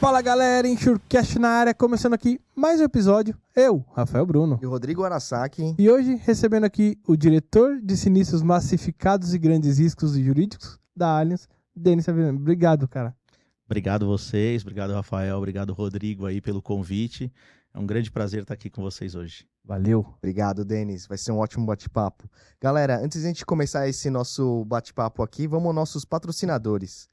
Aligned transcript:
Fala 0.00 0.22
galera, 0.22 0.66
Enxurcast 0.66 1.38
na 1.38 1.50
área, 1.50 1.74
começando 1.74 2.14
aqui 2.14 2.40
mais 2.56 2.80
um 2.80 2.84
episódio. 2.84 3.36
Eu, 3.54 3.84
Rafael 3.92 4.24
Bruno. 4.24 4.58
E 4.62 4.64
o 4.64 4.70
Rodrigo 4.70 5.04
Arasaki. 5.04 5.74
E 5.78 5.90
hoje 5.90 6.14
recebendo 6.24 6.64
aqui 6.64 6.98
o 7.06 7.14
diretor 7.14 7.78
de 7.82 7.98
sinistros 7.98 8.42
massificados 8.42 9.34
e 9.34 9.38
grandes 9.38 9.78
riscos 9.78 10.12
jurídicos 10.12 10.78
da 10.96 11.18
Allianz, 11.18 11.46
Denis 11.76 12.06
Savinano. 12.06 12.38
Obrigado, 12.38 12.88
cara. 12.88 13.14
Obrigado 13.66 14.06
vocês, 14.06 14.62
obrigado 14.62 14.94
Rafael, 14.94 15.36
obrigado 15.36 15.74
Rodrigo 15.74 16.24
aí 16.24 16.40
pelo 16.40 16.62
convite. 16.62 17.30
É 17.74 17.78
um 17.78 17.84
grande 17.84 18.10
prazer 18.10 18.40
estar 18.40 18.54
aqui 18.54 18.70
com 18.70 18.80
vocês 18.80 19.14
hoje. 19.14 19.46
Valeu. 19.62 20.06
Obrigado, 20.16 20.64
Denis. 20.64 21.06
Vai 21.06 21.18
ser 21.18 21.30
um 21.32 21.38
ótimo 21.38 21.66
bate-papo. 21.66 22.26
Galera, 22.58 22.98
antes 23.04 23.20
de 23.20 23.26
a 23.26 23.28
gente 23.28 23.44
começar 23.44 23.86
esse 23.86 24.08
nosso 24.08 24.64
bate-papo 24.64 25.22
aqui, 25.22 25.46
vamos 25.46 25.66
aos 25.66 25.74
nossos 25.74 26.04
patrocinadores. 26.06 27.10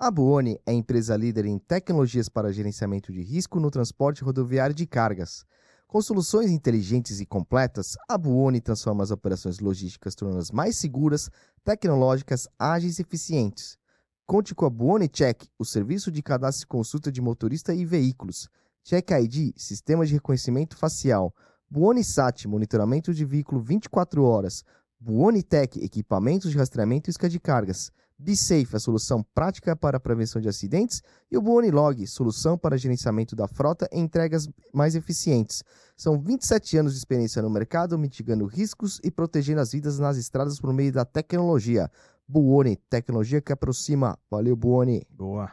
A 0.00 0.12
Buoni 0.12 0.60
é 0.64 0.72
empresa 0.72 1.16
líder 1.16 1.44
em 1.44 1.58
tecnologias 1.58 2.28
para 2.28 2.52
gerenciamento 2.52 3.12
de 3.12 3.20
risco 3.20 3.58
no 3.58 3.68
transporte 3.68 4.22
rodoviário 4.22 4.72
de 4.72 4.86
cargas. 4.86 5.44
Com 5.88 6.00
soluções 6.00 6.52
inteligentes 6.52 7.18
e 7.18 7.26
completas, 7.26 7.96
a 8.08 8.16
Buoni 8.16 8.60
transforma 8.60 9.02
as 9.02 9.10
operações 9.10 9.58
logísticas 9.58 10.14
tornando-as 10.14 10.52
mais 10.52 10.76
seguras, 10.76 11.28
tecnológicas, 11.64 12.46
ágeis 12.56 13.00
e 13.00 13.02
eficientes. 13.02 13.76
Conte 14.24 14.54
com 14.54 14.66
a 14.66 14.70
Buoni 14.70 15.08
Check, 15.08 15.48
o 15.58 15.64
serviço 15.64 16.12
de 16.12 16.22
cadastro 16.22 16.64
e 16.64 16.68
consulta 16.68 17.10
de 17.10 17.20
motorista 17.20 17.74
e 17.74 17.84
veículos. 17.84 18.48
Check 18.84 19.10
ID, 19.10 19.52
sistema 19.56 20.06
de 20.06 20.12
reconhecimento 20.12 20.76
facial. 20.76 21.34
Buoni 21.68 22.04
Sat, 22.04 22.46
monitoramento 22.46 23.12
de 23.12 23.24
veículo 23.24 23.60
24 23.60 24.22
horas. 24.22 24.62
Buoni 25.00 25.42
Tech, 25.42 25.76
equipamentos 25.82 26.52
de 26.52 26.56
rastreamento 26.56 27.08
e 27.08 27.10
isca 27.10 27.28
de 27.28 27.40
cargas. 27.40 27.90
BeSafe, 28.18 28.74
a 28.74 28.80
solução 28.80 29.24
prática 29.34 29.76
para 29.76 29.96
a 29.96 30.00
prevenção 30.00 30.40
de 30.42 30.48
acidentes. 30.48 31.02
E 31.30 31.38
o 31.38 31.42
Buoni 31.42 31.70
Log, 31.70 32.04
solução 32.06 32.58
para 32.58 32.76
gerenciamento 32.76 33.36
da 33.36 33.46
frota 33.46 33.88
e 33.92 33.98
entregas 33.98 34.48
mais 34.74 34.96
eficientes. 34.96 35.62
São 35.96 36.18
27 36.18 36.78
anos 36.78 36.92
de 36.92 36.98
experiência 36.98 37.40
no 37.40 37.48
mercado, 37.48 37.98
mitigando 37.98 38.46
riscos 38.46 39.00
e 39.04 39.10
protegendo 39.10 39.60
as 39.60 39.72
vidas 39.72 39.98
nas 39.98 40.16
estradas 40.16 40.60
por 40.60 40.72
meio 40.72 40.92
da 40.92 41.04
tecnologia. 41.04 41.90
Buoni, 42.26 42.76
tecnologia 42.90 43.40
que 43.40 43.52
aproxima. 43.52 44.18
Valeu, 44.30 44.56
Buoni. 44.56 45.06
Boa. 45.08 45.50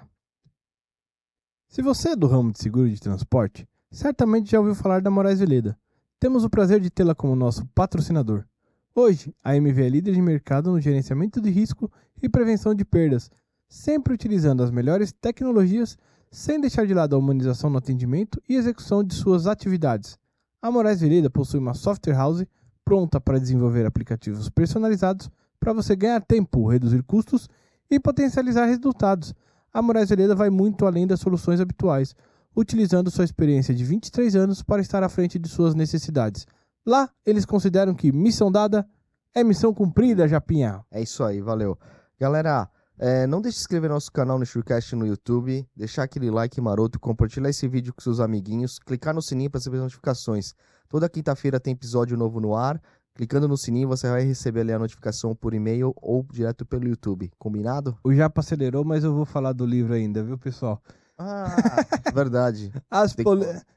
Se 1.69 1.81
você 1.81 2.09
é 2.09 2.15
do 2.15 2.27
ramo 2.27 2.51
de 2.51 2.59
seguro 2.59 2.89
de 2.89 2.99
transporte, 2.99 3.67
certamente 3.91 4.51
já 4.51 4.59
ouviu 4.59 4.73
falar 4.73 5.01
da 5.01 5.11
Moraes 5.11 5.39
Veleda. 5.39 5.77
Temos 6.19 6.43
o 6.43 6.49
prazer 6.49 6.79
de 6.79 6.89
tê-la 6.89 7.13
como 7.13 7.35
nosso 7.35 7.65
patrocinador. 7.67 8.45
Hoje, 8.97 9.35
a 9.43 9.53
MV 9.57 9.83
é 9.83 9.89
líder 9.89 10.13
de 10.13 10.21
mercado 10.21 10.71
no 10.71 10.79
gerenciamento 10.79 11.41
de 11.41 11.49
risco 11.49 11.91
e 12.23 12.29
prevenção 12.29 12.73
de 12.73 12.85
perdas, 12.85 13.29
sempre 13.67 14.13
utilizando 14.13 14.63
as 14.63 14.71
melhores 14.71 15.11
tecnologias, 15.11 15.97
sem 16.31 16.61
deixar 16.61 16.87
de 16.87 16.93
lado 16.93 17.13
a 17.13 17.19
humanização 17.19 17.69
no 17.69 17.77
atendimento 17.77 18.41
e 18.47 18.55
execução 18.55 19.03
de 19.03 19.13
suas 19.13 19.47
atividades. 19.47 20.17
A 20.61 20.71
Moraes 20.71 21.01
Veleda 21.01 21.29
possui 21.29 21.59
uma 21.59 21.73
software 21.73 22.13
house 22.13 22.45
pronta 22.85 23.19
para 23.19 23.37
desenvolver 23.37 23.85
aplicativos 23.85 24.49
personalizados 24.49 25.29
para 25.59 25.73
você 25.73 25.93
ganhar 25.93 26.21
tempo, 26.21 26.65
reduzir 26.65 27.03
custos 27.03 27.49
e 27.91 27.99
potencializar 27.99 28.65
resultados. 28.65 29.35
A 29.73 29.81
Moraes 29.81 30.07
Veleda 30.07 30.35
vai 30.35 30.49
muito 30.49 30.85
além 30.85 31.05
das 31.05 31.19
soluções 31.19 31.59
habituais, 31.59 32.15
utilizando 32.55 33.11
sua 33.11 33.25
experiência 33.25 33.75
de 33.75 33.83
23 33.83 34.37
anos 34.37 34.63
para 34.63 34.81
estar 34.81 35.03
à 35.03 35.09
frente 35.09 35.37
de 35.37 35.49
suas 35.49 35.75
necessidades. 35.75 36.47
Lá, 36.85 37.09
eles 37.25 37.45
consideram 37.45 37.95
que 37.95 38.11
missão 38.11 38.51
dada 38.51 38.87
é 39.33 39.43
missão 39.43 39.73
cumprida, 39.73 40.27
Japinha. 40.27 40.85
É 40.91 41.01
isso 41.01 41.23
aí, 41.23 41.41
valeu. 41.41 41.77
Galera, 42.19 42.69
é, 42.97 43.25
não 43.25 43.41
deixe 43.41 43.57
de 43.57 43.61
inscrever 43.61 43.89
no 43.89 43.95
nosso 43.95 44.11
canal 44.11 44.37
no 44.37 44.45
Shurcast 44.45 44.95
no 44.95 45.05
YouTube, 45.05 45.67
deixar 45.75 46.03
aquele 46.03 46.29
like 46.29 46.61
maroto, 46.61 46.99
compartilhar 46.99 47.49
esse 47.49 47.67
vídeo 47.67 47.93
com 47.93 48.01
seus 48.01 48.19
amiguinhos, 48.19 48.79
clicar 48.79 49.13
no 49.13 49.21
sininho 49.21 49.49
para 49.49 49.59
receber 49.59 49.77
as 49.77 49.83
notificações. 49.83 50.53
Toda 50.87 51.09
quinta-feira 51.09 51.59
tem 51.59 51.73
episódio 51.73 52.15
novo 52.15 52.39
no 52.39 52.55
ar. 52.55 52.79
Clicando 53.15 53.47
no 53.47 53.57
sininho, 53.57 53.87
você 53.87 54.09
vai 54.09 54.23
receber 54.23 54.61
ali 54.61 54.73
a 54.73 54.79
notificação 54.79 55.33
por 55.33 55.53
e-mail 55.53 55.93
ou 55.95 56.23
direto 56.31 56.65
pelo 56.65 56.87
YouTube. 56.87 57.31
Combinado? 57.39 57.97
O 58.03 58.13
Japa 58.13 58.41
acelerou, 58.41 58.85
mas 58.85 59.03
eu 59.03 59.13
vou 59.13 59.25
falar 59.25 59.53
do 59.53 59.65
livro 59.65 59.93
ainda, 59.93 60.21
viu, 60.21 60.37
pessoal? 60.37 60.81
Ah, 61.17 61.55
verdade. 62.13 62.71
As 62.89 63.13
que- 63.13 63.23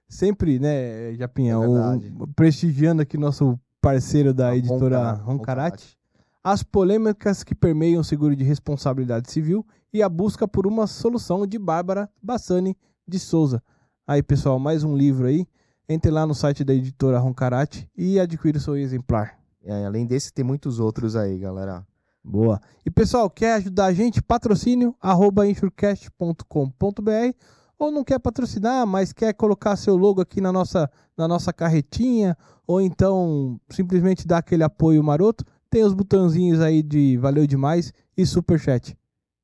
Sempre, 0.08 0.58
né, 0.58 1.14
Japinha, 1.14 1.54
É 1.54 2.26
prestigiando 2.34 3.02
aqui 3.02 3.18
nosso 3.18 3.58
parceiro 3.80 4.32
da 4.32 4.48
A 4.50 4.56
editora 4.56 5.12
Roncarate. 5.12 5.22
Roncarate. 5.26 5.98
As 6.42 6.62
polêmicas 6.62 7.44
que 7.44 7.54
permeiam 7.54 8.00
o 8.00 8.04
seguro 8.04 8.34
de 8.34 8.42
responsabilidade 8.42 9.30
civil 9.30 9.66
e 9.92 10.02
a 10.02 10.08
busca 10.08 10.48
por 10.48 10.66
uma 10.66 10.86
solução 10.86 11.46
de 11.46 11.58
Bárbara 11.58 12.08
Bassani 12.22 12.76
de 13.06 13.18
Souza. 13.18 13.62
Aí, 14.06 14.22
pessoal, 14.22 14.58
mais 14.58 14.82
um 14.82 14.96
livro 14.96 15.26
aí. 15.26 15.46
Entre 15.86 16.10
lá 16.10 16.26
no 16.26 16.34
site 16.34 16.64
da 16.64 16.72
editora 16.74 17.18
Roncarate 17.18 17.88
e 17.96 18.18
adquira 18.18 18.56
o 18.58 18.60
seu 18.60 18.76
exemplar. 18.76 19.38
É, 19.62 19.84
além 19.84 20.06
desse, 20.06 20.32
tem 20.32 20.44
muitos 20.44 20.78
outros 20.80 21.16
aí, 21.16 21.38
galera. 21.38 21.86
Boa. 22.28 22.60
E 22.84 22.90
pessoal, 22.90 23.30
quer 23.30 23.54
ajudar 23.54 23.86
a 23.86 23.92
gente? 23.92 24.22
Patrocínio 24.22 24.94
arroba 25.00 25.46
insurecast.com.br 25.46 27.34
ou 27.78 27.90
não 27.90 28.04
quer 28.04 28.18
patrocinar, 28.18 28.86
mas 28.86 29.14
quer 29.14 29.32
colocar 29.32 29.76
seu 29.76 29.96
logo 29.96 30.20
aqui 30.20 30.38
na 30.38 30.52
nossa, 30.52 30.90
na 31.16 31.26
nossa 31.26 31.54
carretinha 31.54 32.36
ou 32.66 32.82
então 32.82 33.58
simplesmente 33.70 34.26
dar 34.26 34.38
aquele 34.38 34.62
apoio 34.62 35.02
maroto, 35.02 35.42
tem 35.70 35.82
os 35.82 35.94
botãozinhos 35.94 36.60
aí 36.60 36.82
de 36.82 37.16
valeu 37.16 37.46
demais 37.46 37.94
e 38.14 38.26
superchat. 38.26 38.94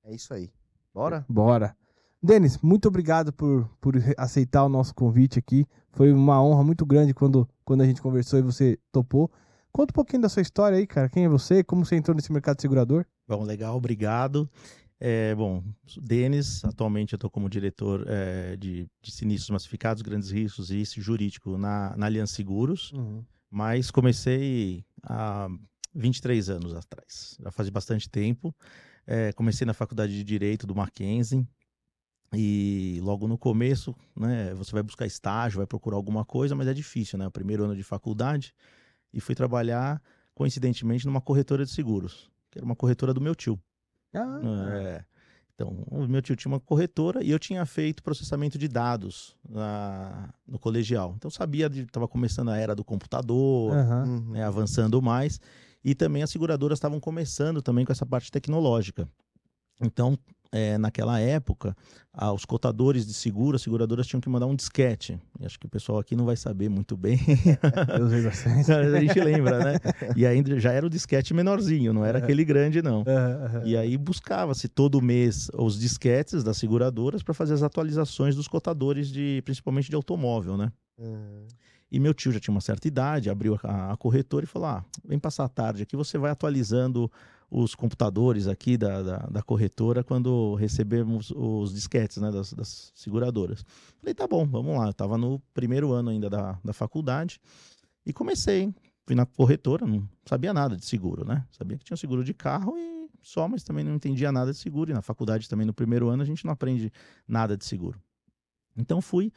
É 0.05 0.15
isso 0.15 0.35
aí. 0.35 0.51
Bora? 0.93 1.25
Bora. 1.27 1.75
Denis, 2.23 2.59
muito 2.59 2.89
obrigado 2.89 3.33
por, 3.33 3.67
por 3.81 3.95
aceitar 4.19 4.65
o 4.65 4.69
nosso 4.69 4.95
convite 4.95 5.39
aqui. 5.39 5.67
Foi 5.93 6.13
uma 6.13 6.43
honra 6.43 6.63
muito 6.63 6.85
grande 6.85 7.15
quando, 7.15 7.49
quando 7.65 7.81
a 7.81 7.87
gente 7.87 8.03
conversou 8.03 8.39
e 8.39 8.43
você 8.43 8.79
topou. 8.93 9.31
Conta 9.77 9.91
um 9.91 9.95
pouquinho 9.97 10.23
da 10.23 10.29
sua 10.29 10.41
história 10.41 10.79
aí, 10.79 10.87
cara. 10.87 11.09
Quem 11.09 11.25
é 11.25 11.29
você? 11.29 11.65
Como 11.65 11.85
você 11.85 11.97
entrou 11.97 12.15
nesse 12.15 12.33
mercado 12.33 12.55
de 12.55 12.63
segurador? 12.63 13.05
Bom, 13.27 13.43
legal, 13.43 13.77
obrigado. 13.77 14.49
É, 15.01 15.35
bom, 15.35 15.65
Denis, 16.01 16.65
atualmente 16.65 17.13
eu 17.13 17.17
estou 17.17 17.29
como 17.29 17.51
diretor 17.51 18.05
é, 18.07 18.57
de, 18.57 18.87
de 19.03 19.11
sinistros 19.11 19.51
massificados, 19.51 20.01
grandes 20.01 20.31
riscos 20.31 20.71
e 20.71 20.85
jurídico 20.85 21.59
na, 21.59 21.93
na 21.97 22.07
Aliança 22.07 22.37
Seguros, 22.37 22.93
mas 23.51 23.91
comecei 23.91 24.85
há 25.03 25.49
23 25.93 26.51
anos 26.51 26.73
atrás, 26.73 27.37
já 27.43 27.51
faz 27.51 27.69
bastante 27.69 28.09
tempo. 28.09 28.55
É, 29.05 29.33
comecei 29.33 29.67
na 29.67 29.75
faculdade 29.75 30.13
de 30.13 30.23
Direito 30.23 30.69
do 30.69 30.75
Mackenzie 30.77 31.45
e 32.33 33.01
logo 33.03 33.27
no 33.27 33.37
começo, 33.37 33.93
né, 34.17 34.55
você 34.55 34.71
vai 34.71 34.85
buscar 34.85 35.05
estágio, 35.05 35.59
vai 35.59 35.67
procurar 35.67 35.97
alguma 35.97 36.25
coisa, 36.25 36.55
mas 36.55 36.69
é 36.69 36.73
difícil, 36.73 37.19
né? 37.19 37.27
O 37.27 37.31
primeiro 37.33 37.65
ano 37.65 37.75
de 37.75 37.83
faculdade 37.83 38.55
e 39.15 39.21
fui 39.21 39.35
trabalhar, 39.35 40.03
coincidentemente, 40.35 41.07
numa 41.07 41.21
corretora 41.21 41.65
de 41.65 41.71
seguros, 41.71 42.31
que 42.51 42.59
era 42.59 42.65
uma 42.67 42.77
corretora 42.77 43.15
do 43.15 43.21
meu 43.21 43.35
tio. 43.35 43.59
Ah, 44.15 44.41
É. 44.75 45.05
Então, 45.55 45.69
o 45.89 46.05
meu 46.09 46.21
tio 46.21 46.35
tinha 46.35 46.51
uma 46.53 46.59
corretora 46.59 47.23
e 47.23 47.31
eu 47.31 47.39
tinha 47.39 47.65
feito 47.65 48.03
processamento 48.03 48.59
de 48.59 48.67
dados 48.67 49.37
na- 49.49 50.35
no 50.45 50.59
colegial. 50.59 51.15
Então, 51.17 51.31
sabia, 51.31 51.67
estava 51.69 52.09
começando 52.09 52.49
a 52.51 52.57
era 52.57 52.75
do 52.75 52.83
computador. 52.85 53.73
Uhum. 53.73 54.33
né, 54.33 54.43
avançando 54.45 55.01
mais. 55.01 55.41
E 55.85 55.95
também 55.95 56.25
as 56.25 56.31
seguradoras 56.31 56.79
estavam 56.79 56.99
começando 56.99 57.63
também 57.63 57.85
com 57.85 57.93
essa 57.93 58.05
parte 58.05 58.33
tecnológica. 58.33 59.09
Então, 59.81 60.19
é, 60.55 60.79
naquela 60.79 61.19
época, 61.19 61.77
ah, 62.13 62.33
os 62.33 62.45
cotadores 62.45 63.05
de 63.05 63.13
seguro, 63.13 63.57
as 63.57 63.63
seguradoras 63.63 64.07
tinham 64.07 64.21
que 64.21 64.29
mandar 64.29 64.47
um 64.47 64.55
disquete. 64.55 65.21
E 65.41 65.45
acho 65.45 65.59
que 65.59 65.67
o 65.67 65.69
pessoal 65.69 65.99
aqui 65.99 66.15
não 66.15 66.25
vai 66.25 66.37
saber 66.37 66.69
muito 66.69 66.97
bem, 66.97 67.19
a 68.97 69.01
gente 69.01 69.19
lembra, 69.19 69.59
né? 69.59 69.81
E 70.15 70.25
ainda 70.25 70.61
já 70.61 70.71
era 70.71 70.87
o 70.87 70.89
disquete 70.89 71.35
menorzinho, 71.35 71.93
não 71.93 72.05
era 72.05 72.19
aquele 72.19 72.45
grande, 72.45 72.81
não. 72.81 73.03
E 73.65 73.77
aí 73.77 73.99
buscava-se 73.99 74.69
todo 74.69 75.03
mês 75.03 75.51
os 75.55 75.77
disquetes 75.77 76.45
das 76.45 76.57
seguradoras 76.57 77.21
para 77.21 77.35
fazer 77.35 77.55
as 77.55 77.65
atualizações 77.65 78.37
dos 78.37 78.47
cotadores 78.47 79.09
de 79.09 79.43
principalmente 79.45 79.91
de 79.91 79.97
automóvel, 79.97 80.57
né? 80.57 80.71
Uhum. 80.97 81.49
E 81.91 81.99
meu 81.99 82.15
tio 82.15 82.31
já 82.31 82.39
tinha 82.39 82.55
uma 82.55 82.61
certa 82.61 82.87
idade, 82.87 83.29
abriu 83.29 83.59
a, 83.65 83.93
a 83.93 83.97
corretora 83.97 84.45
e 84.45 84.49
falou: 84.49 84.69
Ah, 84.69 84.85
vem 85.05 85.19
passar 85.19 85.45
a 85.45 85.49
tarde 85.49 85.83
aqui, 85.83 85.97
você 85.97 86.17
vai 86.17 86.31
atualizando 86.31 87.11
os 87.57 87.73
computadores 87.77 88.49
aqui 88.49 88.77
da, 88.77 89.01
da, 89.01 89.17
da 89.19 89.43
corretora 89.43 90.03
quando 90.03 90.57
recebemos 90.57 91.31
os 91.31 91.73
disquetes 91.73 92.17
né, 92.17 92.33
das, 92.33 92.53
das 92.53 92.91
seguradoras. 92.97 93.65
Falei, 94.01 94.13
tá 94.13 94.27
bom, 94.27 94.45
vamos 94.45 94.77
lá. 94.77 94.87
Eu 94.87 94.91
estava 94.91 95.17
no 95.17 95.39
primeiro 95.53 95.93
ano 95.93 96.11
ainda 96.11 96.29
da, 96.29 96.59
da 96.65 96.73
faculdade 96.73 97.41
e 98.05 98.13
comecei. 98.13 98.75
Fui 99.07 99.15
na 99.15 99.25
corretora, 99.25 99.87
não 99.87 100.09
sabia 100.27 100.53
nada 100.53 100.77
de 100.77 100.85
seguro, 100.85 101.25
né? 101.25 101.47
Sabia 101.53 101.79
que 101.79 101.85
tinha 101.85 101.97
seguro 101.97 102.25
de 102.25 102.35
carro 102.35 102.77
e 102.77 103.09
só, 103.23 103.47
mas 103.47 103.63
também 103.63 103.85
não 103.85 103.95
entendia 103.95 104.33
nada 104.33 104.51
de 104.51 104.59
seguro. 104.59 104.91
E 104.91 104.95
na 104.95 105.03
faculdade 105.03 105.49
também, 105.49 105.67
no 105.67 105.75
primeiro 105.75 106.09
ano, 106.09 106.23
a 106.23 106.27
gente 106.27 106.45
não 106.45 106.53
aprende 106.53 106.91
nada 107.29 107.57
de 107.57 107.65
seguro. 107.65 108.01
Então 108.77 109.01
fui, 109.01 109.31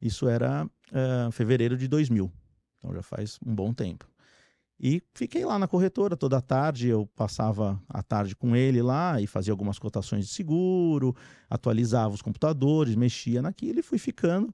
isso 0.00 0.28
era 0.28 0.68
eh, 0.92 1.30
fevereiro 1.32 1.78
de 1.78 1.88
2000, 1.88 2.30
então 2.76 2.92
já 2.92 3.02
faz 3.02 3.38
um 3.46 3.54
bom 3.54 3.72
tempo. 3.72 4.11
E 4.82 5.00
fiquei 5.14 5.44
lá 5.44 5.60
na 5.60 5.68
corretora 5.68 6.16
toda 6.16 6.38
a 6.38 6.40
tarde, 6.40 6.88
eu 6.88 7.06
passava 7.14 7.80
a 7.88 8.02
tarde 8.02 8.34
com 8.34 8.56
ele 8.56 8.82
lá 8.82 9.20
e 9.20 9.28
fazia 9.28 9.52
algumas 9.52 9.78
cotações 9.78 10.26
de 10.26 10.32
seguro, 10.32 11.14
atualizava 11.48 12.12
os 12.12 12.20
computadores, 12.20 12.96
mexia 12.96 13.40
naquilo 13.40 13.78
e 13.78 13.82
fui 13.82 13.96
ficando 13.96 14.52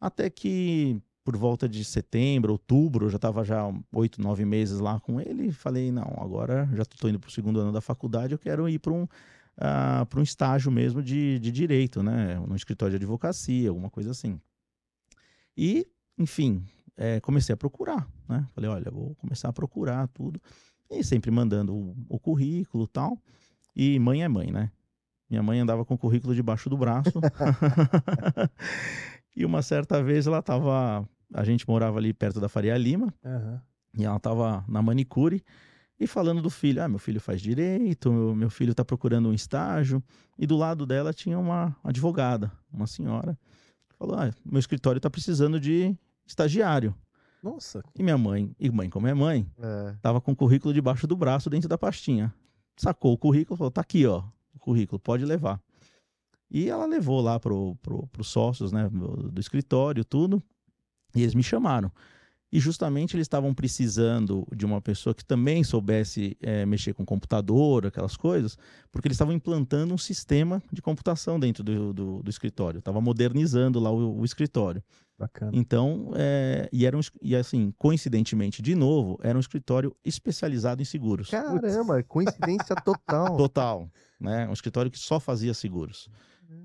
até 0.00 0.30
que 0.30 1.02
por 1.24 1.36
volta 1.36 1.68
de 1.68 1.84
setembro, 1.84 2.52
outubro, 2.52 3.06
eu 3.06 3.10
já 3.10 3.16
estava 3.16 3.44
já 3.44 3.70
oito, 3.92 4.22
nove 4.22 4.44
meses 4.46 4.78
lá 4.78 4.98
com 4.98 5.20
ele. 5.20 5.52
Falei, 5.52 5.92
não, 5.92 6.16
agora 6.18 6.66
já 6.72 6.82
estou 6.82 7.10
indo 7.10 7.18
para 7.18 7.28
o 7.28 7.32
segundo 7.32 7.60
ano 7.60 7.70
da 7.72 7.82
faculdade, 7.82 8.32
eu 8.32 8.38
quero 8.38 8.66
ir 8.66 8.78
para 8.78 8.92
um, 8.92 9.02
uh, 9.02 10.18
um 10.18 10.22
estágio 10.22 10.72
mesmo 10.72 11.02
de, 11.02 11.38
de 11.38 11.52
direito, 11.52 12.02
né? 12.02 12.40
No 12.46 12.56
escritório 12.56 12.92
de 12.92 13.04
advocacia, 13.04 13.68
alguma 13.68 13.90
coisa 13.90 14.12
assim. 14.12 14.40
E, 15.54 15.86
enfim, 16.16 16.64
é, 16.98 17.20
comecei 17.20 17.52
a 17.52 17.56
procurar, 17.56 18.06
né? 18.28 18.46
Falei, 18.54 18.68
olha, 18.68 18.90
vou 18.90 19.14
começar 19.14 19.48
a 19.48 19.52
procurar 19.52 20.08
tudo. 20.08 20.40
E 20.90 21.04
sempre 21.04 21.30
mandando 21.30 21.74
o, 21.74 21.96
o 22.08 22.18
currículo 22.18 22.84
e 22.84 22.88
tal. 22.88 23.18
E 23.74 23.98
mãe 24.00 24.24
é 24.24 24.28
mãe, 24.28 24.50
né? 24.50 24.72
Minha 25.30 25.42
mãe 25.42 25.60
andava 25.60 25.84
com 25.84 25.94
o 25.94 25.98
currículo 25.98 26.34
debaixo 26.34 26.68
do 26.68 26.76
braço. 26.76 27.12
e 29.36 29.44
uma 29.44 29.62
certa 29.62 30.02
vez 30.02 30.26
ela 30.26 30.40
estava 30.40 31.08
a 31.32 31.44
gente 31.44 31.68
morava 31.68 31.98
ali 31.98 32.12
perto 32.12 32.40
da 32.40 32.48
Faria 32.48 32.76
Lima. 32.76 33.14
Uhum. 33.24 33.60
E 33.98 34.04
ela 34.04 34.18
tava 34.18 34.64
na 34.66 34.82
manicure 34.82 35.44
e 36.00 36.06
falando 36.06 36.42
do 36.42 36.50
filho. 36.50 36.82
Ah, 36.82 36.88
meu 36.88 36.98
filho 36.98 37.20
faz 37.20 37.40
direito, 37.40 38.10
meu, 38.10 38.34
meu 38.34 38.50
filho 38.50 38.74
tá 38.74 38.84
procurando 38.84 39.28
um 39.28 39.34
estágio. 39.34 40.02
E 40.38 40.46
do 40.46 40.56
lado 40.56 40.86
dela 40.86 41.12
tinha 41.12 41.38
uma 41.38 41.76
advogada, 41.84 42.50
uma 42.72 42.86
senhora. 42.86 43.38
Falou: 43.98 44.16
ah, 44.16 44.30
meu 44.44 44.58
escritório 44.58 45.00
tá 45.00 45.10
precisando 45.10 45.60
de 45.60 45.94
estagiário. 46.28 46.94
Nossa. 47.42 47.82
E 47.94 48.02
minha 48.02 48.18
mãe, 48.18 48.54
e 48.58 48.70
mãe 48.70 48.90
como 48.90 49.06
é 49.06 49.14
mãe, 49.14 49.48
é. 49.58 49.94
tava 50.02 50.20
com 50.20 50.32
o 50.32 50.36
currículo 50.36 50.74
debaixo 50.74 51.06
do 51.06 51.16
braço 51.16 51.48
dentro 51.48 51.68
da 51.68 51.78
pastinha. 51.78 52.34
Sacou 52.76 53.12
o 53.12 53.18
currículo 53.18 53.56
falou: 53.56 53.70
tá 53.70 53.80
aqui, 53.80 54.06
ó, 54.06 54.24
o 54.54 54.58
currículo, 54.58 54.98
pode 54.98 55.24
levar. 55.24 55.60
E 56.50 56.68
ela 56.68 56.86
levou 56.86 57.20
lá 57.20 57.38
pro, 57.38 57.76
pro, 57.76 58.06
pros 58.08 58.28
sócios, 58.28 58.72
né, 58.72 58.88
do, 58.88 59.38
escritório, 59.40 60.04
tudo. 60.04 60.42
E 61.14 61.22
eles 61.22 61.34
me 61.34 61.42
chamaram. 61.42 61.92
E 62.50 62.58
justamente 62.58 63.14
eles 63.14 63.26
estavam 63.26 63.52
precisando 63.52 64.46
de 64.56 64.64
uma 64.64 64.80
pessoa 64.80 65.14
que 65.14 65.22
também 65.22 65.62
soubesse 65.62 66.34
é, 66.40 66.64
mexer 66.64 66.94
com 66.94 67.04
computador, 67.04 67.86
aquelas 67.86 68.16
coisas, 68.16 68.56
porque 68.90 69.06
eles 69.06 69.16
estavam 69.16 69.34
implantando 69.34 69.92
um 69.92 69.98
sistema 69.98 70.62
de 70.72 70.80
computação 70.80 71.38
dentro 71.38 71.62
do, 71.62 71.92
do, 71.92 72.22
do 72.22 72.30
escritório. 72.30 72.78
Estava 72.78 73.02
modernizando 73.02 73.78
lá 73.78 73.90
o, 73.90 74.20
o, 74.20 74.24
escritório. 74.24 74.82
Bacana. 75.18 75.50
Então, 75.52 76.12
é, 76.14 76.68
e, 76.72 76.86
era 76.86 76.96
um, 76.96 77.00
e 77.20 77.34
assim, 77.34 77.74
coincidentemente, 77.76 78.62
de 78.62 78.76
novo, 78.76 79.18
era 79.20 79.36
um 79.36 79.40
escritório 79.40 79.94
especializado 80.04 80.80
em 80.80 80.84
seguros. 80.84 81.28
Caramba, 81.28 82.02
coincidência 82.04 82.76
total. 82.76 83.34
Total. 83.36 83.90
Né? 84.20 84.46
Um 84.46 84.52
escritório 84.52 84.90
que 84.90 84.98
só 84.98 85.18
fazia 85.18 85.52
seguros. 85.54 86.08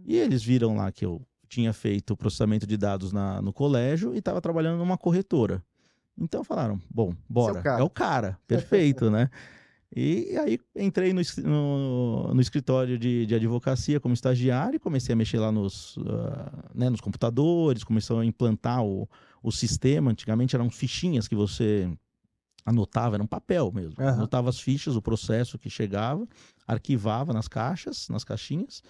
E 0.06 0.16
eles 0.16 0.44
viram 0.44 0.76
lá 0.76 0.92
que 0.92 1.04
eu 1.04 1.22
tinha 1.50 1.74
feito 1.74 2.14
o 2.14 2.18
processamento 2.18 2.68
de 2.68 2.78
dados 2.78 3.12
na, 3.12 3.42
no 3.42 3.52
colégio 3.52 4.14
e 4.14 4.20
estava 4.20 4.40
trabalhando 4.40 4.78
numa 4.78 4.98
corretora. 4.98 5.64
Então 6.18 6.44
falaram, 6.44 6.80
bom, 6.90 7.16
bora. 7.28 7.62
É 7.66 7.84
o 7.84 7.90
cara, 7.90 8.38
perfeito, 8.48 9.10
né? 9.10 9.30
E 9.96 10.36
aí 10.38 10.60
entrei 10.76 11.14
no, 11.14 11.22
no, 11.44 12.34
no 12.34 12.42
escritório 12.42 12.98
de, 12.98 13.28
de, 13.28 13.36
advocacia 13.36 14.00
como 14.00 14.14
estagiário 14.14 14.78
e 14.78 14.80
comecei 14.80 15.14
a 15.14 15.16
mexer 15.16 15.38
lá 15.38 15.52
nos, 15.52 15.98
uh, 15.98 16.04
né, 16.74 16.90
nos 16.90 17.00
computadores, 17.00 17.84
começou 17.84 18.20
a 18.20 18.26
implantar 18.26 18.84
o, 18.84 19.08
o 19.44 19.52
sistema. 19.52 20.10
Antigamente 20.10 20.56
eram 20.56 20.68
fichinhas 20.70 21.28
que 21.28 21.36
você 21.36 21.88
anotava, 22.66 23.18
era 23.18 23.24
um 23.24 23.28
papel 23.28 23.72
mesmo. 23.72 23.94
Uhum. 24.00 24.08
Anotava 24.08 24.50
as 24.50 24.60
fichas, 24.60 24.96
o 24.96 25.02
processo 25.02 25.60
que 25.60 25.70
chegava, 25.70 26.28
arquivava 26.68 27.32
nas 27.32 27.48
caixas, 27.48 28.10
nas 28.10 28.24
caixinhas. 28.24 28.82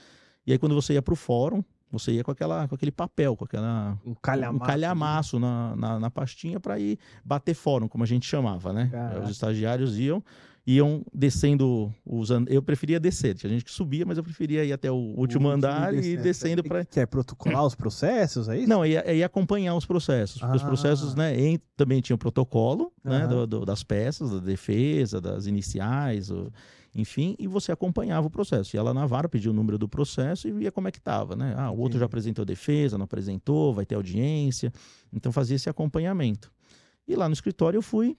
E 0.48 0.54
aí 0.54 0.58
quando 0.58 0.74
você 0.74 0.94
ia 0.94 1.02
para 1.02 1.14
o 1.14 1.18
fórum, 1.18 1.62
você 1.92 2.12
ia 2.14 2.24
com, 2.24 2.32
aquela, 2.32 2.68
com 2.68 2.76
aquele 2.76 2.92
papel, 2.92 3.36
com 3.36 3.46
aquela, 3.46 4.00
um 4.06 4.16
calhamaço, 4.16 4.56
um 4.56 4.60
calhamaço 4.66 5.40
na, 5.40 5.76
na, 5.76 6.00
na 6.00 6.10
pastinha 6.10 6.60
para 6.60 6.80
ir 6.80 6.98
bater 7.24 7.54
fórum, 7.54 7.88
como 7.88 8.04
a 8.04 8.08
gente 8.08 8.26
chamava, 8.26 8.74
né? 8.74 8.90
Caraca. 8.92 9.24
Os 9.24 9.30
estagiários 9.30 10.00
iam 10.00 10.24
iam 10.66 11.06
descendo 11.14 11.94
usando. 12.06 12.50
Eu 12.50 12.62
preferia 12.62 13.00
descer, 13.00 13.36
tinha 13.36 13.50
gente 13.50 13.66
que 13.66 13.72
subia, 13.72 14.06
mas 14.06 14.18
eu 14.18 14.24
preferia 14.24 14.64
ir 14.64 14.72
até 14.72 14.90
o 14.90 14.96
último 14.96 15.50
o 15.50 15.52
andar 15.52 15.94
e 15.94 16.16
descendo 16.16 16.64
para. 16.64 16.86
Quer 16.86 17.06
protocolar 17.06 17.66
os 17.66 17.76
processos, 17.76 18.48
é 18.48 18.60
isso? 18.60 18.70
Não, 18.70 18.86
ia, 18.86 19.12
ia 19.14 19.26
acompanhar 19.26 19.76
os 19.76 19.86
processos. 19.86 20.42
Ah. 20.42 20.56
Os 20.56 20.64
processos, 20.64 21.16
né, 21.16 21.38
em, 21.38 21.60
também 21.76 22.02
tinha 22.02 22.16
o 22.16 22.20
protocolo, 22.20 22.94
né, 23.04 23.28
do, 23.28 23.46
do, 23.46 23.66
das 23.66 23.84
peças, 23.84 24.32
da 24.32 24.40
defesa, 24.40 25.20
das 25.20 25.48
iniciais. 25.48 26.32
O, 26.32 26.52
enfim, 26.96 27.36
e 27.40 27.48
você 27.48 27.72
acompanhava 27.72 28.28
o 28.28 28.30
processo. 28.30 28.76
Ia 28.76 28.84
lá 28.84 28.94
na 28.94 29.06
vara, 29.06 29.28
pedia 29.28 29.50
o 29.50 29.54
número 29.54 29.78
do 29.78 29.90
processo 29.90 30.48
e 30.48 30.52
via 30.52 30.72
como 30.72 30.88
é 30.88 30.92
que 30.92 31.00
estava, 31.00 31.36
né? 31.36 31.56
Ah, 31.58 31.72
o 31.72 31.80
outro 31.80 32.00
já 32.00 32.06
apresentou 32.06 32.46
defesa, 32.46 32.98
não 32.98 33.06
apresentou, 33.06 33.74
vai 33.74 33.86
ter 33.86 33.96
audiência. 33.96 34.72
Então 35.12 35.32
fazia 35.32 35.56
esse 35.56 35.70
acompanhamento. 35.70 36.52
E 37.08 37.16
lá 37.16 37.28
no 37.28 37.34
escritório 37.34 37.78
eu 37.78 37.82
fui 37.82 38.16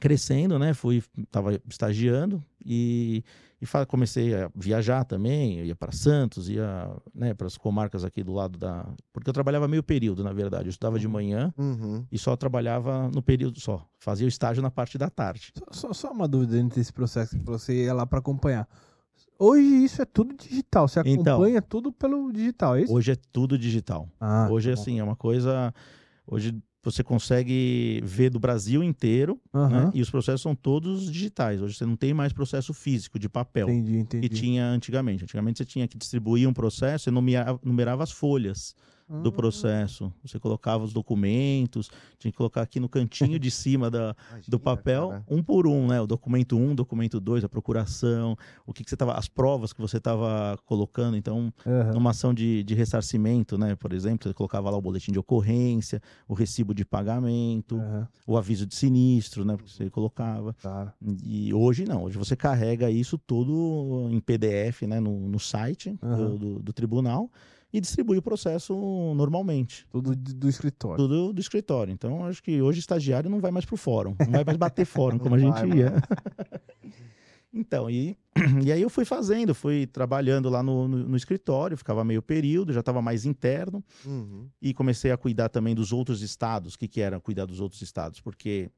crescendo, 0.00 0.58
né? 0.58 0.74
Fui, 0.74 1.02
estava 1.18 1.60
estagiando 1.68 2.42
e, 2.64 3.24
e 3.60 3.86
comecei 3.86 4.34
a 4.34 4.50
viajar 4.54 5.04
também. 5.04 5.64
ia 5.64 5.74
para 5.74 5.92
Santos, 5.92 6.48
ia 6.48 6.90
né, 7.14 7.34
para 7.34 7.46
as 7.46 7.56
comarcas 7.56 8.04
aqui 8.04 8.22
do 8.22 8.32
lado 8.32 8.58
da. 8.58 8.86
Porque 9.12 9.28
eu 9.28 9.34
trabalhava 9.34 9.66
meio 9.66 9.82
período, 9.82 10.22
na 10.22 10.32
verdade. 10.32 10.66
Eu 10.66 10.70
estudava 10.70 10.98
de 10.98 11.06
uhum. 11.06 11.12
manhã 11.12 11.54
uhum. 11.56 12.04
e 12.10 12.18
só 12.18 12.36
trabalhava 12.36 13.10
no 13.14 13.22
período 13.22 13.60
só. 13.60 13.86
Fazia 13.98 14.26
o 14.26 14.28
estágio 14.28 14.62
na 14.62 14.70
parte 14.70 14.98
da 14.98 15.08
tarde. 15.08 15.52
Só, 15.56 15.88
só, 15.88 15.92
só 15.92 16.12
uma 16.12 16.28
dúvida 16.28 16.54
dentro 16.54 16.76
desse 16.76 16.92
processo 16.92 17.36
que 17.38 17.44
você 17.44 17.84
ia 17.84 17.94
lá 17.94 18.06
para 18.06 18.18
acompanhar. 18.18 18.68
Hoje 19.38 19.84
isso 19.84 20.00
é 20.00 20.04
tudo 20.04 20.34
digital. 20.34 20.88
Você 20.88 21.00
então, 21.00 21.34
acompanha 21.34 21.58
então, 21.58 21.68
tudo 21.68 21.92
pelo 21.92 22.32
digital, 22.32 22.76
é 22.76 22.82
isso? 22.82 22.92
Hoje 22.92 23.12
é 23.12 23.16
tudo 23.32 23.58
digital. 23.58 24.08
Ah, 24.18 24.48
hoje, 24.50 24.72
tá 24.72 24.80
assim, 24.80 24.98
é 24.98 25.04
uma 25.04 25.16
coisa. 25.16 25.74
Hoje 26.26 26.58
você 26.90 27.02
consegue 27.02 28.00
ver 28.04 28.30
do 28.30 28.38
Brasil 28.38 28.82
inteiro, 28.82 29.40
uhum. 29.52 29.68
né? 29.68 29.90
E 29.94 30.00
os 30.00 30.10
processos 30.10 30.42
são 30.42 30.54
todos 30.54 31.10
digitais. 31.10 31.60
Hoje 31.60 31.74
você 31.74 31.84
não 31.84 31.96
tem 31.96 32.14
mais 32.14 32.32
processo 32.32 32.72
físico 32.72 33.18
de 33.18 33.28
papel 33.28 33.68
entendi, 33.68 33.98
entendi. 33.98 34.28
que 34.28 34.34
tinha 34.34 34.64
antigamente. 34.66 35.24
Antigamente 35.24 35.58
você 35.58 35.64
tinha 35.64 35.88
que 35.88 35.98
distribuir 35.98 36.48
um 36.48 36.52
processo, 36.52 37.04
você 37.04 37.10
numerava, 37.10 37.60
numerava 37.64 38.02
as 38.02 38.10
folhas 38.10 38.74
do 39.08 39.28
ah. 39.28 39.32
processo. 39.32 40.12
Você 40.24 40.38
colocava 40.38 40.84
os 40.84 40.92
documentos, 40.92 41.90
tinha 42.18 42.30
que 42.30 42.36
colocar 42.36 42.62
aqui 42.62 42.80
no 42.80 42.88
cantinho 42.88 43.38
de 43.38 43.50
cima 43.50 43.90
da, 43.90 44.16
Imagina, 44.30 44.44
do 44.48 44.58
papel, 44.58 45.08
cara. 45.10 45.24
um 45.28 45.42
por 45.42 45.66
um, 45.66 45.86
né? 45.86 46.00
O 46.00 46.06
documento 46.06 46.56
1, 46.56 46.70
um, 46.70 46.74
documento 46.74 47.20
2, 47.20 47.44
a 47.44 47.48
procuração, 47.48 48.36
o 48.66 48.72
que, 48.72 48.82
que 48.82 48.90
você 48.90 48.96
tava, 48.96 49.14
as 49.14 49.28
provas 49.28 49.72
que 49.72 49.80
você 49.80 49.98
estava 49.98 50.58
colocando. 50.66 51.16
Então, 51.16 51.52
uhum. 51.64 51.92
numa 51.94 52.10
ação 52.10 52.34
de, 52.34 52.64
de 52.64 52.74
ressarcimento, 52.74 53.56
né? 53.56 53.76
Por 53.76 53.92
exemplo, 53.92 54.28
você 54.28 54.34
colocava 54.34 54.70
lá 54.70 54.76
o 54.76 54.82
boletim 54.82 55.12
de 55.12 55.18
ocorrência, 55.18 56.02
o 56.26 56.34
recibo 56.34 56.74
de 56.74 56.84
pagamento, 56.84 57.76
uhum. 57.76 58.06
o 58.26 58.36
aviso 58.36 58.66
de 58.66 58.74
sinistro, 58.74 59.44
né? 59.44 59.56
Porque 59.56 59.70
você 59.70 59.88
colocava. 59.88 60.52
Claro. 60.60 60.92
E 61.22 61.54
hoje 61.54 61.84
não, 61.84 62.02
hoje 62.02 62.18
você 62.18 62.34
carrega 62.34 62.90
isso 62.90 63.16
tudo 63.16 64.08
em 64.10 64.18
PDF, 64.18 64.82
né? 64.82 64.98
No, 64.98 65.28
no 65.28 65.38
site 65.38 65.96
uhum. 66.02 66.16
do, 66.16 66.38
do, 66.38 66.62
do 66.62 66.72
tribunal 66.72 67.30
e 67.72 67.80
distribui 67.80 68.18
o 68.18 68.22
processo 68.22 68.74
normalmente. 69.14 69.86
Tudo 69.90 70.14
do 70.14 70.48
escritório. 70.48 70.96
Tudo 70.96 71.32
do 71.32 71.40
escritório. 71.40 71.92
Então, 71.92 72.24
acho 72.24 72.42
que 72.42 72.62
hoje 72.62 72.80
estagiário 72.80 73.28
não 73.28 73.40
vai 73.40 73.50
mais 73.50 73.64
para 73.64 73.74
o 73.74 73.78
fórum, 73.78 74.14
não 74.20 74.32
vai 74.32 74.44
mais 74.44 74.56
bater 74.56 74.86
fórum 74.86 75.18
como 75.18 75.34
a 75.34 75.38
gente 75.40 75.54
vai, 75.54 75.78
ia. 75.78 75.92
então, 77.52 77.90
e, 77.90 78.16
e 78.64 78.72
aí 78.72 78.80
eu 78.80 78.88
fui 78.88 79.04
fazendo, 79.04 79.54
fui 79.54 79.86
trabalhando 79.86 80.48
lá 80.48 80.62
no, 80.62 80.88
no, 80.88 81.08
no 81.08 81.16
escritório, 81.16 81.76
ficava 81.76 82.04
meio 82.04 82.22
período, 82.22 82.72
já 82.72 82.80
estava 82.80 83.02
mais 83.02 83.24
interno, 83.24 83.84
uhum. 84.04 84.48
e 84.60 84.72
comecei 84.72 85.10
a 85.10 85.16
cuidar 85.16 85.48
também 85.48 85.74
dos 85.74 85.92
outros 85.92 86.22
estados. 86.22 86.74
O 86.74 86.78
que, 86.78 86.88
que 86.88 87.00
era 87.00 87.20
cuidar 87.20 87.46
dos 87.46 87.60
outros 87.60 87.82
estados? 87.82 88.20
Porque 88.20 88.70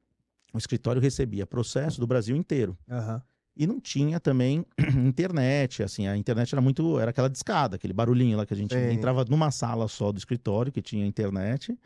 o 0.52 0.59
escritório 0.59 1.00
recebia 1.00 1.47
processo 1.47 2.00
do 2.00 2.07
Brasil 2.07 2.35
inteiro. 2.35 2.76
Uhum. 2.88 3.21
E 3.59 3.67
não 3.67 3.81
tinha 3.81 4.21
também 4.21 4.65
internet, 5.05 5.83
assim, 5.83 6.07
a 6.07 6.17
internet 6.17 6.55
era 6.55 6.62
muito, 6.62 7.00
era 7.00 7.11
aquela 7.11 7.29
discada, 7.29 7.75
aquele 7.75 7.93
barulhinho 7.93 8.37
lá 8.38 8.47
que 8.47 8.55
a 8.55 8.57
gente 8.57 8.73
Sim. 8.73 8.93
entrava 8.93 9.25
numa 9.29 9.50
sala 9.50 9.88
só 9.88 10.12
do 10.12 10.19
escritório 10.19 10.71
que 10.71 10.81
tinha 10.81 11.05
internet 11.05 11.77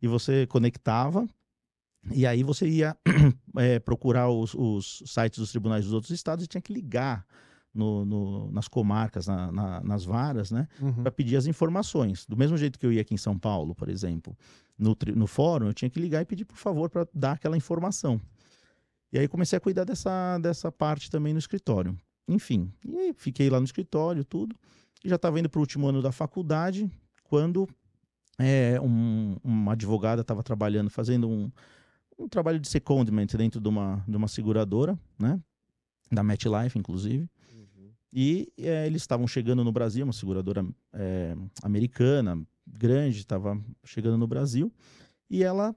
e 0.00 0.08
você 0.08 0.46
conectava 0.46 1.28
e 2.12 2.26
aí 2.26 2.42
você 2.42 2.66
ia 2.66 2.96
é, 3.58 3.78
procurar 3.80 4.30
os, 4.30 4.54
os, 4.54 5.02
sites 5.04 5.38
dos 5.38 5.50
tribunais 5.50 5.84
dos 5.84 5.92
outros 5.92 6.12
estados 6.12 6.44
e 6.44 6.48
tinha 6.48 6.62
que 6.62 6.72
ligar 6.72 7.26
no, 7.74 8.06
no, 8.06 8.50
nas 8.50 8.66
comarcas, 8.66 9.26
na, 9.26 9.52
na, 9.52 9.80
nas 9.82 10.06
varas, 10.06 10.50
né, 10.50 10.66
uhum. 10.80 11.02
para 11.02 11.12
pedir 11.12 11.36
as 11.36 11.46
informações. 11.46 12.24
Do 12.26 12.38
mesmo 12.38 12.56
jeito 12.56 12.78
que 12.78 12.86
eu 12.86 12.92
ia 12.92 13.02
aqui 13.02 13.12
em 13.12 13.18
São 13.18 13.38
Paulo, 13.38 13.74
por 13.74 13.90
exemplo, 13.90 14.34
no, 14.78 14.96
no 15.14 15.26
fórum, 15.26 15.66
eu 15.66 15.74
tinha 15.74 15.90
que 15.90 16.00
ligar 16.00 16.22
e 16.22 16.24
pedir 16.24 16.46
por 16.46 16.56
favor 16.56 16.88
para 16.88 17.06
dar 17.12 17.32
aquela 17.32 17.56
informação. 17.56 18.18
E 19.12 19.18
aí 19.18 19.26
comecei 19.26 19.56
a 19.56 19.60
cuidar 19.60 19.84
dessa, 19.84 20.38
dessa 20.38 20.70
parte 20.70 21.10
também 21.10 21.32
no 21.32 21.38
escritório. 21.38 21.96
Enfim, 22.28 22.70
e 22.86 22.96
aí 22.96 23.14
fiquei 23.16 23.48
lá 23.48 23.58
no 23.58 23.64
escritório, 23.64 24.24
tudo. 24.24 24.54
E 25.02 25.08
já 25.08 25.16
estava 25.16 25.38
indo 25.40 25.48
para 25.48 25.58
o 25.58 25.62
último 25.62 25.86
ano 25.86 26.02
da 26.02 26.12
faculdade, 26.12 26.90
quando 27.24 27.66
é, 28.38 28.78
um, 28.80 29.36
uma 29.42 29.72
advogada 29.72 30.20
estava 30.20 30.42
trabalhando, 30.42 30.90
fazendo 30.90 31.28
um, 31.28 31.50
um 32.18 32.28
trabalho 32.28 32.60
de 32.60 32.68
secondment 32.68 33.26
dentro 33.36 33.60
de 33.60 33.68
uma, 33.68 34.04
de 34.06 34.16
uma 34.16 34.28
seguradora, 34.28 34.98
né? 35.18 35.40
Da 36.10 36.22
MetLife, 36.22 36.78
inclusive. 36.78 37.28
Uhum. 37.52 37.90
E 38.12 38.52
é, 38.58 38.86
eles 38.86 39.02
estavam 39.02 39.26
chegando 39.26 39.64
no 39.64 39.72
Brasil, 39.72 40.04
uma 40.04 40.12
seguradora 40.12 40.66
é, 40.92 41.34
americana, 41.62 42.40
grande, 42.66 43.18
estava 43.18 43.58
chegando 43.84 44.18
no 44.18 44.26
Brasil. 44.26 44.72
E 45.30 45.42
ela 45.42 45.74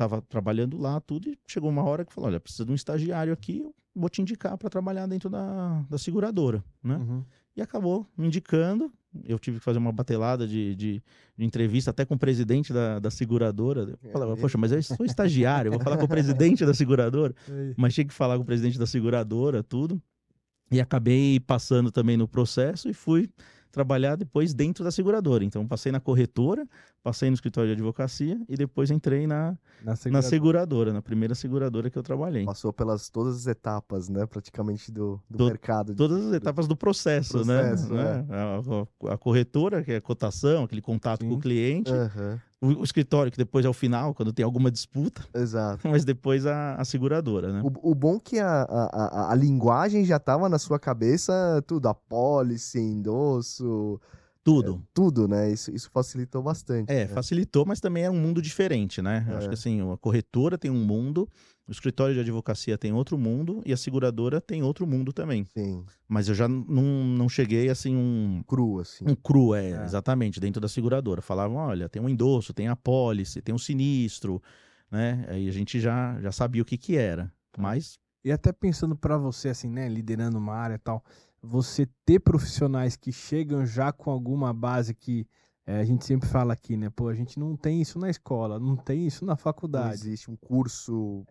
estava 0.00 0.22
trabalhando 0.22 0.78
lá, 0.78 1.00
tudo, 1.00 1.28
e 1.28 1.38
chegou 1.46 1.68
uma 1.68 1.84
hora 1.84 2.04
que 2.04 2.12
falou: 2.12 2.30
Olha, 2.30 2.40
precisa 2.40 2.64
de 2.64 2.72
um 2.72 2.74
estagiário 2.74 3.32
aqui, 3.32 3.58
eu 3.58 3.74
vou 3.94 4.08
te 4.08 4.22
indicar 4.22 4.56
para 4.56 4.70
trabalhar 4.70 5.06
dentro 5.06 5.28
da, 5.28 5.84
da 5.88 5.98
seguradora, 5.98 6.64
né? 6.82 6.96
Uhum. 6.96 7.24
E 7.56 7.60
acabou 7.60 8.06
me 8.16 8.26
indicando. 8.26 8.90
Eu 9.24 9.40
tive 9.40 9.58
que 9.58 9.64
fazer 9.64 9.78
uma 9.78 9.90
batelada 9.90 10.46
de, 10.46 10.74
de, 10.76 11.02
de 11.36 11.44
entrevista 11.44 11.90
até 11.90 12.04
com 12.04 12.14
o 12.14 12.18
presidente 12.18 12.72
da, 12.72 13.00
da 13.00 13.10
seguradora. 13.10 13.98
Eu 14.00 14.10
falava, 14.12 14.36
poxa, 14.36 14.56
mas 14.56 14.70
eu 14.70 14.80
sou 14.84 15.04
estagiário, 15.04 15.72
vou 15.72 15.80
falar 15.80 15.96
com 15.98 16.04
o 16.04 16.08
presidente 16.08 16.64
da 16.64 16.72
seguradora. 16.72 17.34
Mas 17.76 17.92
tinha 17.92 18.04
que 18.04 18.14
falar 18.14 18.36
com 18.36 18.44
o 18.44 18.46
presidente 18.46 18.78
da 18.78 18.86
seguradora, 18.86 19.64
tudo. 19.64 20.00
E 20.70 20.80
acabei 20.80 21.40
passando 21.40 21.90
também 21.90 22.16
no 22.16 22.28
processo 22.28 22.88
e 22.88 22.94
fui 22.94 23.28
trabalhar 23.70 24.16
depois 24.16 24.52
dentro 24.52 24.82
da 24.84 24.90
seguradora. 24.90 25.44
Então, 25.44 25.66
passei 25.66 25.90
na 25.92 26.00
corretora, 26.00 26.66
passei 27.02 27.30
no 27.30 27.34
escritório 27.34 27.68
de 27.68 27.74
advocacia 27.74 28.40
e 28.48 28.56
depois 28.56 28.90
entrei 28.90 29.26
na, 29.26 29.56
Na 29.82 29.92
na 29.92 29.96
seguradora. 29.96 30.22
seguradora, 30.30 30.92
na 30.92 31.02
primeira 31.02 31.34
seguradora 31.34 31.88
que 31.90 31.96
eu 31.98 32.02
trabalhei. 32.02 32.44
Passou 32.44 32.72
pelas 32.72 33.08
todas 33.08 33.36
as 33.36 33.46
etapas, 33.46 34.08
né? 34.08 34.26
Praticamente 34.26 34.90
do, 34.90 35.20
do 35.30 35.38
To- 35.38 35.46
mercado. 35.46 35.92
de 35.92 35.96
Todas 35.96 36.26
as 36.26 36.32
etapas 36.32 36.66
do 36.66 36.76
processo, 36.76 37.34
Processo, 37.34 37.92
né? 37.94 38.22
né? 38.22 38.26
A, 38.34 39.08
a- 39.10 39.14
a 39.14 39.18
corretora, 39.18 39.82
que 39.82 39.92
é 39.92 39.96
a 39.96 40.00
cotação, 40.00 40.64
aquele 40.64 40.82
contato 40.82 41.20
com 41.24 41.30
Sim. 41.30 41.36
o 41.36 41.40
cliente. 41.40 41.92
Aham, 41.92 42.40
O, 42.62 42.84
escritório, 42.84 43.32
que 43.32 43.38
depois 43.38 43.64
é 43.64 43.68
o 43.68 43.72
final, 43.72 44.12
quando 44.12 44.34
tem 44.34 44.44
alguma 44.44 44.70
disputa. 44.70 45.26
Exato. 45.34 45.80
Mas 45.88 46.04
depois 46.04 46.44
a, 46.44 46.74
a 46.74 46.84
seguradora, 46.84 47.50
né? 47.52 47.62
O, 47.64 47.90
o 47.90 47.94
bom 47.94 48.20
que 48.20 48.38
a, 48.38 48.62
a, 48.62 49.32
a, 49.32 49.34
linguagem 49.34 50.04
já 50.04 50.18
tava 50.18 50.46
na 50.46 50.58
sua 50.58 50.78
cabeça, 50.78 51.64
tudo, 51.66 51.88
a 51.88 51.94
pólice, 51.94 52.78
endosso, 52.78 53.98
Tudo. 54.44 54.82
tudo, 54.92 55.26
né? 55.26 55.50
Isso, 55.50 55.74
isso 55.74 55.90
facilitou 55.90 56.42
bastante. 56.42 56.92
É, 56.92 57.06
né? 57.06 57.06
facilitou, 57.06 57.64
mas 57.64 57.80
também 57.80 58.04
é 58.04 58.10
um 58.10 58.20
mundo 58.20 58.42
diferente, 58.42 59.00
né? 59.00 59.24
Eu 59.26 59.38
Acho 59.38 59.46
É. 59.46 59.48
que 59.48 59.54
assim, 59.54 59.92
a 59.92 59.96
corretora 59.96 60.58
tem 60.58 60.70
um 60.70 60.84
mundo, 60.84 61.26
o 61.70 61.72
escritório 61.72 62.12
de 62.12 62.20
advocacia 62.20 62.76
tem 62.76 62.92
outro 62.92 63.16
mundo 63.16 63.62
e 63.64 63.72
a 63.72 63.76
seguradora 63.76 64.40
tem 64.40 64.60
outro 64.60 64.84
mundo 64.88 65.12
também. 65.12 65.44
Sim, 65.44 65.84
Mas 66.08 66.28
eu 66.28 66.34
já 66.34 66.48
não, 66.48 66.82
não 66.82 67.28
cheguei 67.28 67.70
assim 67.70 67.94
um, 67.94 68.42
cru, 68.44 68.80
assim. 68.80 69.04
um 69.06 69.14
cru, 69.14 69.54
é, 69.54 69.70
É. 69.70 69.84
exatamente, 69.84 70.40
dentro 70.40 70.60
da 70.60 70.66
seguradora. 70.66 71.22
Falavam, 71.22 71.56
olha, 71.58 71.88
tem 71.88 72.02
um 72.02 72.08
endosso, 72.08 72.52
tem 72.52 72.66
a 72.66 72.74
pólice, 72.74 73.40
tem 73.40 73.54
um 73.54 73.58
sinistro, 73.58 74.42
né? 74.90 75.24
Aí 75.28 75.48
a 75.48 75.52
gente 75.52 75.78
já, 75.78 76.20
já 76.20 76.32
sabia 76.32 76.60
o 76.60 76.64
que 76.64 76.76
que 76.76 76.96
era. 76.96 77.32
Mas 77.56 78.00
E 78.24 78.32
até 78.32 78.52
pensando 78.52 78.96
pra 78.96 79.16
você, 79.16 79.50
assim, 79.50 79.68
né, 79.70 79.88
liderando 79.88 80.36
uma 80.38 80.54
área 80.54 80.74
e 80.74 80.78
tal, 80.78 81.04
você 81.40 81.88
ter 82.04 82.18
profissionais 82.18 82.96
que 82.96 83.12
chegam 83.12 83.64
já 83.64 83.92
com 83.92 84.10
alguma 84.10 84.52
base 84.52 84.92
que 84.92 85.24
é, 85.70 85.80
a 85.80 85.84
gente 85.84 86.04
sempre 86.04 86.28
fala 86.28 86.52
aqui, 86.52 86.76
né? 86.76 86.90
Pô, 86.90 87.08
a 87.08 87.14
gente 87.14 87.38
não 87.38 87.56
tem 87.56 87.80
isso 87.80 87.98
na 87.98 88.10
escola, 88.10 88.58
não 88.58 88.76
tem 88.76 89.06
isso 89.06 89.24
na 89.24 89.32
Não 89.32 89.36
faculdade. 89.36 89.94
existe 89.94 90.30
um 90.30 90.36
curso. 90.36 91.24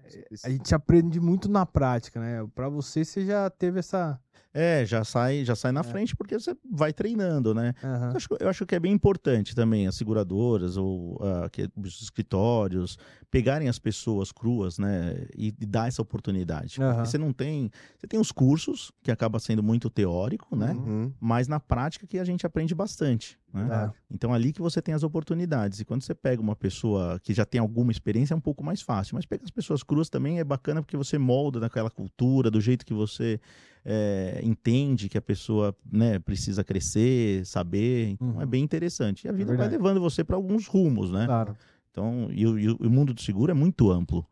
A 0.43 0.49
gente 0.49 0.73
aprende 0.73 1.19
muito 1.19 1.49
na 1.49 1.65
prática, 1.65 2.19
né? 2.19 2.47
Pra 2.55 2.69
você, 2.69 3.03
você 3.03 3.25
já 3.25 3.49
teve 3.49 3.79
essa. 3.79 4.19
é, 4.53 4.83
já 4.85 5.03
sai, 5.03 5.45
já 5.45 5.55
sai 5.55 5.71
na 5.71 5.81
É. 5.81 5.83
frente 5.83 6.15
porque 6.15 6.39
você 6.39 6.55
vai 6.71 6.91
treinando, 6.91 7.53
né? 7.53 7.73
Aham. 7.83 8.09
Eu 8.11 8.17
acho, 8.17 8.27
eu 8.39 8.49
acho 8.49 8.65
que 8.65 8.73
é 8.75 8.79
bem 8.79 8.91
importante 8.93 9.53
também 9.53 9.85
as 9.87 9.95
seguradoras 9.95 10.75
ou 10.77 11.19
ah, 11.21 11.47
que- 11.51 11.69
os 11.77 12.01
escritórios 12.01 12.97
pegarem 13.29 13.67
as 13.69 13.77
pessoas 13.77 14.31
cruas, 14.31 14.79
né, 14.79 15.27
e, 15.37 15.47
e 15.59 15.65
dar 15.65 15.87
essa 15.87 16.01
oportunidade. 16.01 16.75
Porque 16.75 16.83
Aham. 16.83 17.05
Você 17.05 17.17
não 17.17 17.31
tem, 17.31 17.69
você 17.97 18.07
tem 18.07 18.19
os 18.19 18.31
cursos 18.31 18.91
que 19.03 19.11
acaba 19.11 19.39
sendo 19.39 19.61
muito 19.61 19.87
teórico, 19.89 20.55
né, 20.55 20.71
Uhum, 20.73 21.13
mas 21.19 21.47
na 21.47 21.59
prática 21.59 22.07
que 22.07 22.17
a 22.17 22.23
gente 22.25 22.45
aprende 22.45 22.73
bastante. 22.73 23.37
Né? 23.53 23.67
É. 23.71 23.91
Então 24.13 24.33
ali 24.33 24.53
que 24.53 24.61
você 24.61 24.81
tem 24.81 24.93
as 24.93 25.03
oportunidades. 25.03 25.79
E 25.79 25.85
quando 25.85 26.01
você 26.03 26.13
pega 26.13 26.41
uma 26.41 26.55
pessoa 26.55 27.19
que 27.21 27.33
já 27.33 27.45
tem 27.45 27.59
alguma 27.59 27.91
experiência 27.91 28.33
é 28.33 28.37
um 28.37 28.41
pouco 28.41 28.63
mais 28.63 28.81
fácil. 28.81 29.15
Mas 29.15 29.25
pegar 29.25 29.43
as 29.43 29.49
pessoas 29.51 29.81
cruas 29.83 30.09
também 30.09 30.39
é 30.39 30.43
bacana 30.43 30.81
porque 30.81 30.95
você 30.97 31.17
molda 31.17 31.59
naquela 31.59 31.89
cultura, 31.89 32.51
do 32.51 32.61
jeito 32.61 32.85
que 32.85 32.93
você 32.93 33.39
é, 33.83 34.39
entende 34.43 35.09
que 35.09 35.17
a 35.17 35.21
pessoa 35.21 35.75
né, 35.91 36.19
precisa 36.19 36.63
crescer, 36.63 37.45
saber. 37.45 38.09
Então 38.09 38.27
Uhum. 38.29 38.41
é 38.41 38.45
bem 38.45 38.63
interessante. 38.63 39.25
E 39.25 39.27
a 39.29 39.31
vida 39.31 39.45
vai 39.47 39.57
verdade. 39.57 39.71
levando 39.81 39.99
você 39.99 40.23
para 40.23 40.35
alguns 40.35 40.67
rumos, 40.67 41.11
né? 41.11 41.25
Claro. 41.25 41.55
Então, 41.91 42.27
e, 42.31 42.43
e 42.43 42.65
e 42.65 42.69
o 42.69 42.89
mundo 42.89 43.13
do 43.13 43.21
seguro 43.21 43.51
é 43.51 43.55
muito 43.55 43.89
amplo. 43.91 44.25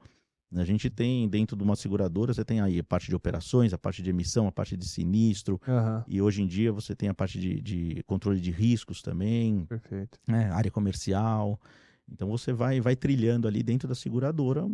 A 0.56 0.64
gente 0.64 0.90
tem 0.90 1.28
dentro 1.28 1.58
de 1.58 1.64
uma 1.64 1.76
seguradora, 1.76 2.34
você 2.34 2.44
tem 2.46 2.62
aí 2.62 2.80
a 2.80 2.84
parte 2.84 3.08
de 3.10 3.16
operações, 3.16 3.74
a 3.74 3.78
parte 3.78 4.02
de 4.02 4.10
emissão, 4.10 4.48
a 4.48 4.52
parte 4.52 4.78
de 4.78 4.88
sinistro, 4.88 5.60
Aham. 5.68 6.06
e 6.08 6.22
hoje 6.22 6.42
em 6.42 6.48
dia 6.48 6.72
você 6.72 6.96
tem 6.96 7.10
a 7.10 7.14
parte 7.14 7.38
de, 7.40 7.62
de 7.62 8.04
controle 8.08 8.40
de 8.40 8.52
riscos 8.52 9.02
também, 9.02 9.66
Perfeito. 9.66 10.18
né, 10.28 10.50
área 10.52 10.72
comercial. 10.72 11.60
Então 12.10 12.30
você 12.30 12.54
vai, 12.54 12.80
vai 12.80 12.96
trilhando 12.96 13.50
ali 13.50 13.62
dentro 13.62 13.86
da 13.86 13.94
seguradora 13.94 14.66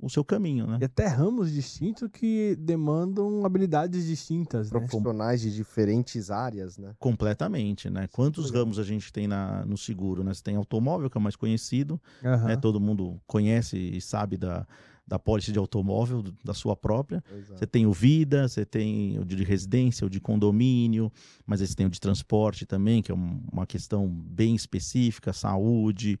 o 0.00 0.08
seu 0.08 0.24
caminho, 0.24 0.68
né? 0.68 0.78
E 0.80 0.84
até 0.84 1.08
ramos 1.08 1.50
distintos 1.50 2.08
que 2.12 2.54
demandam 2.60 3.44
habilidades 3.44 4.06
distintas, 4.06 4.70
né? 4.70 4.78
Profissionais 4.78 5.40
de 5.40 5.52
diferentes 5.52 6.30
áreas, 6.30 6.78
né? 6.78 6.94
Completamente, 7.00 7.90
né? 7.90 8.06
Quantos 8.12 8.46
legal. 8.46 8.62
ramos 8.62 8.78
a 8.78 8.84
gente 8.84 9.12
tem 9.12 9.26
na, 9.26 9.66
no 9.66 9.76
seguro, 9.76 10.22
né? 10.22 10.32
Você 10.32 10.44
tem 10.44 10.54
automóvel, 10.54 11.10
que 11.10 11.18
é 11.18 11.20
o 11.20 11.22
mais 11.22 11.34
conhecido, 11.34 12.00
Aham. 12.24 12.46
né? 12.46 12.56
Todo 12.56 12.78
mundo 12.80 13.20
conhece 13.26 13.76
e 13.76 14.00
sabe 14.00 14.36
da, 14.36 14.64
da 15.06 15.18
pólice 15.18 15.52
de 15.52 15.58
automóvel, 15.58 16.24
da 16.44 16.52
sua 16.52 16.74
própria. 16.76 17.22
Exato. 17.32 17.58
Você 17.60 17.66
tem 17.66 17.86
o 17.86 17.92
vida, 17.92 18.48
você 18.48 18.64
tem 18.64 19.18
o 19.20 19.24
de 19.24 19.42
residência, 19.44 20.06
o 20.06 20.10
de 20.10 20.20
condomínio, 20.20 21.12
mas 21.46 21.60
aí 21.60 21.66
você 21.68 21.74
tem 21.76 21.86
o 21.86 21.90
de 21.90 22.00
transporte 22.00 22.66
também, 22.66 23.00
que 23.02 23.12
é 23.12 23.14
um- 23.14 23.40
uma 23.52 23.66
questão 23.66 24.08
bem 24.08 24.54
específica, 24.56 25.32
saúde 25.32 26.18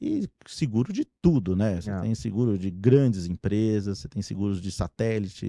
e 0.00 0.28
seguro 0.46 0.92
de 0.92 1.04
tudo, 1.20 1.56
né? 1.56 1.80
Você 1.80 1.90
É. 1.90 2.00
tem 2.00 2.14
seguro 2.14 2.56
de 2.56 2.70
grandes 2.70 3.26
empresas, 3.26 3.98
você 3.98 4.08
tem 4.08 4.22
seguros 4.22 4.60
de 4.62 4.70
satélite, 4.70 5.46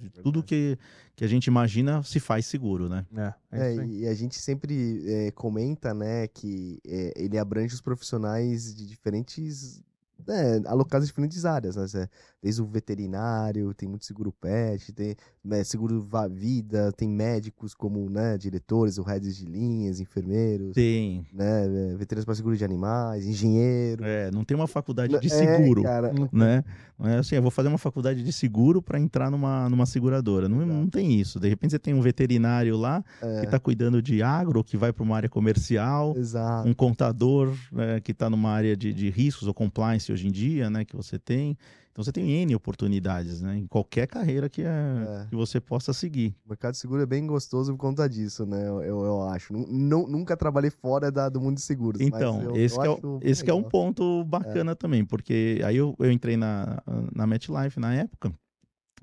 de 0.00 0.08
tudo 0.22 0.40
Verdade. 0.40 0.46
que, 0.46 0.78
que 1.16 1.24
a 1.24 1.28
gente 1.28 1.48
imagina 1.48 2.02
se 2.02 2.18
faz 2.18 2.46
seguro, 2.46 2.88
né? 2.88 3.04
É, 3.14 3.34
é 3.50 3.74
É, 3.76 3.86
e 3.86 4.06
a 4.06 4.14
gente 4.14 4.36
sempre 4.36 5.02
é, 5.06 5.30
comenta, 5.32 5.92
né, 5.92 6.26
que 6.28 6.78
é, 6.86 7.12
ele 7.22 7.36
abrange 7.36 7.74
os 7.74 7.82
profissionais 7.82 8.74
de 8.74 8.86
diferentes, 8.86 9.82
né, 10.26 10.62
alocados 10.66 11.06
em 11.06 11.10
diferentes 11.10 11.44
áreas, 11.44 11.76
né, 11.94 12.08
desde 12.42 12.62
o 12.62 12.66
veterinário, 12.66 13.72
tem 13.74 13.88
muito 13.88 14.04
seguro 14.04 14.32
pet, 14.32 14.92
tem 14.92 15.16
né, 15.44 15.64
seguro 15.64 16.06
vida, 16.30 16.92
tem 16.92 17.08
médicos 17.08 17.74
como, 17.74 18.08
né, 18.08 18.38
diretores 18.38 18.98
ou 18.98 19.04
heads 19.04 19.36
de 19.36 19.44
linhas, 19.44 20.00
enfermeiros, 20.00 20.74
Tem. 20.74 21.26
né, 21.32 21.64
é, 21.64 21.96
veterinários 21.96 22.24
para 22.24 22.34
seguro 22.34 22.56
de 22.56 22.64
animais, 22.64 23.26
engenheiro. 23.26 24.04
É, 24.04 24.30
não 24.30 24.44
tem 24.44 24.56
uma 24.56 24.66
faculdade 24.68 25.18
de 25.18 25.26
É, 25.26 25.30
seguro. 25.30 25.82
cara, 25.82 26.12
Não- 26.12 26.28
né? 26.32 26.64
Não 26.98 27.08
é 27.08 27.18
assim, 27.18 27.34
eu 27.34 27.42
vou 27.42 27.50
fazer 27.50 27.68
uma 27.68 27.78
faculdade 27.78 28.22
de 28.22 28.32
seguro 28.32 28.80
para 28.80 28.98
entrar 29.00 29.28
numa, 29.28 29.68
numa 29.68 29.86
seguradora. 29.86 30.48
Não, 30.48 30.64
não 30.64 30.86
tem 30.86 31.18
isso. 31.18 31.40
De 31.40 31.48
repente 31.48 31.72
você 31.72 31.78
tem 31.78 31.92
um 31.94 32.00
veterinário 32.00 32.76
lá 32.76 33.04
é, 33.20 33.40
que 33.40 33.44
está 33.46 33.58
cuidando 33.58 34.00
de 34.00 34.22
agro, 34.22 34.62
que 34.62 34.76
vai 34.76 34.92
para 34.92 35.02
uma 35.02 35.16
área 35.16 35.28
comercial, 35.28 36.14
exato. 36.16 36.68
um 36.68 36.72
contador 36.72 37.52
né, 37.72 37.98
que 38.00 38.12
está 38.12 38.30
numa 38.30 38.50
área 38.50 38.76
de, 38.76 38.92
de 38.94 39.10
riscos 39.10 39.48
ou 39.48 39.54
compliance 39.54 40.11
hoje 40.12 40.28
em 40.28 40.30
dia, 40.30 40.68
né? 40.70 40.84
Que 40.84 40.94
você 40.96 41.18
tem. 41.18 41.56
Então 41.90 42.02
você 42.02 42.10
tem 42.12 42.30
N 42.30 42.54
oportunidades, 42.54 43.42
né? 43.42 43.58
Em 43.58 43.66
qualquer 43.66 44.06
carreira 44.06 44.48
que, 44.48 44.62
é, 44.62 44.66
É. 44.66 45.26
que 45.28 45.36
você 45.36 45.60
possa 45.60 45.92
seguir. 45.92 46.34
O 46.46 46.48
mercado 46.48 46.72
de 46.72 46.78
seguro 46.78 47.02
é 47.02 47.06
bem 47.06 47.26
gostoso 47.26 47.72
por 47.72 47.78
conta 47.78 48.08
disso, 48.08 48.46
né? 48.46 48.66
Eu, 48.66 48.80
eu, 48.82 49.22
acho. 49.28 49.52
Nu- 49.52 50.08
nunca 50.08 50.34
trabalhei 50.36 50.70
fora 50.70 51.12
da- 51.12 51.28
do 51.28 51.38
mundo 51.40 51.56
de 51.56 51.62
seguros. 51.62 52.00
Então, 52.00 52.40
eu- 52.42 52.56
esse, 52.56 52.76
eu 52.76 52.96
que 52.98 53.06
é, 53.06 53.08
o- 53.08 53.18
esse 53.22 53.50
é 53.50 53.54
um 53.54 53.62
ponto 53.62 54.24
bacana 54.24 54.74
também, 54.74 55.04
porque 55.04 55.60
aí 55.64 55.76
eu, 55.76 55.94
eu 55.98 56.10
entrei 56.10 56.36
na, 56.36 56.82
na 57.14 57.26
MetLife 57.26 57.78
na 57.78 57.94
época 57.94 58.32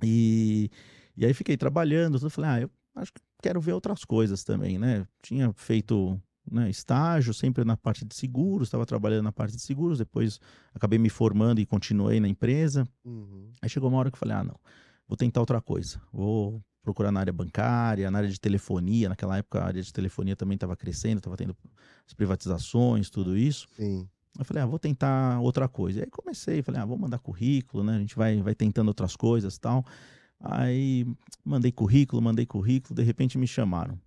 e, 0.03 0.69
e 1.15 1.25
aí 1.25 1.33
fiquei 1.33 1.57
trabalhando, 1.57 2.17
eu 2.21 2.29
falei, 2.29 2.49
ah, 2.49 2.61
eu 2.61 2.69
acho 2.95 3.13
que 3.13 3.21
quero 3.41 3.61
ver 3.61 3.73
outras 3.73 4.03
coisas 4.03 4.43
também, 4.43 4.77
né? 4.79 5.05
Tinha 5.21 5.53
feito 5.55 6.19
né, 6.51 6.69
estágio 6.69 7.33
sempre 7.33 7.63
na 7.63 7.77
parte 7.77 8.05
de 8.05 8.15
seguros, 8.15 8.67
estava 8.67 8.85
trabalhando 8.85 9.23
na 9.23 9.31
parte 9.31 9.55
de 9.55 9.61
seguros, 9.61 9.97
depois 9.97 10.39
acabei 10.73 10.99
me 10.99 11.09
formando 11.09 11.59
e 11.59 11.65
continuei 11.65 12.19
na 12.19 12.27
empresa. 12.27 12.87
Uhum. 13.03 13.51
Aí 13.61 13.69
chegou 13.69 13.89
uma 13.89 13.97
hora 13.97 14.09
que 14.09 14.15
eu 14.15 14.19
falei, 14.19 14.35
ah, 14.35 14.43
não, 14.43 14.55
vou 15.07 15.17
tentar 15.17 15.39
outra 15.39 15.61
coisa. 15.61 16.01
Vou 16.11 16.61
procurar 16.81 17.11
na 17.11 17.19
área 17.19 17.33
bancária, 17.33 18.09
na 18.09 18.19
área 18.19 18.29
de 18.29 18.39
telefonia. 18.39 19.09
Naquela 19.09 19.37
época 19.37 19.59
a 19.59 19.65
área 19.65 19.81
de 19.81 19.93
telefonia 19.93 20.35
também 20.35 20.55
estava 20.55 20.75
crescendo, 20.75 21.17
estava 21.17 21.37
tendo 21.37 21.55
as 22.07 22.13
privatizações, 22.13 23.09
tudo 23.09 23.37
isso. 23.37 23.67
Sim. 23.75 24.07
Eu 24.37 24.45
falei, 24.45 24.63
ah, 24.63 24.65
vou 24.65 24.79
tentar 24.79 25.39
outra 25.39 25.67
coisa. 25.67 25.99
E 25.99 26.03
aí 26.03 26.09
comecei, 26.09 26.61
falei, 26.61 26.81
ah, 26.81 26.85
vou 26.85 26.97
mandar 26.97 27.19
currículo, 27.19 27.83
né? 27.83 27.95
A 27.95 27.99
gente 27.99 28.15
vai, 28.15 28.41
vai 28.41 28.55
tentando 28.55 28.87
outras 28.87 29.15
coisas 29.15 29.57
tal. 29.57 29.85
Aí 30.39 31.05
mandei 31.43 31.71
currículo, 31.71 32.21
mandei 32.21 32.45
currículo, 32.45 32.95
de 32.95 33.03
repente 33.03 33.37
me 33.37 33.45
chamaram. 33.47 33.99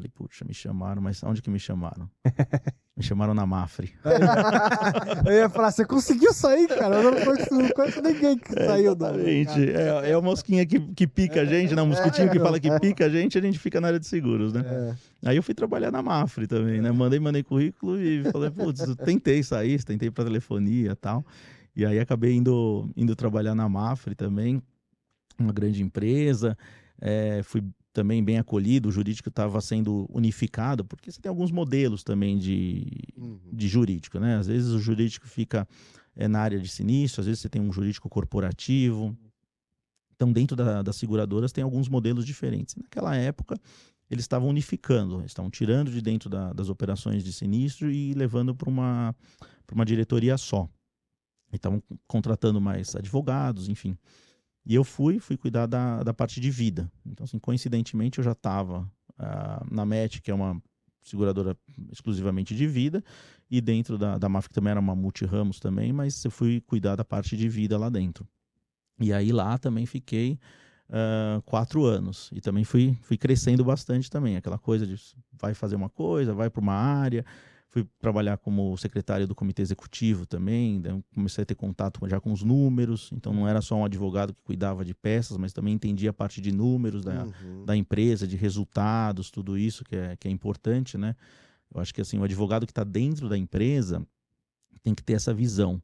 Falei, 0.00 0.10
puxa, 0.14 0.46
me 0.46 0.54
chamaram, 0.54 1.02
mas 1.02 1.22
onde 1.22 1.42
que 1.42 1.50
me 1.50 1.58
chamaram? 1.58 2.08
me 2.96 3.02
chamaram 3.02 3.34
na 3.34 3.44
Mafre. 3.44 3.92
Eu 5.26 5.32
ia 5.32 5.50
falar, 5.50 5.70
você 5.70 5.84
conseguiu 5.84 6.32
sair, 6.32 6.66
cara? 6.68 6.96
Eu 6.96 7.10
não 7.10 7.22
conheço, 7.22 7.54
não 7.54 7.68
conheço 7.68 8.00
ninguém 8.00 8.38
que 8.38 8.52
É, 8.58 8.66
saiu 8.66 8.94
do. 8.94 9.04
exatamente. 9.04 9.70
É, 9.70 10.10
é 10.10 10.14
a 10.14 10.20
mosquinha 10.22 10.64
que, 10.64 10.80
que 10.94 11.06
pica 11.06 11.42
a 11.42 11.44
gente, 11.44 11.74
né? 11.74 11.82
O 11.82 11.86
mosquitinho 11.86 12.30
que 12.30 12.40
fala 12.40 12.58
que 12.58 12.80
pica 12.80 13.04
a 13.04 13.08
gente, 13.10 13.36
a 13.36 13.42
gente 13.42 13.58
fica 13.58 13.78
na 13.78 13.88
área 13.88 14.00
de 14.00 14.06
seguros, 14.06 14.54
né? 14.54 14.64
É. 14.64 15.28
Aí 15.28 15.36
eu 15.36 15.42
fui 15.42 15.52
trabalhar 15.52 15.90
na 15.90 16.00
Mafre 16.00 16.46
também, 16.46 16.80
né? 16.80 16.90
Mandei, 16.90 17.20
mandei 17.20 17.42
currículo 17.42 18.00
e 18.00 18.24
falei, 18.32 18.50
putz, 18.50 18.82
tentei 19.04 19.42
sair, 19.42 19.84
tentei 19.84 20.10
para 20.10 20.24
telefonia 20.24 20.92
e 20.92 20.96
tal. 20.96 21.22
E 21.76 21.84
aí 21.84 22.00
acabei 22.00 22.32
indo, 22.34 22.90
indo 22.96 23.14
trabalhar 23.14 23.54
na 23.54 23.68
Mafre 23.68 24.14
também, 24.14 24.62
uma 25.38 25.52
grande 25.52 25.82
empresa. 25.82 26.56
É, 26.98 27.42
fui 27.42 27.62
também 27.92 28.22
bem 28.22 28.38
acolhido, 28.38 28.88
o 28.88 28.92
jurídico 28.92 29.28
estava 29.28 29.60
sendo 29.60 30.06
unificado, 30.10 30.84
porque 30.84 31.10
você 31.10 31.20
tem 31.20 31.28
alguns 31.28 31.50
modelos 31.50 32.02
também 32.04 32.38
de, 32.38 32.86
Uhum. 33.16 33.38
de 33.52 33.66
jurídico, 33.68 34.18
né? 34.20 34.36
Às 34.36 34.46
vezes 34.46 34.70
o 34.70 34.78
jurídico 34.78 35.26
fica 35.26 35.66
é, 36.16 36.26
na 36.28 36.40
área 36.40 36.58
de 36.58 36.68
sinistro, 36.68 37.20
às 37.20 37.26
vezes 37.26 37.40
você 37.40 37.48
tem 37.48 37.62
um 37.62 37.72
jurídico 37.72 38.08
corporativo. 38.08 39.16
Então, 40.14 40.30
dentro 40.32 40.54
da- 40.56 40.82
das 40.82 40.96
seguradoras 40.96 41.50
tem 41.52 41.64
alguns 41.64 41.88
modelos 41.88 42.26
diferentes. 42.26 42.74
Naquela 42.76 43.16
época, 43.16 43.56
eles 44.10 44.24
estavam 44.24 44.48
unificando, 44.48 45.24
estavam 45.24 45.50
tirando 45.50 45.90
de 45.90 46.02
dentro 46.02 46.28
da- 46.28 46.52
das 46.52 46.68
operações 46.68 47.24
de 47.24 47.32
sinistro 47.32 47.90
e 47.90 48.12
levando 48.12 48.54
para 48.54 48.68
uma, 48.68 49.14
pra 49.66 49.74
uma 49.74 49.84
diretoria 49.84 50.36
só. 50.36 50.68
Estavam 51.52 51.82
contratando 52.06 52.60
mais 52.60 52.94
advogados, 52.94 53.68
enfim. 53.68 53.96
E 54.70 54.74
eu 54.76 54.84
fui, 54.84 55.18
fui 55.18 55.36
cuidar 55.36 55.66
da, 55.66 56.04
da 56.04 56.14
parte 56.14 56.40
de 56.40 56.48
vida. 56.48 56.88
Então, 57.04 57.24
assim, 57.24 57.40
coincidentemente, 57.40 58.18
eu 58.18 58.24
já 58.24 58.30
estava 58.30 58.88
na 59.68 59.84
MET, 59.84 60.22
que 60.22 60.30
é 60.30 60.34
uma 60.34 60.62
seguradora 61.02 61.56
exclusivamente 61.90 62.54
de 62.54 62.68
vida, 62.68 63.02
e 63.50 63.60
dentro 63.60 63.98
da, 63.98 64.16
da 64.16 64.28
MAF, 64.28 64.48
que 64.48 64.54
também 64.54 64.70
era 64.70 64.78
uma 64.78 64.94
multiramos 64.94 65.58
também, 65.58 65.92
mas 65.92 66.24
eu 66.24 66.30
fui 66.30 66.60
cuidar 66.60 66.94
da 66.94 67.04
parte 67.04 67.36
de 67.36 67.48
vida 67.48 67.76
lá 67.76 67.88
dentro. 67.88 68.24
E 69.00 69.12
aí 69.12 69.32
lá 69.32 69.58
também 69.58 69.86
fiquei 69.86 70.38
ah, 70.88 71.42
quatro 71.44 71.84
anos. 71.84 72.30
E 72.32 72.40
também 72.40 72.62
fui, 72.62 72.96
fui 73.02 73.16
crescendo 73.16 73.64
bastante 73.64 74.08
também. 74.08 74.36
Aquela 74.36 74.56
coisa 74.56 74.86
de 74.86 74.94
vai 75.32 75.52
fazer 75.52 75.74
uma 75.74 75.88
coisa, 75.88 76.32
vai 76.32 76.48
para 76.48 76.60
uma 76.60 76.74
área. 76.74 77.24
Fui 77.72 77.86
trabalhar 78.00 78.36
como 78.36 78.76
secretário 78.76 79.28
do 79.28 79.34
comitê 79.34 79.62
executivo 79.62 80.26
também. 80.26 80.82
comecei 81.14 81.42
a 81.42 81.46
ter 81.46 81.54
contato 81.54 82.00
já 82.08 82.20
com 82.20 82.32
os 82.32 82.42
números. 82.42 83.10
Então 83.12 83.32
não 83.32 83.46
era 83.46 83.60
só 83.60 83.76
um 83.76 83.84
advogado 83.84 84.34
que 84.34 84.42
cuidava 84.42 84.84
de 84.84 84.92
peças, 84.92 85.36
mas 85.36 85.52
também 85.52 85.72
entendia 85.74 86.10
a 86.10 86.12
parte 86.12 86.40
de 86.40 86.50
números 86.50 87.04
da, 87.04 87.24
Uhum. 87.24 87.64
da 87.64 87.76
empresa, 87.76 88.26
de 88.26 88.36
resultados, 88.36 89.30
tudo 89.30 89.56
isso 89.56 89.84
que 89.84 89.94
é, 89.94 90.16
que 90.16 90.26
é 90.26 90.30
importante, 90.30 90.98
né? 90.98 91.14
Eu 91.72 91.80
acho 91.80 91.94
que 91.94 92.00
assim, 92.00 92.18
o 92.18 92.24
advogado 92.24 92.66
que 92.66 92.72
está 92.72 92.82
dentro 92.82 93.28
da 93.28 93.38
empresa 93.38 94.04
tem 94.82 94.92
que 94.92 95.02
ter 95.04 95.12
essa 95.12 95.32
visão, 95.32 95.80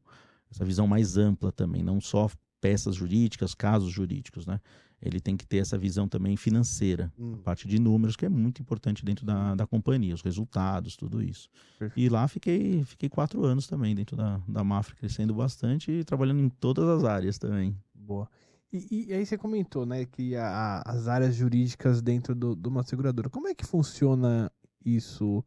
essa 0.50 0.64
visão 0.64 0.88
mais 0.88 1.16
ampla 1.16 1.52
também, 1.52 1.85
não 1.85 2.00
só 2.00 2.28
peças 2.61 2.97
jurídicas, 2.97 3.55
casos 3.55 3.93
jurídicos, 3.93 4.45
né? 4.45 4.61
Ele 5.07 5.21
tem 5.21 5.37
que 5.37 5.47
ter 5.47 5.59
essa 5.59 5.77
visão 5.79 6.09
também 6.09 6.37
financeira, 6.37 7.13
Hum. 7.19 7.35
a 7.35 7.39
parte 7.39 7.67
de 7.69 7.79
números, 7.79 8.17
que 8.17 8.27
é 8.27 8.29
muito 8.29 8.61
importante 8.61 9.05
dentro 9.05 9.25
da, 9.25 9.55
da 9.55 9.67
companhia, 9.67 10.15
os 10.15 10.23
resultados, 10.23 10.97
tudo 10.97 11.23
isso. 11.23 11.49
Perfeito. 11.79 11.99
E 12.05 12.09
lá 12.09 12.27
fiquei, 12.29 12.83
fiquei 12.85 13.09
quatro 13.09 13.45
anos 13.45 13.67
também 13.67 13.95
dentro 13.95 14.17
da, 14.17 14.41
da 14.49 14.65
Mafra, 14.65 14.95
crescendo 14.97 15.35
bastante 15.35 15.91
e 15.91 16.05
trabalhando 16.05 16.41
em 16.41 16.49
todas 16.49 16.89
as 16.89 17.05
áreas 17.05 17.39
também. 17.39 17.77
Boa. 17.95 18.29
E, 18.73 19.07
e 19.09 19.13
aí 19.15 19.25
você 19.25 19.39
comentou, 19.39 19.87
né, 19.87 20.05
que 20.05 20.35
a- 20.37 20.83
as 20.85 21.07
áreas 21.09 21.35
jurídicas 21.35 22.03
dentro 22.03 22.35
do- 22.35 22.57
de 22.57 22.69
uma 22.69 22.83
seguradora. 22.83 23.31
Como 23.31 23.47
é 23.49 23.55
que 23.55 23.65
funciona 23.65 24.51
isso, 24.85 25.45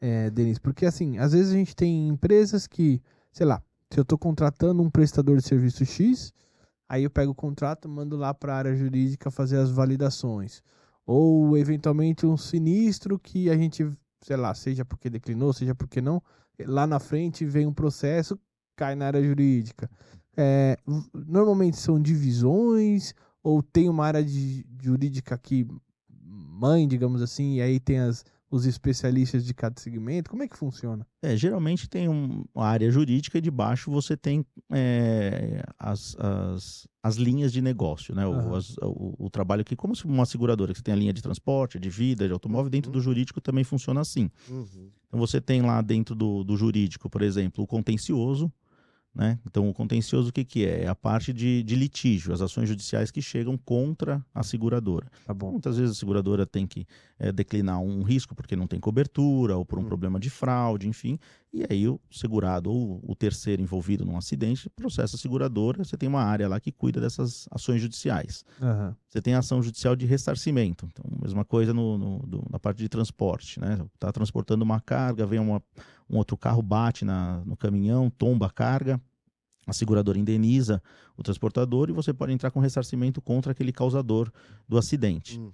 é, 0.00 0.30
Denis? 0.30 0.58
Porque 0.58 0.86
assim, 0.86 1.18
às 1.18 1.32
vezes 1.32 1.52
a 1.52 1.56
gente 1.56 1.76
tem 1.76 2.08
empresas 2.08 2.66
que, 2.66 3.00
sei 3.32 3.46
lá, 3.46 3.62
se 3.90 4.00
eu 4.00 4.02
estou 4.02 4.18
contratando 4.18 4.82
um 4.82 4.90
prestador 4.90 5.36
de 5.36 5.44
serviço 5.44 5.84
X, 5.84 6.32
aí 6.88 7.04
eu 7.04 7.10
pego 7.10 7.32
o 7.32 7.34
contrato, 7.34 7.88
mando 7.88 8.16
lá 8.16 8.32
para 8.34 8.54
a 8.54 8.56
área 8.56 8.76
jurídica 8.76 9.30
fazer 9.30 9.58
as 9.58 9.70
validações. 9.70 10.62
Ou 11.06 11.56
eventualmente 11.56 12.26
um 12.26 12.36
sinistro 12.36 13.18
que 13.18 13.50
a 13.50 13.56
gente, 13.56 13.88
sei 14.22 14.36
lá, 14.36 14.54
seja 14.54 14.84
porque 14.84 15.10
declinou, 15.10 15.52
seja 15.52 15.74
porque 15.74 16.00
não, 16.00 16.22
lá 16.60 16.86
na 16.86 16.98
frente 16.98 17.44
vem 17.44 17.66
um 17.66 17.74
processo, 17.74 18.38
cai 18.76 18.94
na 18.94 19.06
área 19.06 19.22
jurídica. 19.22 19.90
É, 20.36 20.76
normalmente 21.12 21.76
são 21.76 22.00
divisões 22.00 23.14
ou 23.42 23.62
tem 23.62 23.88
uma 23.88 24.06
área 24.06 24.24
de, 24.24 24.66
jurídica 24.82 25.38
que 25.38 25.66
mãe, 26.08 26.88
digamos 26.88 27.20
assim, 27.20 27.56
e 27.56 27.62
aí 27.62 27.78
tem 27.78 27.98
as, 27.98 28.24
os 28.54 28.66
especialistas 28.66 29.44
de 29.44 29.52
cada 29.52 29.80
segmento? 29.80 30.30
Como 30.30 30.42
é 30.42 30.48
que 30.48 30.56
funciona? 30.56 31.06
É, 31.22 31.36
geralmente 31.36 31.88
tem 31.88 32.08
um- 32.08 32.44
uma 32.54 32.66
área 32.66 32.90
jurídica 32.90 33.38
e 33.38 33.40
debaixo 33.40 33.90
você 33.90 34.16
tem 34.16 34.44
é, 34.70 35.64
as, 35.78 36.16
as, 36.18 36.88
as 37.02 37.16
linhas 37.16 37.52
de 37.52 37.60
negócio, 37.60 38.14
né? 38.14 38.26
O, 38.26 38.32
Aham. 38.34 38.56
as- 38.58 38.76
o, 38.82 39.26
o 39.26 39.30
trabalho 39.30 39.64
que, 39.64 39.74
como 39.74 39.94
se 39.96 40.04
uma 40.04 40.24
seguradora, 40.26 40.72
que 40.72 40.78
você 40.78 40.84
tem 40.84 40.94
a 40.94 40.96
linha 40.96 41.12
de 41.12 41.22
transporte, 41.22 41.78
de 41.78 41.90
vida, 41.90 42.26
de 42.26 42.32
automóvel, 42.32 42.70
dentro 42.70 42.90
do 42.92 43.00
jurídico 43.00 43.40
também 43.40 43.64
funciona 43.64 44.00
assim. 44.00 44.30
Uhum. 44.48 44.90
Então 45.08 45.18
você 45.20 45.40
tem 45.40 45.62
lá 45.62 45.80
dentro 45.80 46.14
do, 46.14 46.42
do 46.44 46.56
jurídico, 46.56 47.08
por 47.10 47.22
exemplo, 47.22 47.64
o 47.64 47.66
contencioso, 47.66 48.52
né? 49.14 49.38
Então 49.46 49.68
o 49.68 49.72
contencioso 49.74 50.30
o 50.30 50.32
que, 50.32 50.44
que 50.44 50.64
é? 50.66 50.82
É 50.84 50.88
a 50.88 50.94
parte 50.94 51.32
de, 51.32 51.62
de 51.62 51.76
litígio, 51.76 52.32
as 52.32 52.40
ações 52.40 52.68
judiciais 52.68 53.10
que 53.10 53.22
chegam 53.22 53.56
contra 53.56 54.24
a 54.34 54.42
seguradora. 54.42 55.06
Tá. 55.26 55.32
Muitas 55.34 55.76
vezes 55.76 55.96
a 55.96 55.98
seguradora 55.98 56.44
tem 56.44 56.66
que 56.66 56.86
eh, 57.18 57.30
declinar 57.32 57.80
um 57.80 58.02
risco 58.02 58.34
porque 58.34 58.56
não 58.56 58.66
tem 58.66 58.80
cobertura 58.80 59.56
ou 59.56 59.64
por 59.64 59.78
um 59.78 59.82
Hum. 59.82 59.86
problema 59.86 60.18
de 60.18 60.30
fraude, 60.30 60.88
enfim. 60.88 61.18
E 61.52 61.64
aí 61.70 61.86
o 61.86 62.00
segurado 62.10 62.68
ou 62.72 63.00
o 63.06 63.14
terceiro 63.14 63.62
envolvido 63.62 64.04
num 64.04 64.16
acidente 64.16 64.68
processa 64.70 65.14
a 65.14 65.18
seguradora. 65.18 65.84
Você 65.84 65.96
tem 65.96 66.08
uma 66.08 66.22
área 66.22 66.48
lá 66.48 66.58
que 66.58 66.72
cuida 66.72 67.00
dessas 67.00 67.46
ações 67.52 67.80
judiciais. 67.80 68.44
Aham. 68.60 68.96
Você 69.08 69.22
tem 69.22 69.34
a 69.34 69.38
ação 69.38 69.62
judicial 69.62 69.94
de 69.94 70.04
ressarcimento. 70.04 70.88
Então, 70.90 71.04
mesma 71.22 71.44
coisa 71.44 71.72
no, 71.72 71.96
no- 71.96 72.18
do- 72.26 72.44
na 72.50 72.58
parte 72.58 72.78
de 72.78 72.88
transporte. 72.88 73.60
Né? 73.60 73.78
Está 73.94 74.10
transportando 74.10 74.64
uma 74.64 74.80
carga, 74.80 75.24
vem 75.24 75.38
uma- 75.38 75.62
um 76.08 76.16
outro 76.16 76.36
carro, 76.36 76.62
bate 76.62 77.04
na- 77.04 77.42
no 77.44 77.56
caminhão, 77.56 78.10
tomba 78.10 78.46
a 78.46 78.50
carga. 78.50 79.00
A 79.66 79.72
seguradora 79.72 80.18
indeniza 80.18 80.82
o 81.16 81.22
transportador 81.22 81.88
e 81.88 81.92
você 81.92 82.12
pode 82.12 82.32
entrar 82.32 82.50
com 82.50 82.60
ressarcimento 82.60 83.22
contra 83.22 83.52
aquele 83.52 83.72
causador 83.72 84.30
do 84.68 84.76
acidente. 84.76 85.38
Uhum. 85.38 85.52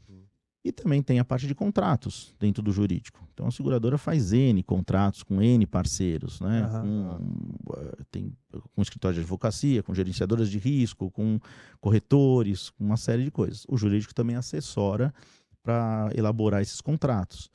E 0.62 0.72
também 0.72 1.00
tem 1.02 1.18
a 1.18 1.24
parte 1.24 1.46
de 1.46 1.54
contratos 1.54 2.34
dentro 2.38 2.62
do 2.62 2.70
jurídico. 2.70 3.26
Então 3.32 3.46
a 3.46 3.50
seguradora 3.50 3.96
faz 3.96 4.32
N 4.32 4.62
contratos 4.62 5.22
com 5.22 5.40
N 5.40 5.64
parceiros, 5.64 6.38
né? 6.40 6.62
Aham. 6.62 6.82
Com, 6.82 7.72
eh, 7.78 8.02
tem 8.10 8.36
com 8.74 8.82
escritório 8.82 9.14
de 9.14 9.20
advocacia, 9.20 9.82
com 9.82 9.94
gerenciadoras 9.94 10.50
de 10.50 10.58
risco, 10.58 11.10
com 11.10 11.38
corretores, 11.80 12.68
com 12.70 12.84
uma 12.84 12.96
série 12.96 13.24
de 13.24 13.30
coisas. 13.30 13.64
O 13.68 13.76
jurídico 13.76 14.14
também 14.14 14.36
assessora 14.36 15.14
para 15.62 16.10
elaborar 16.14 16.60
esses 16.60 16.80
contratos. 16.80 17.48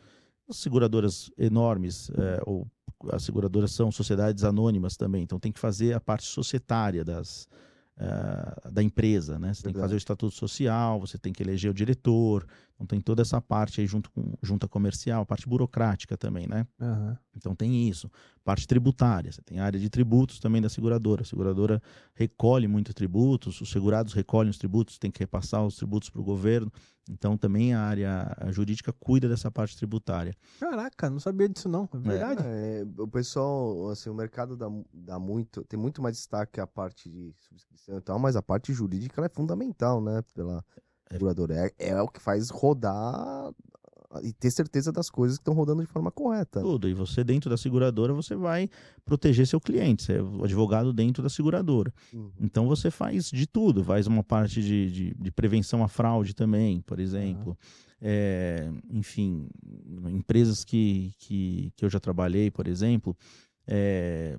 As 0.50 0.58
seguradoras 0.58 1.30
enormes, 1.38 2.10
eh, 2.12 2.42
ou 2.46 2.66
as 3.12 3.24
seguradoras 3.24 3.72
são 3.72 3.92
sociedades 3.92 4.44
anônimas 4.44 4.96
também, 4.96 5.24
então 5.24 5.40
tem 5.40 5.52
que 5.52 5.60
fazer 5.60 5.94
a 5.94 6.00
parte 6.00 6.26
societária 6.26 7.04
das, 7.04 7.48
eh, 7.98 8.70
da 8.72 8.84
empresa, 8.84 9.40
né? 9.40 9.54
Você 9.54 9.64
tem 9.64 9.72
que 9.72 9.78
Verdade. 9.78 9.82
fazer 9.84 9.96
o 9.96 9.98
estatuto 9.98 10.36
social, 10.36 11.00
você 11.00 11.18
tem 11.18 11.32
que 11.32 11.42
eleger 11.44 11.72
o 11.72 11.74
diretor, 11.74 12.46
então 12.76 12.86
tem 12.86 13.00
toda 13.00 13.22
essa 13.22 13.42
parte 13.42 13.80
aí 13.80 13.88
junto 13.88 14.12
com 14.12 14.34
junta 14.44 14.68
comercial, 14.68 15.22
a 15.22 15.26
parte 15.26 15.48
burocrática 15.48 16.18
também, 16.18 16.46
né? 16.46 16.68
Aham. 16.80 17.18
Então 17.36 17.56
tem 17.56 17.88
isso. 17.88 18.12
Parte 18.44 18.68
tributária, 18.68 19.32
você 19.32 19.42
tem 19.42 19.60
a 19.60 19.66
área 19.66 19.80
de 19.80 19.90
tributos 19.90 20.40
também 20.40 20.62
da 20.62 20.70
seguradora. 20.70 21.22
A 21.22 21.26
seguradora 21.26 21.82
recolhe 22.14 22.68
muitos 22.68 22.94
tributos, 22.94 23.60
os 23.62 23.70
segurados 23.70 24.14
recolhem 24.14 24.50
os 24.50 24.58
tributos, 24.58 24.98
tem 24.98 25.10
que 25.10 25.20
repassar 25.20 25.66
os 25.66 25.76
tributos 25.76 26.10
para 26.10 26.22
o 26.22 26.24
governo. 26.24 26.72
Então 27.10 27.38
também 27.38 27.74
a 27.74 27.82
área 27.82 28.38
jurídica 28.50 28.92
cuida 28.92 29.30
dessa 29.30 29.50
parte 29.50 29.78
tributária. 29.78 30.34
Caraca, 30.60 31.10
não 31.10 31.20
sabia 31.20 31.48
disso 31.48 31.70
não. 31.70 31.88
É 31.94 31.98
verdade? 31.98 32.42
É, 32.46 32.86
o 32.98 33.08
pessoal, 33.08 33.90
assim, 33.90 34.10
o 34.10 34.14
mercado 34.14 34.58
dá, 34.58 34.68
dá 34.94 35.20
muito, 35.20 35.64
tem 35.64 35.80
muito 35.80 36.02
mais 36.02 36.18
destaque 36.18 36.60
a 36.60 36.68
parte 36.68 37.10
de 37.10 37.34
subscrição 37.38 37.98
e 37.98 38.02
tal, 38.02 38.20
mas 38.20 38.36
a 38.36 38.42
parte 38.42 38.74
jurídica 38.74 39.20
ela 39.20 39.28
é 39.28 39.34
fundamental, 39.34 40.02
né, 40.02 40.22
pela 40.34 40.64
seguradora. 41.12 41.72
É, 41.78 41.90
é 41.90 42.02
o 42.02 42.08
que 42.08 42.22
faz 42.22 42.50
rodar 42.50 43.54
e 44.24 44.32
ter 44.34 44.52
certeza 44.52 44.92
das 44.92 45.10
coisas 45.10 45.38
que 45.38 45.42
estão 45.42 45.54
rodando 45.54 45.82
de 45.82 45.88
forma 45.88 46.12
correta. 46.12 46.62
Tudo. 46.62 46.88
E 46.88 46.94
você 46.94 47.24
dentro 47.24 47.50
da 47.50 47.58
seguradora, 47.58 48.14
você 48.14 48.36
vai 48.36 48.70
proteger 49.04 49.48
seu 49.48 49.60
cliente. 49.60 50.04
Você 50.04 50.14
é 50.14 50.22
o 50.22 50.44
advogado 50.44 50.94
dentro 50.94 51.22
da 51.22 51.30
seguradora. 51.30 51.94
Uhum. 52.14 52.32
Então 52.40 52.68
você 52.68 52.90
faz 52.90 53.30
de 53.30 53.48
tudo, 53.48 53.84
faz 53.84 54.08
uma 54.08 54.24
parte 54.24 54.62
de, 54.62 54.92
de, 54.92 55.16
de 55.16 55.32
prevenção 55.32 55.84
à 55.84 55.88
fraude 55.88 56.34
também, 56.34 56.82
por 56.82 57.00
exemplo. 57.00 57.58
É, 58.02 58.70
enfim, 58.90 59.48
empresas 60.10 60.64
que, 60.64 61.14
que, 61.18 61.72
que 61.76 61.86
eu 61.86 61.90
já 61.90 62.00
trabalhei, 62.00 62.52
por 62.52 62.68
exemplo, 62.68 63.18
é, 63.66 64.38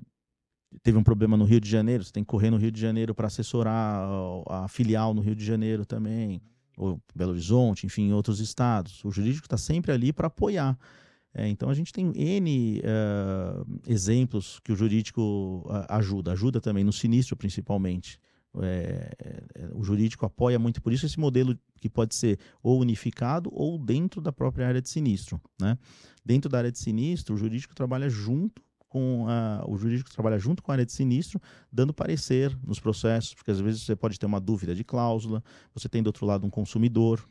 teve 0.83 0.97
um 0.97 1.03
problema 1.03 1.35
no 1.35 1.43
Rio 1.43 1.59
de 1.59 1.69
Janeiro, 1.69 2.03
você 2.03 2.11
tem 2.11 2.23
que 2.23 2.27
correr 2.27 2.49
no 2.49 2.57
Rio 2.57 2.71
de 2.71 2.79
Janeiro 2.79 3.13
para 3.15 3.27
assessorar 3.27 4.07
a, 4.47 4.65
a 4.65 4.67
filial 4.67 5.13
no 5.13 5.21
Rio 5.21 5.35
de 5.35 5.43
Janeiro 5.43 5.85
também. 5.85 6.41
Ou 6.77 7.01
Belo 7.13 7.31
Horizonte, 7.31 7.85
enfim, 7.85 8.09
em 8.09 8.13
outros 8.13 8.39
estados. 8.39 9.03
O 9.03 9.11
jurídico 9.11 9.47
está 9.47 9.57
sempre 9.57 9.91
ali 9.91 10.13
para 10.13 10.27
apoiar. 10.27 10.77
É, 11.33 11.47
então 11.47 11.69
a 11.69 11.73
gente 11.73 11.91
tem 11.91 12.11
N 12.15 12.79
uh, 12.79 13.79
exemplos 13.87 14.59
que 14.63 14.71
o 14.71 14.75
jurídico 14.75 15.63
uh, 15.65 15.85
ajuda, 15.89 16.31
ajuda 16.31 16.61
também 16.61 16.83
no 16.83 16.93
sinistro 16.93 17.35
principalmente. 17.35 18.19
É, 18.59 19.11
é, 19.23 19.69
o 19.73 19.83
jurídico 19.83 20.25
apoia 20.25 20.57
muito 20.57 20.81
por 20.81 20.91
isso 20.91 21.05
esse 21.05 21.19
modelo 21.19 21.55
que 21.79 21.87
pode 21.89 22.15
ser 22.15 22.39
ou 22.63 22.79
unificado 22.79 23.51
ou 23.53 23.77
dentro 23.77 24.19
da 24.19 24.31
própria 24.31 24.67
área 24.67 24.81
de 24.81 24.89
sinistro. 24.89 25.39
Né? 25.59 25.77
Dentro 26.25 26.49
da 26.49 26.57
área 26.57 26.71
de 26.71 26.79
sinistro, 26.79 27.35
o 27.35 27.37
jurídico 27.37 27.75
trabalha 27.75 28.09
junto 28.09 28.61
com 28.87 29.25
a, 29.27 29.63
o 29.67 29.77
jurídico 29.77 30.11
trabalha 30.11 30.37
junto 30.39 30.63
com 30.63 30.71
a 30.71 30.75
área 30.75 30.85
de 30.85 30.91
sinistro, 30.91 31.41
dando 31.71 31.93
parecer 31.93 32.57
nos 32.63 32.79
processos, 32.79 33.33
porque 33.33 33.51
às 33.51 33.59
vezes 33.59 33.83
você 33.83 33.95
pode 33.95 34.19
ter 34.19 34.25
uma 34.25 34.39
dúvida 34.39 34.73
de 34.73 34.83
cláusula, 34.83 35.43
você 35.73 35.89
tem 35.89 36.01
do 36.01 36.07
outro 36.07 36.25
lado 36.25 36.45
um 36.45 36.49
consumidor, 36.49 37.27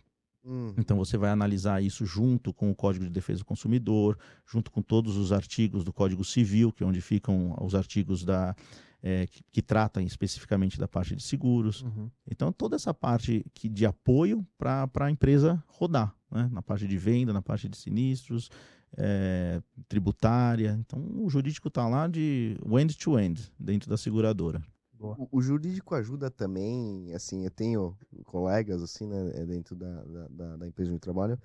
Hum. 0.46 0.72
Então 0.78 0.96
você 0.96 1.18
vai 1.18 1.30
analisar 1.30 1.82
isso 1.82 2.06
junto 2.06 2.52
com 2.52 2.70
o 2.70 2.74
Código 2.74 3.04
de 3.04 3.10
Defesa 3.10 3.40
do 3.40 3.44
Consumidor, 3.44 4.16
junto 4.46 4.70
com 4.70 4.80
todos 4.80 5.16
os 5.16 5.32
artigos 5.32 5.82
do 5.82 5.92
Código 5.92 6.24
Civil, 6.24 6.72
que 6.72 6.84
é 6.84 6.86
onde 6.86 7.00
ficam 7.00 7.56
os 7.60 7.74
artigos 7.74 8.24
da, 8.24 8.54
é, 9.02 9.26
que, 9.26 9.42
que, 9.50 9.60
tratam 9.60 10.02
especificamente 10.04 10.78
da 10.78 10.86
parte 10.86 11.16
de 11.16 11.22
seguros. 11.22 11.82
Uhum. 11.82 12.08
Então 12.30 12.52
toda 12.52 12.76
essa 12.76 12.94
parte 12.94 13.44
que, 13.52 13.68
de 13.68 13.84
apoio 13.84 14.46
para 14.56 14.88
a 15.00 15.10
empresa 15.10 15.62
rodar, 15.66 16.14
né? 16.30 16.48
na 16.52 16.62
parte 16.62 16.86
de 16.86 16.96
venda, 16.96 17.32
na 17.32 17.42
parte 17.42 17.68
de 17.68 17.76
sinistros, 17.76 18.48
é, 18.96 19.60
tributária. 19.88 20.76
Então 20.80 21.00
o 21.22 21.28
jurídico 21.28 21.68
está 21.68 21.86
lá 21.88 22.06
de 22.08 22.56
end-to-end 22.66 23.40
-end, 23.40 23.52
dentro 23.58 23.90
da 23.90 23.96
seguradora. 23.96 24.62
O, 24.98 25.28
o, 25.38 25.42
jurídico 25.42 25.94
ajuda 25.94 26.30
também, 26.30 27.12
assim, 27.14 27.44
eu 27.44 27.50
tenho 27.50 27.96
colegas, 28.24 28.82
assim, 28.82 29.06
né, 29.06 29.30
é 29.34 29.44
dentro 29.44 29.76
da, 29.76 30.02
da, 30.30 30.56
da 30.56 30.66
empresa 30.66 30.90
de 30.90 30.98
trabalho, 30.98 31.38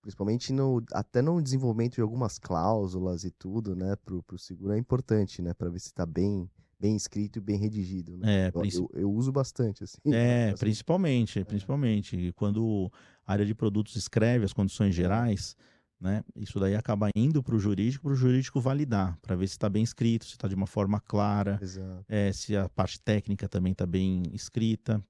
principalmente 0.00 0.52
no, 0.52 0.80
até 0.92 1.20
no 1.20 1.42
desenvolvimento 1.42 1.94
de 1.94 2.00
algumas 2.00 2.38
cláusulas 2.38 3.24
e 3.24 3.30
tudo, 3.32 3.74
né, 3.74 3.96
pro, 4.04 4.22
pro 4.22 4.38
seguro 4.38 4.72
é 4.72 4.78
importante, 4.78 5.42
né, 5.42 5.52
para 5.52 5.68
ver 5.68 5.80
se 5.80 5.88
está 5.88 6.06
bem, 6.06 6.48
bem 6.78 6.94
escrito 6.94 7.38
e 7.38 7.40
bem 7.40 7.58
redigido. 7.58 8.16
Né? 8.16 8.46
É, 8.46 8.52
eu, 8.54 8.62
eu, 8.64 8.90
eu, 8.94 9.12
uso 9.12 9.32
bastante, 9.32 9.82
assim. 9.82 9.98
É, 10.06 10.50
assim. 10.50 10.60
principalmente, 10.60 11.40
é. 11.40 11.44
principalmente. 11.44 12.32
Quando 12.36 12.90
a 13.26 13.32
área 13.32 13.44
de 13.44 13.54
produtos 13.54 13.96
escreve 13.96 14.44
as 14.44 14.52
condições 14.52 14.94
gerais, 14.94 15.56
né? 16.02 16.24
Isso 16.34 16.58
daí 16.58 16.74
acaba 16.74 17.08
indo 17.14 17.42
para 17.42 17.54
o 17.54 17.58
jurídico, 17.58 18.02
para 18.04 18.12
o 18.12 18.16
jurídico 18.16 18.60
validar, 18.60 19.16
para 19.22 19.36
ver 19.36 19.46
se 19.46 19.52
está 19.52 19.70
bem 19.70 19.84
escrito, 19.84 20.24
se 20.24 20.32
está 20.32 20.48
de 20.48 20.54
uma 20.54 20.66
forma 20.66 21.00
clara, 21.00 21.60
é, 22.08 22.32
se 22.32 22.56
a 22.56 22.68
parte 22.68 23.00
técnica 23.00 23.48
também 23.48 23.70
está 23.70 23.86
bem 23.86 24.24
escrita. 24.32 25.02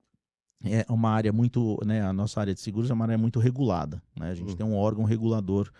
É 0.65 0.85
uma 0.89 1.11
área 1.11 1.33
muito, 1.33 1.77
né, 1.85 2.03
a 2.03 2.13
nossa 2.13 2.39
área 2.41 2.55
de 2.55 2.61
seguros 2.61 2.89
é 2.89 2.95
uma 2.95 3.05
área 3.05 3.19
muito 3.19 3.41
regulada. 3.41 4.01
Né? 4.17 4.31
A 4.31 4.35
gente 4.35 4.51
uhum. 4.51 4.57
tem 4.57 4.67
um 4.67 4.77
órgão 4.77 5.05
regulador 5.05 5.73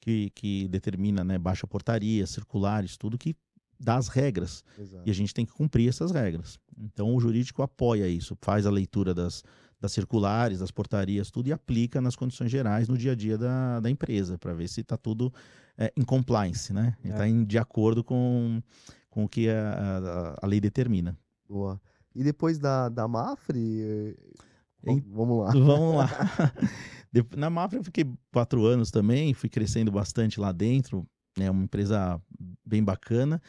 que, 0.00 0.30
que 0.30 0.66
determina 0.68 1.22
né, 1.22 1.36
baixa 1.36 1.66
portaria, 1.66 2.26
circulares, 2.26 2.96
tudo 2.96 3.18
que 3.18 3.36
dá 3.78 3.96
as 3.96 4.08
regras. 4.08 4.64
Exato. 4.78 5.02
E 5.04 5.10
a 5.10 5.14
gente 5.14 5.34
tem 5.34 5.44
que 5.44 5.52
cumprir 5.52 5.88
essas 5.88 6.10
regras. 6.10 6.58
Então 6.78 7.14
o 7.14 7.20
jurídico 7.20 7.60
apoia 7.60 8.08
isso, 8.08 8.34
faz 8.40 8.64
a 8.64 8.70
leitura 8.70 9.12
das, 9.12 9.44
das 9.80 9.92
circulares, 9.92 10.58
das 10.58 10.70
portarias, 10.70 11.30
tudo, 11.30 11.48
e 11.48 11.52
aplica 11.52 12.00
nas 12.00 12.14
condições 12.14 12.50
gerais 12.50 12.88
no 12.88 12.98
dia 12.98 13.12
a 13.12 13.14
dia 13.14 13.38
da, 13.38 13.80
da 13.80 13.90
empresa, 13.90 14.36
para 14.36 14.52
ver 14.52 14.68
se 14.68 14.82
está 14.82 14.96
tudo 14.96 15.32
é, 15.78 15.92
em 15.96 16.02
compliance, 16.02 16.72
né? 16.72 16.96
Está 17.02 17.26
é. 17.26 17.44
de 17.44 17.58
acordo 17.58 18.04
com, 18.04 18.62
com 19.08 19.24
o 19.24 19.28
que 19.28 19.48
a, 19.48 20.34
a, 20.38 20.38
a, 20.42 20.46
lei 20.46 20.60
determina. 20.60 21.16
Boa. 21.48 21.80
E 22.14 22.22
depois 22.22 22.58
da, 22.58 22.88
da 22.88 23.08
Mafre, 23.08 23.80
eh, 23.80 24.16
vamos 25.06 25.44
lá. 25.44 25.52
Vamos 25.52 25.96
lá. 25.96 26.08
Na 27.36 27.50
Mafre 27.50 27.78
eu 27.78 27.84
fiquei 27.84 28.04
quatro 28.32 28.64
anos 28.66 28.90
também, 28.90 29.34
fui 29.34 29.48
crescendo 29.48 29.90
bastante 29.90 30.38
lá 30.38 30.52
dentro, 30.52 31.06
é 31.36 31.44
né, 31.44 31.50
uma 31.50 31.64
empresa 31.64 32.20
bem 32.64 32.82
bacana, 32.82 33.40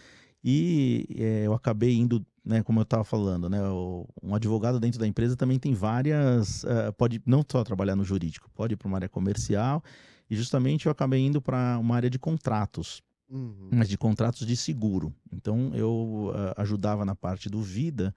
e 0.44 1.06
é, 1.18 1.44
eu 1.46 1.54
acabei 1.54 1.96
indo 1.96 2.26
né, 2.44 2.64
como 2.64 2.80
eu 2.80 2.84
estava 2.84 3.04
falando, 3.04 3.48
né, 3.50 3.62
o, 3.70 4.08
um 4.22 4.34
advogado 4.34 4.80
dentro 4.80 5.00
da 5.00 5.08
empresa 5.08 5.36
também 5.36 5.60
tem 5.60 5.74
várias, 5.74 6.64
uh, 6.64 6.92
pode 6.98 7.22
não 7.26 7.46
só 7.48 7.64
trabalhar 7.64 7.96
no 7.96 8.04
jurídico, 8.04 8.50
pode 8.56 8.74
ir 8.74 8.78
para 8.78 8.88
uma 8.88 8.98
área 8.98 9.10
comercial, 9.10 9.84
e 10.30 10.36
justamente 10.36 10.88
eu 10.88 10.92
acabei 10.92 11.20
indo 11.20 11.42
para 11.42 11.78
uma 11.78 11.96
área 11.96 12.10
de 12.10 12.18
contratos, 12.18 13.04
uhum. 13.30 13.70
mas 13.72 13.88
de 13.88 13.98
contratos 13.98 14.48
de 14.48 14.56
seguro. 14.56 15.14
Então 15.32 15.72
eu 15.76 16.32
uh, 16.34 16.54
ajudava 16.58 17.06
na 17.06 17.16
parte 17.16 17.50
do 17.50 17.62
vida, 17.62 18.16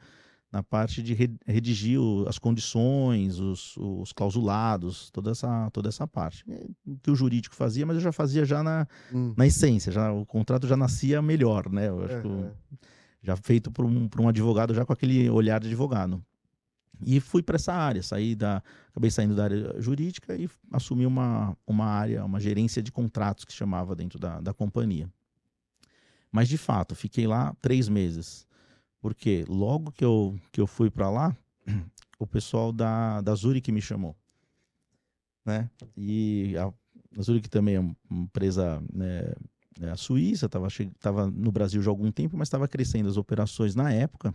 na 0.54 0.62
parte 0.62 1.02
de 1.02 1.14
redigir 1.44 1.98
as 2.28 2.38
condições, 2.38 3.40
os, 3.40 3.76
os, 3.76 4.12
clausulados, 4.12 5.10
toda 5.10 5.32
essa, 5.32 5.68
toda 5.72 5.88
essa 5.88 6.06
parte. 6.06 6.44
É, 6.48 6.68
que 7.02 7.10
o 7.10 7.16
jurídico 7.16 7.56
fazia, 7.56 7.84
mas 7.84 7.96
eu 7.96 8.00
já 8.00 8.12
fazia 8.12 8.44
já 8.44 8.62
na, 8.62 8.86
uhum. 9.12 9.34
na 9.36 9.48
essência, 9.48 9.90
já, 9.90 10.12
o 10.12 10.24
contrato 10.24 10.68
já 10.68 10.76
nascia 10.76 11.20
melhor, 11.20 11.68
né? 11.68 11.88
Eu 11.88 12.04
acho 12.04 12.28
uhum. 12.28 12.50
que 12.70 12.86
já 13.20 13.34
feito 13.34 13.68
por 13.68 13.84
um, 13.84 14.06
por 14.06 14.20
um 14.20 14.28
advogado, 14.28 14.72
já 14.72 14.84
com 14.84 14.92
aquele 14.92 15.28
olhar 15.28 15.58
de 15.58 15.66
advogado. 15.66 16.24
E 17.04 17.18
fui 17.18 17.42
para 17.42 17.56
essa 17.56 17.72
área, 17.72 18.00
saí 18.00 18.36
da, 18.36 18.62
acabei 18.90 19.10
saindo 19.10 19.34
da 19.34 19.42
área 19.42 19.74
jurídica 19.80 20.36
e 20.36 20.48
assumi 20.70 21.04
uma, 21.04 21.56
uma 21.66 21.86
área, 21.86 22.24
uma 22.24 22.38
gerência 22.38 22.80
de 22.80 22.92
contratos 22.92 23.44
que 23.44 23.52
chamava 23.52 23.96
dentro 23.96 24.20
da, 24.20 24.40
da 24.40 24.54
companhia. 24.54 25.10
Mas 26.30 26.48
de 26.48 26.56
fato, 26.56 26.94
fiquei 26.94 27.26
lá 27.26 27.56
três 27.60 27.88
meses, 27.88 28.46
porque 29.04 29.44
logo 29.46 29.92
que 29.92 30.02
eu, 30.02 30.34
que 30.50 30.58
eu 30.58 30.66
fui 30.66 30.90
para 30.90 31.10
lá, 31.10 31.36
o 32.18 32.26
pessoal 32.26 32.72
da, 32.72 33.20
da 33.20 33.34
Zurich 33.34 33.70
me 33.70 33.82
chamou. 33.82 34.16
Né? 35.44 35.68
E 35.94 36.56
a, 36.56 36.72
a 37.18 37.22
Zurich 37.22 37.50
também 37.50 37.74
é 37.74 37.80
uma 37.80 37.94
empresa 38.10 38.82
né, 38.90 39.34
é, 39.82 39.90
a 39.90 39.96
Suíça, 39.98 40.46
estava 40.46 41.30
no 41.30 41.52
Brasil 41.52 41.82
já 41.82 41.90
há 41.90 41.92
algum 41.92 42.10
tempo, 42.10 42.34
mas 42.38 42.48
estava 42.48 42.66
crescendo 42.66 43.06
as 43.06 43.18
operações 43.18 43.74
na 43.74 43.92
época. 43.92 44.34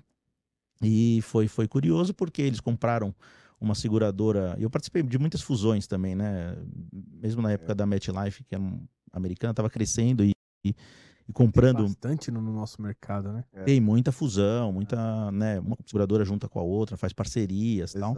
E 0.84 1.20
foi, 1.24 1.48
foi 1.48 1.68
curioso 1.68 2.14
porque 2.14 2.44
eles 2.44 2.60
compraram 2.60 3.12
uma 3.60 3.74
seguradora. 3.74 4.56
Eu 4.60 4.70
participei 4.70 5.02
de 5.02 5.18
muitas 5.18 5.42
fusões 5.42 5.88
também, 5.88 6.14
né? 6.14 6.56
Mesmo 6.94 7.42
na 7.42 7.54
época 7.54 7.74
da 7.74 7.88
MetLife, 7.88 8.44
que 8.44 8.54
é 8.54 8.60
um 8.60 8.86
americana, 9.12 9.50
estava 9.50 9.68
crescendo 9.68 10.24
e, 10.24 10.32
e, 10.64 10.76
e 11.30 11.34
comprando. 11.34 11.78
Tem 11.78 11.86
bastante 11.86 12.32
no 12.32 12.42
nosso 12.42 12.82
mercado, 12.82 13.32
né? 13.32 13.44
É. 13.54 13.64
Tem 13.64 13.80
muita 13.80 14.12
fusão, 14.12 14.74
muita, 14.74 15.32
né? 15.32 15.60
Uma 15.60 15.78
seguradora 15.86 16.26
junta 16.26 16.50
com 16.50 16.60
a 16.60 16.64
outra, 16.64 16.98
faz 16.98 17.14
parcerias 17.14 17.94
e 17.94 18.00
tal. 18.00 18.16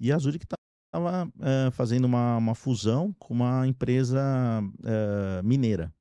E 0.00 0.12
a 0.12 0.18
Zurich 0.18 0.44
estava 0.44 1.26
uh, 1.26 1.32
eh, 1.40 1.70
fazendo 1.72 2.04
uma, 2.04 2.36
uma 2.36 2.54
fusão 2.54 3.14
com 3.18 3.34
uma 3.34 3.66
empresa 3.66 4.20
uh, 4.62 5.44
mineira. 5.44 5.92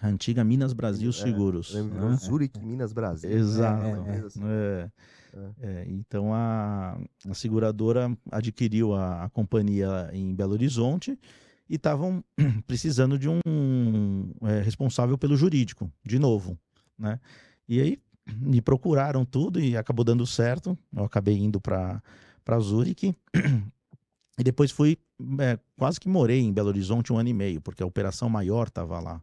A 0.00 0.06
antiga 0.06 0.44
Minas 0.44 0.72
Brasil 0.72 1.10
é, 1.10 1.12
Seguros. 1.12 1.74
Né? 1.74 2.16
Zurich, 2.16 2.60
Minas 2.60 2.92
Brasil. 2.92 3.30
Exato. 3.30 3.84
É, 3.84 3.90
é, 3.90 4.18
assim. 4.20 4.40
é. 4.44 4.90
é, 5.60 5.86
então 5.88 6.32
a, 6.32 6.96
a, 7.28 7.34
seguradora 7.34 8.16
adquiriu 8.30 8.94
a, 8.94 9.24
a, 9.24 9.28
companhia 9.30 10.08
em 10.12 10.32
Belo 10.32 10.52
Horizonte 10.52 11.18
e 11.68 11.76
estavam 11.76 12.24
precisando 12.66 13.18
de 13.18 13.28
um 13.28 14.30
é, 14.42 14.60
responsável 14.60 15.18
pelo 15.18 15.36
jurídico, 15.36 15.90
de 16.04 16.18
novo. 16.18 16.58
Né? 16.98 17.20
E 17.68 17.80
aí 17.80 17.98
me 18.40 18.60
procuraram 18.60 19.24
tudo 19.24 19.60
e 19.60 19.76
acabou 19.76 20.04
dando 20.04 20.26
certo. 20.26 20.76
Eu 20.94 21.04
acabei 21.04 21.36
indo 21.36 21.60
para 21.60 22.02
Zurich. 22.60 23.14
E 24.40 24.44
depois 24.44 24.70
fui, 24.70 24.96
é, 25.40 25.58
quase 25.76 25.98
que 25.98 26.08
morei 26.08 26.38
em 26.38 26.52
Belo 26.52 26.68
Horizonte 26.68 27.12
um 27.12 27.18
ano 27.18 27.28
e 27.28 27.34
meio, 27.34 27.60
porque 27.60 27.82
a 27.82 27.86
operação 27.86 28.28
maior 28.28 28.68
estava 28.68 29.00
lá. 29.00 29.20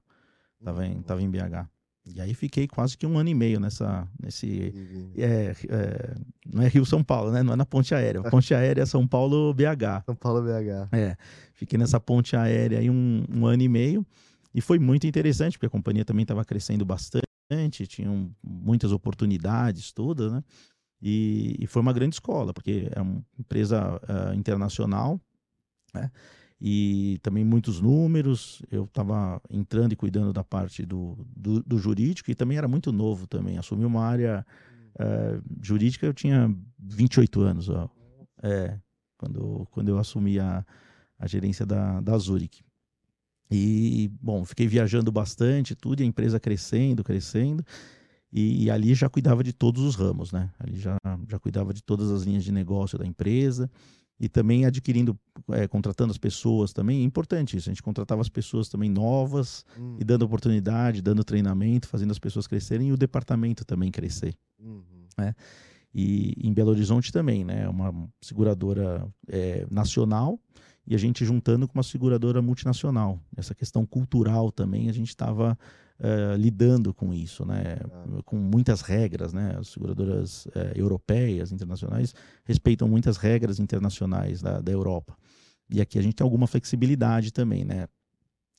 Tava 0.62 0.86
em, 0.86 1.02
tava 1.04 1.22
em 1.22 1.30
BH. 1.30 1.70
E 2.14 2.22
aí 2.22 2.34
fiquei 2.34 2.68
quase 2.68 2.98
que 2.98 3.06
um 3.06 3.18
ano 3.18 3.30
e 3.30 3.34
meio 3.34 3.60
nessa, 3.60 4.08
nesse, 4.22 4.74
é, 5.18 5.56
é, 5.70 6.16
não 6.46 6.62
é 6.62 6.68
Rio 6.68 6.86
São 6.86 7.04
Paulo, 7.04 7.32
né? 7.32 7.42
Não 7.42 7.54
é 7.54 7.56
na 7.56 7.66
ponte 7.66 7.96
aérea. 7.96 8.22
Ponte 8.30 8.54
aérea 8.54 8.84
é 8.84 8.86
São 8.86 9.08
Paulo 9.08 9.54
BH. 9.54 10.06
São 10.06 10.16
Paulo 10.16 10.42
BH. 10.44 10.94
É, 10.96 11.18
fiquei 11.54 11.80
nessa 11.80 12.00
ponte 12.00 12.36
aérea 12.36 12.80
aí 12.80 12.90
um, 12.90 13.26
um 13.34 13.46
ano 13.46 13.64
e 13.64 13.68
meio 13.68 14.06
e 14.54 14.62
foi 14.62 14.78
muito 14.78 15.08
interessante 15.08 15.58
porque 15.58 15.66
a 15.66 15.70
companhia 15.70 16.06
também 16.06 16.22
estava 16.24 16.46
crescendo 16.46 16.86
bastante, 16.86 17.88
tinham 17.88 18.32
muitas 18.44 18.92
oportunidades, 18.92 19.92
todas, 19.92 20.32
né? 20.32 20.44
E, 21.02 21.58
e, 21.60 21.68
foi 21.68 21.82
uma 21.82 21.92
grande 21.92 22.16
escola 22.16 22.54
porque 22.54 22.88
é 22.96 23.02
uma 23.02 23.22
empresa 23.38 24.00
uh, 24.04 24.34
internacional, 24.34 25.20
né? 25.94 26.10
E 26.60 27.20
também 27.22 27.44
muitos 27.44 27.82
números. 27.82 28.62
Eu 28.72 28.86
estava 28.86 29.42
entrando 29.50 29.94
e 29.94 29.96
cuidando 29.96 30.32
da 30.32 30.44
parte 30.44 30.86
do, 30.86 31.18
do, 31.36 31.62
do, 31.64 31.78
jurídico 31.78 32.32
e 32.32 32.36
também 32.36 32.58
era 32.58 32.68
muito 32.68 32.92
novo 32.92 33.28
também. 33.28 33.58
Assumi 33.58 33.86
uma 33.86 34.04
área 34.04 34.46
uh, 34.96 35.44
jurídica, 35.62 36.06
eu 36.06 36.14
tinha 36.14 36.54
28 36.80 37.42
anos. 37.42 37.70
Ó. 37.70 37.90
É, 38.42 38.80
quando, 39.18 39.68
quando 39.72 39.90
eu 39.90 39.98
assumi 39.98 40.40
a, 40.40 40.66
a 41.20 41.28
gerência 41.28 41.66
da, 41.66 42.00
da 42.02 42.18
Zurich. 42.18 42.64
E, 43.52 44.10
bom, 44.22 44.44
fiquei 44.44 44.68
viajando 44.68 45.12
bastante, 45.12 45.76
tudo, 45.76 46.02
e 46.02 46.04
a 46.04 46.06
empresa 46.08 46.40
crescendo, 46.40 47.04
crescendo. 47.04 47.64
E, 48.32 48.66
e, 48.66 48.72
ali 48.72 48.94
já 48.96 49.08
cuidava 49.08 49.44
de 49.44 49.54
todos 49.54 49.84
os 49.84 49.96
ramos, 49.96 50.32
né? 50.32 50.52
Ali 50.60 50.78
já, 50.78 50.98
já 51.30 51.40
cuidava 51.40 51.74
de 51.74 51.84
todas 51.84 52.12
as 52.12 52.24
linhas 52.24 52.44
de 52.44 52.52
negócio 52.52 52.98
da 52.98 53.06
empresa 53.06 53.70
e 54.20 54.30
também 54.30 54.66
adquirindo, 54.66 55.18
é, 55.50 55.68
contratando 55.68 56.12
as 56.12 56.18
pessoas 56.18 56.72
também, 56.72 57.02
é 57.02 57.04
importante 57.04 57.58
isso. 57.58 57.70
A 57.70 57.74
gente 57.74 57.84
contratava 57.84 58.22
as 58.22 58.30
pessoas 58.30 58.70
também 58.70 58.90
novas 58.90 59.66
Hum, 59.78 59.98
e 60.00 60.04
dando 60.04 60.24
oportunidade, 60.24 61.02
dando 61.02 61.24
treinamento, 61.24 61.88
fazendo 61.88 62.12
as 62.12 62.20
pessoas 62.20 62.48
crescerem 62.48 62.90
e 62.90 62.92
o 62.94 62.98
departamento 62.98 63.66
também 63.66 63.92
crescer. 63.92 64.34
uhum. 64.60 64.84
E 65.94 66.34
em 66.44 66.54
Belo 66.54 66.72
Horizonte 66.72 67.10
também, 67.10 67.46
né? 67.46 67.70
Uma 67.70 68.10
seguradora 68.22 69.08
é, 69.30 69.66
nacional 69.72 70.38
e 70.86 70.94
a 70.94 70.98
gente 70.98 71.24
juntando 71.24 71.68
com 71.68 71.74
uma 71.78 71.84
seguradora 71.84 72.42
multinacional. 72.42 73.18
Essa 73.36 73.56
questão 73.56 73.86
cultural 73.86 74.52
também 74.52 74.90
a 74.90 74.94
gente 74.94 75.08
estava 75.08 75.58
lidando 76.38 76.94
com 76.94 77.14
isso, 77.14 77.46
né? 77.46 77.78
Ah. 77.92 78.22
Com 78.26 78.36
muitas 78.36 78.82
regras, 78.82 79.34
né? 79.34 79.56
As 79.58 79.70
seguradoras 79.70 80.48
eh, 80.54 80.74
europeias, 80.76 81.52
internacionais, 81.52 82.14
respeitam 82.44 82.88
muitas 82.88 83.18
regras 83.18 83.60
internacionais 83.60 84.42
da, 84.42 84.60
da 84.60 84.72
Europa. 84.72 85.18
E 85.70 85.82
aqui 85.82 85.98
a 85.98 86.02
gente 86.02 86.16
tem 86.16 86.24
alguma 86.24 86.48
flexibilidade 86.48 87.32
também, 87.32 87.64
né? 87.64 87.88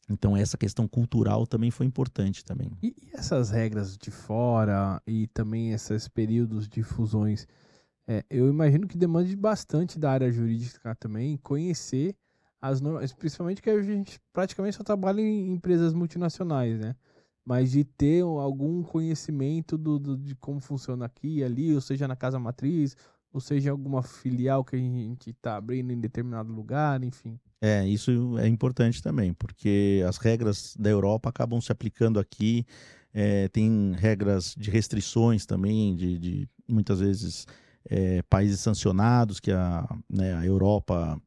Então 0.08 0.36
essa 0.36 0.56
questão 0.56 0.86
cultural 0.86 1.46
também 1.46 1.70
foi 1.70 1.84
importante 1.84 2.44
também. 2.44 2.70
E, 2.82 2.94
e 3.02 3.10
essas 3.14 3.50
regras 3.50 3.96
de 3.96 4.10
fora 4.10 5.02
e 5.06 5.26
também 5.28 5.72
esses 5.72 6.08
períodos 6.08 6.68
de 6.68 6.82
fusões, 6.82 7.46
é, 8.06 8.24
eu 8.30 8.48
imagino 8.48 8.86
que 8.86 8.96
demande 8.96 9.34
bastante 9.34 9.98
da 9.98 10.12
área 10.12 10.30
jurídica 10.30 10.94
também 10.94 11.36
conhecer 11.38 12.16
as 12.60 12.80
normas, 12.80 13.12
principalmente 13.12 13.60
que 13.60 13.68
a 13.68 13.82
gente 13.82 14.18
praticamente 14.32 14.76
só 14.76 14.84
trabalha 14.84 15.20
em 15.20 15.52
empresas 15.52 15.92
multinacionais, 15.92 16.78
né? 16.78 16.94
Mas 17.46 17.70
de 17.72 17.84
ter 17.84 18.22
algum 18.22 18.82
conhecimento 18.82 19.78
do, 19.78 19.98
do- 19.98 20.18
de 20.18 20.34
como 20.36 20.60
funciona 20.60 21.06
aqui 21.06 21.38
e 21.38 21.44
ali, 21.44 21.74
ou 21.74 21.80
seja, 21.80 22.08
na 22.08 22.16
casa 22.16 22.38
matriz, 22.40 22.96
ou 23.32 23.40
seja, 23.40 23.70
alguma 23.70 24.02
filial 24.02 24.64
que 24.64 24.76
a 24.76 24.78
gente 24.78 25.30
está 25.30 25.56
abrindo 25.56 25.92
em 25.92 26.00
determinado 26.00 26.52
lugar, 26.52 27.02
enfim. 27.04 27.38
É, 27.60 27.86
isso 27.88 28.36
é 28.38 28.46
importante 28.48 29.02
também, 29.02 29.32
porque 29.32 30.02
as 30.06 30.18
regras 30.18 30.76
da 30.78 30.90
Europa 30.90 31.28
acabam 31.30 31.60
se 31.60 31.72
aplicando 31.72 32.18
aqui. 32.18 32.66
é, 33.14 33.48
tem 33.48 33.92
regras 33.96 34.54
de 34.58 34.70
restrições 34.70 35.46
também, 35.46 35.96
de, 35.96 36.18
de 36.18 36.48
muitas 36.68 37.00
vezes 37.00 37.46
é, 37.88 38.20
países 38.22 38.60
sancionados 38.60 39.40
que 39.40 39.50
a, 39.52 39.86
né, 40.10 40.34
a 40.34 40.44
Europa 40.44 41.18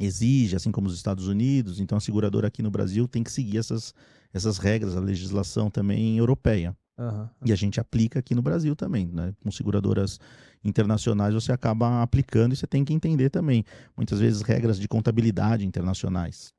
exige, 0.00 0.56
assim 0.56 0.70
como 0.70 0.86
os 0.88 0.94
Estados 0.94 1.26
Unidos. 1.28 1.80
Então 1.80 1.98
a 1.98 2.00
seguradora 2.00 2.48
aqui 2.48 2.62
no 2.62 2.70
Brasil 2.70 3.08
tem 3.08 3.24
que 3.24 3.32
seguir 3.32 3.58
essas, 3.58 3.94
essas 4.36 4.58
regras, 4.58 4.96
a 4.96 5.00
legislação 5.00 5.70
também 5.70 6.18
europeia. 6.18 6.76
Aham. 6.98 7.28
E 7.44 7.52
a 7.52 7.56
gente 7.56 7.78
aplica 7.78 8.18
aqui 8.18 8.34
no 8.34 8.42
Brasil 8.42 8.74
também, 8.74 9.06
né? 9.06 9.34
Com 9.42 9.50
seguradoras 9.50 10.18
internacionais 10.64 11.34
você 11.34 11.52
acaba 11.52 12.02
aplicando 12.02 12.52
e 12.52 12.56
você 12.56 12.66
tem 12.66 12.84
que 12.84 12.92
entender 12.92 13.30
também, 13.30 13.64
muitas 13.96 14.20
vezes, 14.20 14.42
regras 14.42 14.78
de 14.78 14.88
contabilidade 14.88 15.66
internacionais. 15.66 16.54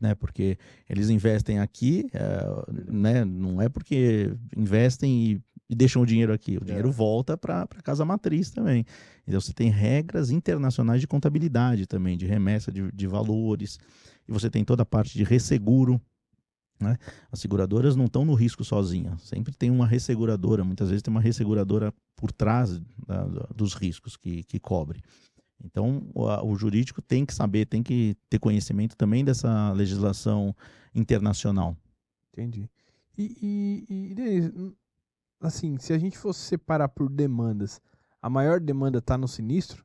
Né? 0.00 0.14
Porque 0.14 0.58
eles 0.88 1.10
investem 1.10 1.58
aqui, 1.58 2.08
é, 2.12 2.46
né? 2.90 3.24
não 3.24 3.60
é 3.60 3.68
porque 3.68 4.34
investem 4.56 5.32
e, 5.32 5.42
e 5.68 5.74
deixam 5.74 6.02
o 6.02 6.06
dinheiro 6.06 6.32
aqui, 6.32 6.56
o 6.56 6.64
dinheiro 6.64 6.90
volta 6.90 7.36
para 7.36 7.62
a 7.62 7.82
casa 7.82 8.04
matriz 8.04 8.50
também. 8.50 8.84
Então 9.26 9.40
você 9.40 9.52
tem 9.52 9.70
regras 9.70 10.30
internacionais 10.30 11.00
de 11.00 11.06
contabilidade 11.06 11.86
também, 11.86 12.16
de 12.16 12.26
remessa 12.26 12.72
de, 12.72 12.90
de 12.92 13.06
valores, 13.06 13.78
e 14.26 14.32
você 14.32 14.48
tem 14.48 14.64
toda 14.64 14.82
a 14.82 14.86
parte 14.86 15.16
de 15.16 15.24
resseguro, 15.24 16.00
né? 16.82 16.98
As 17.30 17.38
seguradoras 17.40 17.96
não 17.96 18.04
estão 18.06 18.24
no 18.24 18.34
risco 18.34 18.64
sozinhas. 18.64 19.22
Sempre 19.22 19.54
tem 19.54 19.70
uma 19.70 19.86
resseguradora. 19.86 20.64
Muitas 20.64 20.88
vezes 20.88 21.02
tem 21.02 21.10
uma 21.12 21.20
resseguradora 21.20 21.92
por 22.16 22.30
trás 22.32 22.78
da- 23.06 23.24
dos 23.54 23.74
riscos 23.74 24.16
que, 24.16 24.42
que 24.44 24.58
cobre. 24.60 25.00
Então, 25.64 26.02
o, 26.14 26.28
a- 26.28 26.44
o 26.44 26.54
jurídico 26.56 27.00
tem 27.00 27.24
que 27.24 27.32
saber, 27.32 27.66
tem 27.66 27.82
que 27.82 28.16
ter 28.28 28.38
conhecimento 28.38 28.96
também 28.96 29.24
dessa 29.24 29.72
legislação 29.72 30.54
internacional. 30.94 31.76
Entendi. 32.32 32.68
E, 33.16 33.84
e, 33.88 34.10
e, 34.10 34.14
Denis, 34.14 34.50
hum, 34.54 34.72
assim, 35.40 35.78
se 35.78 35.92
a 35.92 35.98
gente 35.98 36.18
fosse 36.18 36.40
separar 36.40 36.88
por 36.88 37.08
demandas, 37.08 37.80
a 38.20 38.28
maior 38.28 38.58
demanda 38.58 38.98
está 38.98 39.16
no 39.16 39.28
sinistro? 39.28 39.84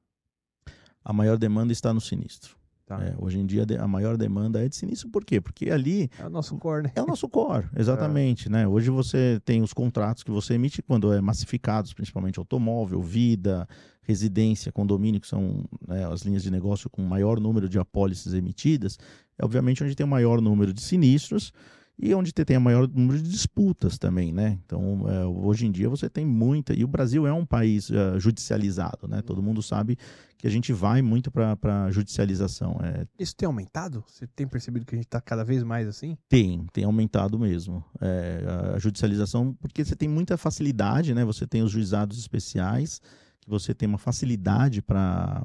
A 1.03 1.13
maior 1.13 1.37
demanda 1.37 1.71
está 1.71 1.93
no 1.93 2.01
sinistro. 2.01 2.56
Tá. 2.87 3.03
É, 3.03 3.13
hoje 3.19 3.37
em 3.37 3.45
dia, 3.45 3.65
a 3.81 3.87
maior 3.87 4.15
demanda 4.15 4.63
é 4.63 4.69
de 4.69 4.75
sinistro. 4.77 5.09
Por 5.09 5.25
quê? 5.25 5.41
Porque 5.41 5.69
ali 5.69 6.09
É 6.17 6.25
o 6.25 6.29
nosso 6.29 6.55
core, 6.55 6.83
né? 6.83 6.91
É 6.95 7.01
o 7.01 7.05
nosso 7.05 7.27
core, 7.27 7.65
exatamente, 7.75 8.49
né? 8.49 8.65
Hoje 8.65 8.89
você 8.89 9.41
tem 9.43 9.61
os 9.61 9.73
contratos 9.73 10.23
que 10.23 10.31
você 10.31 10.53
emite 10.53 10.81
quando 10.81 11.11
é 11.11 11.19
massificados, 11.19 11.93
principalmente 11.93 12.39
automóvel, 12.39 13.01
vida, 13.01 13.67
residência, 14.03 14.71
condomínio, 14.71 15.19
que 15.19 15.27
são 15.27 15.65
né, 15.85 16.07
as 16.09 16.21
linhas 16.21 16.41
de 16.41 16.49
negócio 16.49 16.89
com 16.89 17.01
maior 17.01 17.41
número 17.41 17.67
de 17.67 17.77
apólices 17.77 18.33
emitidas, 18.33 18.97
é 19.37 19.43
obviamente 19.43 19.83
onde 19.83 19.93
tem 19.93 20.05
o 20.05 20.09
maior 20.09 20.39
número 20.39 20.71
de 20.73 20.81
sinistros 20.81 21.51
e 21.99 22.13
onde 22.13 22.31
te- 22.31 22.45
tem 22.45 22.55
o 22.55 22.61
maior 22.61 22.87
número 22.87 23.21
de 23.21 23.29
disputas 23.29 23.97
também, 23.97 24.31
né? 24.31 24.59
Então, 24.65 25.03
é, 25.09 25.25
hoje 25.25 25.65
em 25.65 25.71
dia 25.71 25.89
você 25.89 26.07
tem 26.09 26.25
muita, 26.25 26.73
e 26.73 26.85
o 26.85 26.87
Brasil 26.87 27.27
é 27.27 27.33
um 27.33 27.45
país 27.45 27.91
é, 27.91 28.17
judicializado, 28.17 29.07
né? 29.09 29.21
Todo 29.21 29.41
mundo 29.43 29.61
sabe 29.61 29.97
que 30.37 30.45
a 30.45 30.49
gente 30.51 30.71
vai 30.71 31.01
muito 31.01 31.31
para 31.31 31.57
a 31.85 31.91
judicialização. 31.91 32.79
É, 32.83 33.07
Isso 33.17 33.35
tem 33.35 33.47
aumentado? 33.47 34.03
Você 34.07 34.27
tem 34.27 34.47
percebido 34.47 34.85
que 34.85 34.93
a 34.93 34.97
gente 34.97 35.07
está 35.07 35.19
cada 35.19 35.43
vez 35.43 35.63
mais 35.63 35.87
assim? 35.87 36.15
tem, 36.29 36.65
tem 36.71 36.83
aumentado 36.83 37.39
mesmo. 37.39 37.83
É, 37.99 38.43
a 38.75 38.77
judicialização, 38.79 39.53
porque 39.59 39.83
você 39.83 39.95
tem 39.95 40.07
muita 40.07 40.37
facilidade, 40.37 41.13
né? 41.13 41.25
Você 41.25 41.47
tem 41.47 41.63
os 41.63 41.71
juizados 41.71 42.19
especiais, 42.19 43.01
que 43.41 43.49
você 43.49 43.73
tem 43.73 43.89
uma 43.89 43.97
facilidade 43.97 44.81
para 44.81 45.43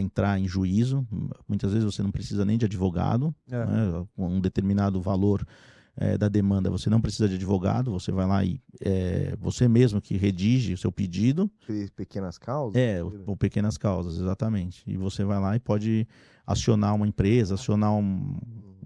entrar 0.00 0.38
em 0.38 0.46
juízo. 0.46 1.06
Muitas 1.48 1.72
vezes 1.72 1.84
você 1.84 2.02
não 2.02 2.10
precisa 2.10 2.44
nem 2.44 2.58
de 2.58 2.66
advogado, 2.66 3.34
É. 3.50 3.64
né? 3.64 4.06
Com 4.14 4.28
um 4.28 4.40
determinado 4.40 5.00
valor 5.00 5.46
é, 5.96 6.18
da 6.18 6.28
demanda, 6.28 6.70
você 6.70 6.90
não 6.90 7.00
precisa 7.00 7.28
de 7.28 7.36
advogado, 7.36 7.90
você 7.90 8.12
vai 8.12 8.26
lá 8.26 8.44
e 8.44 8.60
é, 8.80 9.34
você 9.40 9.66
mesmo 9.66 10.00
que 10.00 10.16
redige 10.16 10.74
o 10.74 10.78
seu 10.78 10.92
pedido. 10.92 11.50
Pe- 11.66 11.90
Pequenas 11.96 12.36
causas? 12.38 12.76
É, 12.80 13.02
o, 13.02 13.12
o 13.26 13.36
pequenas 13.36 13.78
causas, 13.78 14.18
exatamente. 14.18 14.82
E 14.86 14.96
você 14.96 15.24
vai 15.24 15.40
lá 15.40 15.56
e 15.56 15.60
pode 15.60 16.06
acionar 16.46 16.94
uma 16.94 17.06
empresa, 17.08 17.54
acionar 17.54 17.92
um, 17.94 18.36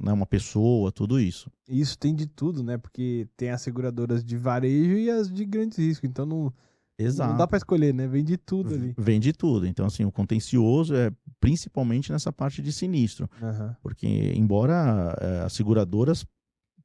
né, 0.01 0.13
uma 0.13 0.27
pessoa, 0.27 0.93
tudo 0.93 1.19
isso. 1.21 1.51
E 1.69 1.81
isso 1.81 1.99
tem 1.99 2.15
de 2.15 2.27
tudo, 2.27 2.63
né? 2.63 2.79
Porque 2.79 3.29
tem 3.37 3.51
as 3.51 3.61
seguradoras 3.61 4.25
de 4.25 4.37
varejo 4.37 4.97
e 4.97 5.11
as 5.11 5.31
de 5.31 5.45
grandes 5.45 5.79
riscos. 5.79 6.09
Então 6.09 6.25
não, 6.25 6.53
Exato. 6.99 7.31
não 7.31 7.37
dá 7.37 7.47
para 7.47 7.59
escolher, 7.59 7.93
né? 7.93 8.07
Vem 8.07 8.25
de 8.25 8.37
tudo 8.37 8.73
ali. 8.75 8.95
Vem 8.97 9.19
de 9.21 9.33
tudo. 9.33 9.67
Então, 9.67 9.85
assim, 9.87 10.05
o 10.05 10.13
contencioso 10.13 10.95
é 10.95 11.11
principalmente 11.41 12.13
nessa 12.13 12.33
parte 12.33 12.63
de 12.63 12.73
sinistro. 12.73 13.29
Aham. 13.43 13.77
Porque, 13.83 14.07
embora 14.37 15.17
eh, 15.21 15.43
as 15.45 15.53
seguradoras 15.53 16.25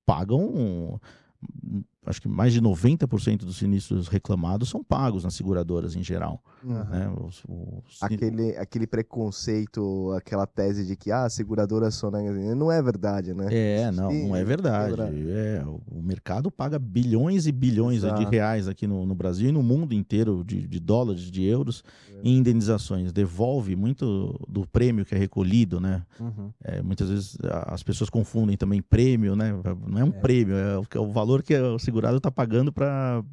pagam, 0.06 0.40
hum, 0.40 1.84
acho 2.16 2.22
que 2.22 2.28
mais 2.30 2.54
de 2.54 2.62
90% 2.62 3.40
dos 3.40 3.58
sinistros 3.58 4.08
reclamados 4.08 4.70
são 4.70 4.82
pagos 4.82 5.24
nas 5.26 5.34
seguradoras 5.36 5.96
em 5.96 6.04
geral. 6.04 6.42
Uhum. 6.64 6.74
Né? 6.86 7.14
Os- 7.28 7.44
os- 7.48 8.02
Aquele, 8.02 8.56
aquele 8.58 8.88
preconceito, 8.88 10.12
aquela 10.18 10.48
tese 10.48 10.86
de 10.86 10.96
que 10.96 11.12
ah, 11.12 11.26
a 11.26 11.30
seguradora 11.30 11.92
só 11.92 12.10
né? 12.10 12.56
não 12.56 12.72
é 12.72 12.82
verdade, 12.82 13.34
né? 13.34 13.48
É, 13.52 13.92
não, 13.92 14.10
Sim, 14.10 14.28
não 14.30 14.36
é 14.36 14.44
verdade. 14.44 14.92
quebra. 14.96 15.12
É, 15.14 15.64
o 15.66 16.02
mercado 16.02 16.50
paga 16.50 16.80
bilhões 16.80 17.48
e 17.48 17.52
bilhões 17.52 18.02
de 18.02 18.08
Exato. 18.08 18.30
reais 18.30 18.68
aqui 18.68 18.88
no, 18.88 19.06
no 19.06 19.14
Brasil 19.14 19.50
e 19.50 19.52
no 19.52 19.62
mundo 19.62 19.94
inteiro, 19.94 20.44
de, 20.46 20.66
de 20.68 20.80
dólares, 20.80 21.24
de 21.30 21.44
euros, 21.44 21.84
É. 22.10 22.22
em 22.24 22.38
indenizações. 22.38 23.12
Devolve 23.12 23.76
muito 23.76 24.40
do 24.48 24.66
prêmio 24.68 25.04
que 25.06 25.14
é 25.14 25.18
recolhido, 25.18 25.80
né? 25.82 26.04
Uhum. 26.20 26.50
É, 26.64 26.82
muitas 26.82 27.10
vezes 27.10 27.38
a- 27.44 27.74
as 27.74 27.84
pessoas 27.84 28.10
confundem 28.10 28.56
também 28.56 28.82
prêmio, 28.82 29.36
né? 29.36 29.54
Não 29.88 30.00
é 30.00 30.04
um 30.04 30.10
É. 30.10 30.12
prêmio, 30.12 30.56
é 30.56 30.78
o, 30.80 30.86
é 30.90 31.00
o 31.00 31.12
valor 31.12 31.44
que 31.44 31.54
o 31.56 31.78
segurado 32.06 32.18
está 32.18 32.32
pagando 32.32 32.72
para 32.72 33.24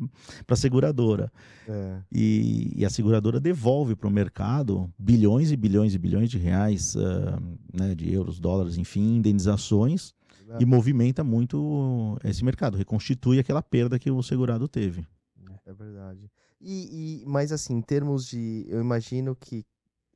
a 0.48 0.56
seguradora. 0.56 1.30
É. 1.68 2.00
E, 2.10 2.72
e 2.76 2.84
a 2.84 2.90
seguradora 2.90 3.38
devolve 3.38 3.94
para 3.94 4.08
o 4.08 4.10
mercado 4.10 4.92
bilhões 4.98 5.52
e 5.52 5.56
bilhões 5.56 5.94
e 5.94 5.98
bilhões 5.98 6.30
de 6.30 6.38
reais, 6.38 6.96
ah, 6.96 7.38
né, 7.72 7.94
de 7.94 8.12
euros, 8.12 8.40
dólares, 8.40 8.76
enfim, 8.76 9.16
indenizações 9.16 10.14
e 10.60 10.66
movimenta 10.66 11.24
muito 11.24 12.18
esse 12.24 12.44
mercado, 12.44 12.76
reconstitui 12.76 13.38
aquela 13.38 13.62
perda 13.62 13.98
que 13.98 14.10
o 14.10 14.22
segurado 14.22 14.68
teve. 14.68 15.06
É 15.64 15.72
verdade. 15.72 16.30
E, 16.60 17.22
e- 17.22 17.26
mas 17.26 17.52
assim, 17.52 17.74
em 17.74 17.82
termos 17.82 18.26
de. 18.26 18.66
Eu 18.68 18.80
imagino 18.80 19.34
que. 19.34 19.64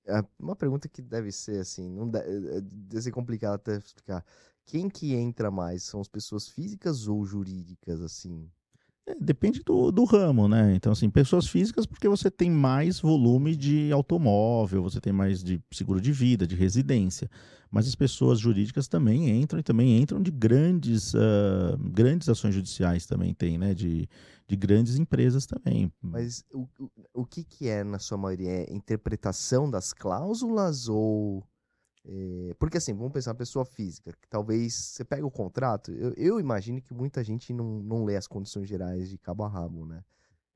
é 0.06 0.22
uma 0.38 0.54
pergunta 0.54 0.88
que 0.88 1.00
deve 1.00 1.32
ser 1.32 1.60
assim, 1.60 1.88
não 1.90 2.08
deve, 2.08 2.28
é- 2.28 2.60
deve 2.60 3.02
ser 3.02 3.12
complicado 3.12 3.54
até 3.54 3.76
explicar. 3.78 4.24
Quem 4.66 4.88
que 4.88 5.14
entra 5.14 5.50
mais? 5.50 5.84
São 5.84 6.00
as 6.00 6.08
pessoas 6.08 6.48
físicas 6.48 7.06
ou 7.06 7.24
jurídicas, 7.24 8.00
assim? 8.00 8.50
É, 9.06 9.14
depende 9.14 9.62
do, 9.62 9.92
do 9.92 10.04
ramo, 10.04 10.48
né? 10.48 10.74
Então, 10.74 10.90
assim, 10.90 11.08
pessoas 11.08 11.46
físicas, 11.46 11.86
porque 11.86 12.08
você 12.08 12.28
tem 12.28 12.50
mais 12.50 12.98
volume 12.98 13.54
de 13.54 13.92
automóvel, 13.92 14.82
você 14.82 15.00
tem 15.00 15.12
mais 15.12 15.44
de 15.44 15.62
seguro 15.72 16.00
de 16.00 16.10
vida, 16.10 16.44
de 16.44 16.56
residência. 16.56 17.30
Mas 17.70 17.86
as 17.86 17.94
pessoas 17.94 18.40
jurídicas 18.40 18.88
também 18.88 19.30
entram 19.30 19.60
e 19.60 19.62
também 19.62 20.00
entram 20.00 20.20
de 20.20 20.32
grandes, 20.32 21.14
uh, 21.14 21.78
grandes 21.78 22.28
ações 22.28 22.54
judiciais 22.54 23.06
também 23.06 23.32
tem, 23.32 23.56
né? 23.56 23.74
De, 23.74 24.08
de 24.48 24.56
grandes 24.56 24.96
empresas 24.96 25.46
também. 25.46 25.92
Mas 26.02 26.44
o, 26.52 26.66
o, 26.78 26.90
o 27.14 27.24
que, 27.24 27.44
que 27.44 27.68
é, 27.68 27.84
na 27.84 28.00
sua 28.00 28.18
maioria? 28.18 28.50
É 28.50 28.74
interpretação 28.74 29.70
das 29.70 29.92
cláusulas 29.92 30.88
ou 30.88 31.44
é, 32.08 32.54
porque 32.58 32.78
assim, 32.78 32.94
vamos 32.94 33.12
pensar 33.12 33.32
uma 33.32 33.36
pessoa 33.36 33.64
física, 33.64 34.12
que 34.12 34.28
talvez 34.28 34.74
você 34.74 35.04
pega 35.04 35.26
o 35.26 35.30
contrato, 35.30 35.90
eu, 35.90 36.12
eu 36.16 36.40
imagino 36.40 36.80
que 36.80 36.94
muita 36.94 37.24
gente 37.24 37.52
não, 37.52 37.82
não 37.82 38.04
lê 38.04 38.16
as 38.16 38.28
condições 38.28 38.68
gerais 38.68 39.10
de 39.10 39.18
cabo 39.18 39.42
a 39.44 39.48
rabo, 39.48 39.84
né? 39.84 40.04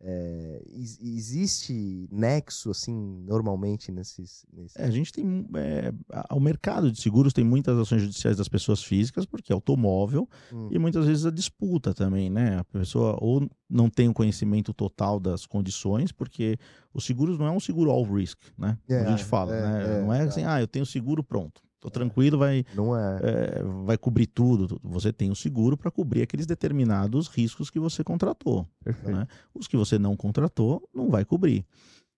É, 0.02 0.62
existe 0.72 2.08
nexo, 2.10 2.70
assim, 2.70 3.22
normalmente 3.26 3.92
nesses. 3.92 4.46
nesses... 4.50 4.74
É, 4.74 4.84
a 4.84 4.90
gente 4.90 5.12
tem. 5.12 5.46
É, 5.54 5.92
o 6.34 6.40
mercado 6.40 6.90
de 6.90 6.98
seguros 6.98 7.34
tem 7.34 7.44
muitas 7.44 7.78
ações 7.78 8.00
judiciais 8.00 8.38
das 8.38 8.48
pessoas 8.48 8.82
físicas, 8.82 9.26
porque 9.26 9.52
é 9.52 9.54
automóvel, 9.54 10.26
hum. 10.50 10.68
e 10.70 10.78
muitas 10.78 11.04
vezes 11.04 11.26
a 11.26 11.30
disputa 11.30 11.92
também, 11.92 12.30
né? 12.30 12.58
A 12.58 12.64
pessoa 12.64 13.18
ou 13.20 13.46
não 13.68 13.90
tem 13.90 14.08
o 14.08 14.14
conhecimento 14.14 14.72
total 14.72 15.20
das 15.20 15.44
condições, 15.44 16.12
porque 16.12 16.58
o 16.94 17.00
seguro 17.00 17.36
não 17.36 17.46
é 17.46 17.50
um 17.50 17.60
seguro 17.60 17.90
all 17.90 18.04
risk, 18.04 18.38
né? 18.56 18.78
Como 18.86 19.00
a 19.00 19.10
gente 19.10 19.24
fala, 19.24 19.54
é, 19.54 19.62
né? 19.62 19.84
É, 19.84 20.00
não 20.00 20.14
é 20.14 20.22
assim, 20.22 20.44
ah, 20.44 20.60
eu 20.60 20.66
tenho 20.66 20.86
seguro 20.86 21.22
pronto. 21.22 21.60
Tô 21.81 21.88
tranquilo, 21.88 22.37
vai, 22.37 22.64
não 22.75 22.95
é. 22.95 23.21
é. 23.23 23.62
vai 23.85 23.97
cobrir 23.97 24.27
tudo. 24.27 24.79
Você 24.85 25.12
tem 25.12 25.31
o 25.31 25.33
um 25.33 25.35
seguro 25.35 25.77
para 25.77 25.90
cobrir 25.90 26.21
aqueles 26.21 26.47
determinados 26.47 27.27
riscos 27.27 27.71
que 27.71 27.81
você 27.81 28.05
contratou. 28.05 28.69
Né? 29.03 29.27
Os 29.55 29.66
que 29.66 29.77
você 29.77 29.99
não 29.99 30.14
contratou, 30.14 30.87
não 30.95 31.11
vai 31.11 31.25
cobrir. 31.25 31.64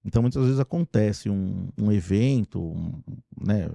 Então, 0.05 0.21
muitas 0.21 0.43
vezes 0.45 0.59
acontece 0.59 1.31
um, 1.31 1.69
um 1.79 1.93
evento, 1.93 2.61
um, 2.61 3.01
né? 3.41 3.71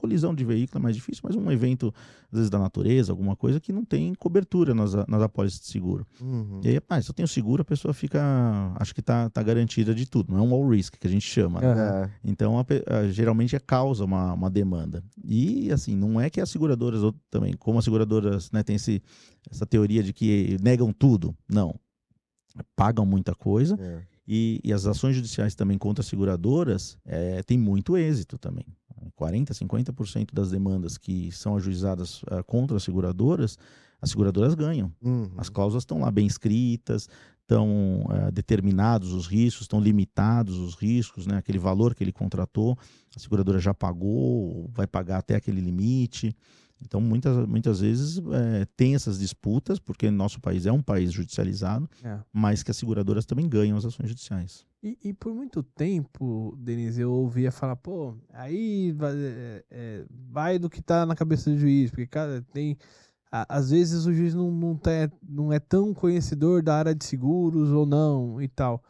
Colisão 0.00 0.34
de 0.34 0.44
veículo 0.44 0.80
é 0.80 0.82
mais 0.82 0.96
difícil, 0.96 1.20
mas 1.24 1.36
um 1.36 1.52
evento, 1.52 1.92
às 2.32 2.38
vezes, 2.38 2.50
da 2.50 2.58
natureza, 2.58 3.12
alguma 3.12 3.36
coisa 3.36 3.60
que 3.60 3.72
não 3.72 3.84
tem 3.84 4.14
cobertura 4.14 4.74
nas, 4.74 4.94
nas 5.06 5.22
apólices 5.22 5.60
de 5.60 5.66
seguro. 5.66 6.06
Uhum. 6.20 6.60
E 6.64 6.68
aí, 6.68 6.80
ah, 6.88 7.02
se 7.02 7.10
eu 7.10 7.14
tenho 7.14 7.28
seguro, 7.28 7.60
a 7.60 7.64
pessoa 7.64 7.92
fica, 7.92 8.20
acho 8.76 8.94
que 8.94 9.00
está 9.00 9.28
tá 9.28 9.42
garantida 9.42 9.94
de 9.94 10.06
tudo, 10.06 10.32
não 10.32 10.40
é 10.40 10.42
um 10.42 10.54
all 10.54 10.66
risk 10.68 10.94
que 10.98 11.06
a 11.06 11.10
gente 11.10 11.26
chama. 11.26 11.60
Né? 11.60 11.74
Uhum. 11.74 12.10
Então, 12.24 12.58
a, 12.58 12.64
a, 12.86 13.10
geralmente 13.10 13.54
é 13.54 13.60
causa 13.60 14.04
uma, 14.04 14.32
uma 14.32 14.50
demanda. 14.50 15.04
E, 15.22 15.70
assim, 15.70 15.94
não 15.94 16.18
é 16.18 16.30
que 16.30 16.40
as 16.40 16.48
seguradoras, 16.48 17.02
também, 17.30 17.52
como 17.52 17.78
as 17.78 17.84
seguradoras 17.84 18.50
né, 18.50 18.62
têm 18.62 18.76
esse, 18.76 19.02
essa 19.50 19.66
teoria 19.66 20.02
de 20.02 20.12
que 20.14 20.56
negam 20.62 20.92
tudo, 20.92 21.36
não. 21.48 21.74
Pagam 22.74 23.04
muita 23.04 23.34
coisa. 23.34 23.76
É. 23.78 24.02
E, 24.26 24.60
e, 24.62 24.72
as 24.72 24.86
ações 24.86 25.16
judiciais 25.16 25.56
também 25.56 25.76
contra 25.76 26.02
as 26.02 26.06
seguradoras 26.06 26.96
é, 27.04 27.42
tem 27.42 27.58
muito 27.58 27.96
êxito 27.96 28.38
também. 28.38 28.64
40%, 29.18 29.50
50% 29.50 30.32
das 30.32 30.50
demandas 30.50 30.98
que 30.98 31.30
são 31.32 31.56
ajuizadas 31.56 32.22
uh, 32.24 32.42
contra 32.46 32.76
as 32.76 32.82
seguradoras, 32.82 33.58
as 34.00 34.10
seguradoras 34.10 34.54
ganham. 34.54 34.92
Uhum. 35.02 35.30
As 35.36 35.48
cláusulas 35.48 35.82
estão 35.82 36.00
lá 36.00 36.10
bem 36.10 36.26
escritas, 36.26 37.08
estão 37.42 38.02
uh, 38.02 38.30
determinados 38.32 39.12
os 39.12 39.26
riscos, 39.26 39.62
estão 39.62 39.80
limitados 39.80 40.56
os 40.56 40.74
riscos, 40.74 41.26
né? 41.26 41.36
aquele 41.36 41.58
valor 41.58 41.94
que 41.94 42.04
ele 42.04 42.12
contratou, 42.12 42.78
a 43.14 43.18
seguradora 43.18 43.58
já 43.58 43.74
pagou, 43.74 44.70
vai 44.72 44.86
pagar 44.86 45.18
até 45.18 45.34
aquele 45.34 45.60
limite. 45.60 46.34
Então, 46.82 47.00
muitas, 47.00 47.46
muitas 47.46 47.80
vezes 47.80 48.18
é, 48.18 48.66
tem 48.76 48.94
essas 48.94 49.18
disputas, 49.18 49.78
porque 49.78 50.10
nosso 50.10 50.40
país 50.40 50.66
é 50.66 50.72
um 50.72 50.82
país 50.82 51.12
judicializado, 51.12 51.88
é. 52.02 52.18
mas 52.32 52.62
que 52.62 52.70
as 52.70 52.76
seguradoras 52.76 53.26
também 53.26 53.48
ganham 53.48 53.76
as 53.76 53.84
ações 53.84 54.08
judiciais. 54.08 54.64
E, 54.82 54.98
e, 55.04 55.12
por 55.12 55.34
muito 55.34 55.62
tempo, 55.62 56.56
Denise, 56.58 57.02
eu 57.02 57.12
ouvia 57.12 57.52
falar, 57.52 57.76
pô, 57.76 58.14
aí 58.32 58.92
vai, 58.92 59.12
é, 59.14 59.64
é, 59.70 60.04
vai 60.30 60.58
do 60.58 60.70
que 60.70 60.80
tá 60.80 61.04
na 61.04 61.14
cabeça 61.14 61.50
do 61.50 61.58
juiz, 61.58 61.90
porque, 61.90 62.06
cara, 62.06 62.42
tem. 62.52 62.78
A, 63.30 63.58
às 63.58 63.70
vezes 63.70 64.06
o 64.06 64.12
juiz 64.12 64.34
não, 64.34 64.50
não, 64.50 64.76
tá, 64.76 64.90
não 65.22 65.52
é 65.52 65.60
tão 65.60 65.92
conhecedor 65.92 66.62
da 66.62 66.76
área 66.76 66.94
de 66.94 67.04
seguros 67.04 67.70
ou 67.70 67.84
não 67.84 68.40
e 68.40 68.48
tal. 68.48 68.82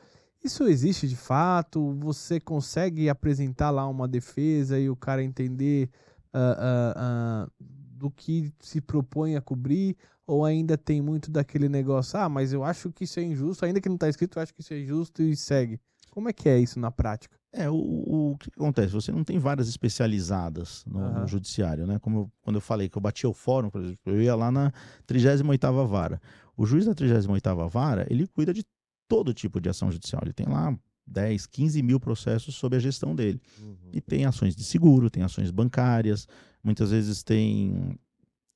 Isso 0.43 0.67
existe 0.67 1.07
de 1.07 1.17
fato? 1.17 1.95
Você 2.01 2.41
consegue 2.41 3.11
apresentar 3.11 3.71
lá 3.71 3.87
uma 3.87 4.09
defesa 4.09 4.79
e 4.79 4.89
o 4.89 4.97
cara 4.97 5.23
entender 5.23 5.91
uh, 6.33 6.39
uh, 6.39 7.47
uh, 7.47 7.53
do 8.01 8.11
que 8.11 8.51
se 8.59 8.81
propõe 8.81 9.37
a 9.37 9.41
cobrir? 9.41 9.97
Ou 10.27 10.45
ainda 10.45 10.79
tem 10.79 11.03
muito 11.03 11.31
daquele 11.31 11.69
negócio, 11.69 12.19
ah, 12.19 12.29
mas 12.29 12.53
eu 12.53 12.65
acho 12.65 12.91
que 12.91 13.05
isso 13.05 13.21
é 13.21 13.23
injusto, 13.23 13.65
ainda 13.65 13.81
que 13.81 13.89
não 13.89 13.97
está 13.97 14.09
escrito, 14.09 14.39
eu 14.39 14.43
acho 14.43 14.55
que 14.55 14.61
isso 14.61 14.73
é 14.73 14.81
injusto 14.81 15.23
e 15.23 15.37
segue. 15.37 15.79
Como 16.11 16.29
é 16.29 16.33
que 16.33 16.49
é 16.49 16.59
isso 16.59 16.79
na 16.79 16.91
prática? 16.91 17.37
É, 17.53 17.69
o, 17.69 17.75
o, 17.75 18.37
que 18.39 18.49
acontece? 18.57 18.93
Você 18.93 19.13
não 19.13 19.25
tem 19.25 19.39
várias 19.39 19.69
especializadas 19.69 20.85
no, 20.87 21.01
uhum. 21.01 21.21
no 21.21 21.27
judiciário, 21.27 21.87
né? 21.87 21.99
Como 21.99 22.19
eu, 22.19 22.33
quando 22.43 22.57
eu 22.57 22.61
falei 22.61 22.89
que 22.89 22.97
eu 22.97 23.03
batia 23.03 23.29
o 23.29 23.35
fórum, 23.35 23.71
por 23.71 23.81
exemplo, 23.81 23.99
eu 24.07 24.23
ia 24.23 24.35
lá 24.35 24.51
na 24.51 24.73
38ª 25.07 25.87
vara. 25.87 26.21
O 26.57 26.65
juiz 26.65 26.87
da 26.87 26.95
38ª 26.95 27.69
vara, 27.69 28.07
ele 28.09 28.27
cuida 28.29 28.55
de 28.55 28.65
todo 29.09 29.35
tipo 29.35 29.61
de 29.61 29.69
ação 29.69 29.91
judicial. 29.91 30.23
Ele 30.25 30.33
tem 30.33 30.47
lá 30.47 30.77
10, 31.11 31.47
15 31.47 31.83
mil 31.83 31.99
processos 31.99 32.55
sob 32.55 32.77
a 32.77 32.81
gestão 32.81 33.15
dele. 33.15 33.41
Uhum. 33.61 33.77
E 33.93 34.01
tem 34.01 34.25
ações 34.25 34.55
de 34.55 34.63
seguro, 34.63 35.11
tem 35.11 35.23
ações 35.23 35.51
bancárias, 35.51 36.29
muitas 36.63 36.91
vezes 36.91 37.23
tem 37.23 37.99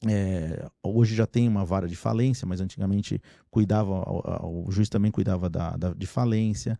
é, 0.07 0.69
hoje 0.83 1.15
já 1.15 1.27
tem 1.27 1.49
uma 1.49 1.65
vara 1.65 1.89
de 1.89 1.97
falência, 1.97 2.47
mas 2.47 2.61
antigamente 2.61 3.21
cuidava, 3.51 3.93
o, 3.93 4.67
o 4.67 4.71
juiz 4.71 4.89
também 4.89 5.11
cuidava 5.11 5.49
da, 5.49 5.77
da 5.77 5.93
de 5.93 6.07
falência. 6.07 6.79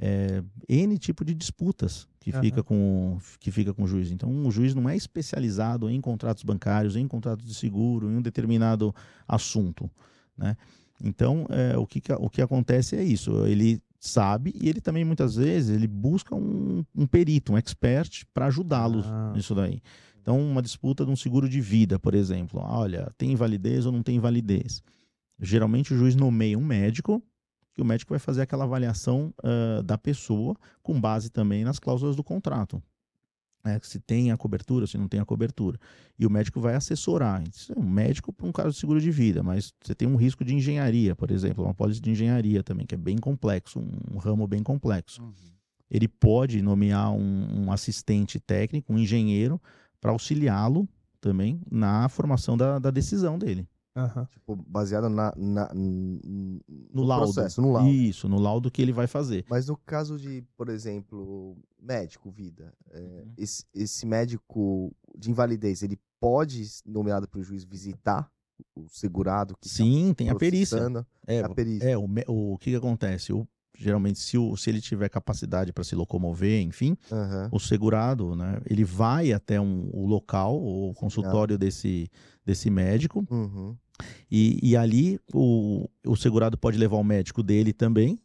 É, 0.00 0.42
N 0.68 0.98
tipo 0.98 1.24
de 1.24 1.32
disputas 1.34 2.08
que, 2.18 2.34
uhum. 2.34 2.40
fica 2.40 2.62
com, 2.62 3.18
que 3.38 3.50
fica 3.52 3.72
com 3.72 3.84
o 3.84 3.86
juiz. 3.86 4.10
Então, 4.10 4.28
o 4.44 4.50
juiz 4.50 4.74
não 4.74 4.88
é 4.88 4.96
especializado 4.96 5.88
em 5.88 6.00
contratos 6.00 6.42
bancários, 6.42 6.96
em 6.96 7.06
contratos 7.06 7.46
de 7.46 7.54
seguro, 7.54 8.10
em 8.10 8.16
um 8.16 8.22
determinado 8.22 8.92
assunto. 9.28 9.88
Né? 10.36 10.56
Então, 11.00 11.46
é, 11.48 11.76
o, 11.78 11.86
que, 11.86 12.02
o 12.18 12.28
que 12.28 12.42
acontece 12.42 12.96
é 12.96 13.04
isso. 13.04 13.46
Ele 13.46 13.80
sabe 14.00 14.52
e 14.60 14.68
ele 14.68 14.80
também, 14.80 15.04
muitas 15.04 15.36
vezes, 15.36 15.76
ele 15.76 15.86
busca 15.86 16.34
um, 16.34 16.84
um 16.94 17.06
perito, 17.06 17.52
um 17.52 17.58
expert 17.58 18.24
para 18.34 18.46
ajudá-lo 18.46 19.02
ah. 19.04 19.32
nisso 19.34 19.54
daí. 19.54 19.80
Então, 20.24 20.40
uma 20.40 20.62
disputa 20.62 21.04
de 21.04 21.10
um 21.10 21.16
seguro 21.16 21.46
de 21.46 21.60
vida, 21.60 21.98
por 21.98 22.14
exemplo. 22.14 22.58
Olha, 22.58 23.12
tem 23.18 23.32
invalidez 23.32 23.84
ou 23.84 23.92
não 23.92 24.02
tem 24.02 24.16
invalidez? 24.16 24.82
Geralmente 25.38 25.92
o 25.92 25.98
juiz 25.98 26.16
nomeia 26.16 26.58
um 26.58 26.64
médico, 26.64 27.22
que 27.74 27.82
o 27.82 27.84
médico 27.84 28.08
vai 28.08 28.18
fazer 28.18 28.40
aquela 28.40 28.64
avaliação 28.64 29.34
uh, 29.40 29.82
da 29.82 29.98
pessoa, 29.98 30.56
com 30.82 30.98
base 30.98 31.28
também 31.28 31.62
nas 31.62 31.78
cláusulas 31.78 32.16
do 32.16 32.24
contrato. 32.24 32.82
É, 33.66 33.78
se 33.82 34.00
tem 34.00 34.32
a 34.32 34.36
cobertura, 34.38 34.86
se 34.86 34.96
não 34.96 35.08
tem 35.08 35.20
a 35.20 35.26
cobertura. 35.26 35.78
E 36.18 36.24
o 36.24 36.30
médico 36.30 36.58
vai 36.58 36.74
assessorar. 36.74 37.42
Isso 37.46 37.74
é 37.74 37.78
um 37.78 37.86
médico 37.86 38.32
para 38.32 38.46
um 38.46 38.52
caso 38.52 38.70
de 38.70 38.78
seguro 38.78 39.02
de 39.02 39.10
vida, 39.10 39.42
mas 39.42 39.74
você 39.82 39.94
tem 39.94 40.08
um 40.08 40.16
risco 40.16 40.42
de 40.42 40.54
engenharia, 40.54 41.14
por 41.14 41.30
exemplo, 41.30 41.64
uma 41.64 41.74
pólice 41.74 42.00
de 42.00 42.10
engenharia 42.10 42.62
também, 42.62 42.86
que 42.86 42.94
é 42.94 42.98
bem 42.98 43.18
complexo, 43.18 43.78
um, 43.78 44.14
um 44.14 44.16
ramo 44.16 44.46
bem 44.46 44.62
complexo. 44.62 45.22
Uhum. 45.22 45.34
Ele 45.90 46.08
pode 46.08 46.62
nomear 46.62 47.12
um, 47.12 47.66
um 47.66 47.72
assistente 47.72 48.40
técnico, 48.40 48.90
um 48.90 48.98
engenheiro, 48.98 49.60
para 50.04 50.12
auxiliá-lo 50.12 50.86
também 51.18 51.62
na 51.70 52.06
formação 52.10 52.58
da, 52.58 52.78
da 52.78 52.90
decisão 52.90 53.38
dele. 53.38 53.66
Uhum. 53.96 54.26
Tipo, 54.26 54.54
baseado 54.54 55.08
na, 55.08 55.32
na, 55.34 55.72
no, 55.72 56.60
no 56.92 57.02
laudo. 57.02 57.32
Processo, 57.32 57.62
no 57.62 57.72
laudo. 57.72 57.88
Isso, 57.88 58.28
no 58.28 58.38
laudo 58.38 58.70
que 58.70 58.82
ele 58.82 58.92
vai 58.92 59.06
fazer. 59.06 59.46
Mas 59.48 59.66
no 59.66 59.78
caso 59.78 60.18
de, 60.18 60.44
por 60.58 60.68
exemplo, 60.68 61.56
médico, 61.80 62.30
vida, 62.30 62.74
é, 62.90 63.00
uhum. 63.00 63.32
esse, 63.38 63.64
esse 63.72 64.04
médico 64.04 64.94
de 65.16 65.30
invalidez, 65.30 65.82
ele 65.82 65.98
pode, 66.20 66.62
nomeado 66.84 67.26
para 67.26 67.40
o 67.40 67.42
juiz, 67.42 67.64
visitar 67.64 68.30
o 68.76 68.86
segurado 68.90 69.56
que 69.56 69.70
tá 69.70 69.74
Sim, 69.74 70.08
tá 70.08 70.16
tem 70.16 70.28
a 70.28 70.34
perícia. 70.34 70.78
É, 71.26 71.40
a 71.40 71.48
perícia. 71.48 71.88
É, 71.88 71.96
o, 71.96 72.04
o 72.26 72.58
que, 72.58 72.72
que 72.72 72.76
acontece? 72.76 73.32
O 73.32 73.48
geralmente 73.76 74.18
se, 74.18 74.38
o, 74.38 74.56
se 74.56 74.70
ele 74.70 74.80
tiver 74.80 75.08
capacidade 75.08 75.72
para 75.72 75.84
se 75.84 75.94
locomover, 75.94 76.62
enfim, 76.62 76.96
uhum. 77.10 77.48
o 77.52 77.58
segurado, 77.58 78.34
né, 78.36 78.60
ele 78.68 78.84
vai 78.84 79.32
até 79.32 79.60
um, 79.60 79.88
o 79.92 80.06
local, 80.06 80.56
o 80.56 80.92
consultório 80.94 81.58
desse, 81.58 82.10
desse 82.44 82.70
médico, 82.70 83.26
uhum. 83.30 83.76
e, 84.30 84.58
e 84.62 84.76
ali 84.76 85.18
o, 85.32 85.88
o 86.06 86.16
segurado 86.16 86.56
pode 86.56 86.78
levar 86.78 86.96
o 86.96 87.04
médico 87.04 87.42
dele 87.42 87.72
também, 87.72 88.18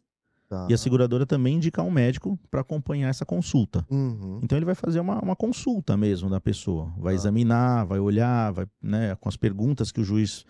Tá. 0.50 0.66
E 0.68 0.74
a 0.74 0.76
seguradora 0.76 1.24
também 1.24 1.54
indicar 1.54 1.84
um 1.84 1.92
médico 1.92 2.36
para 2.50 2.62
acompanhar 2.62 3.08
essa 3.08 3.24
consulta. 3.24 3.86
Uhum. 3.88 4.40
Então 4.42 4.58
ele 4.58 4.64
vai 4.64 4.74
fazer 4.74 4.98
uma, 4.98 5.20
uma 5.20 5.36
consulta 5.36 5.96
mesmo 5.96 6.28
da 6.28 6.40
pessoa. 6.40 6.92
Vai 6.98 7.14
tá. 7.14 7.20
examinar, 7.20 7.86
vai 7.86 8.00
olhar, 8.00 8.52
vai, 8.52 8.66
né, 8.82 9.14
com 9.14 9.28
as 9.28 9.36
perguntas 9.36 9.92
que 9.92 10.00
o 10.00 10.04
juiz 10.04 10.44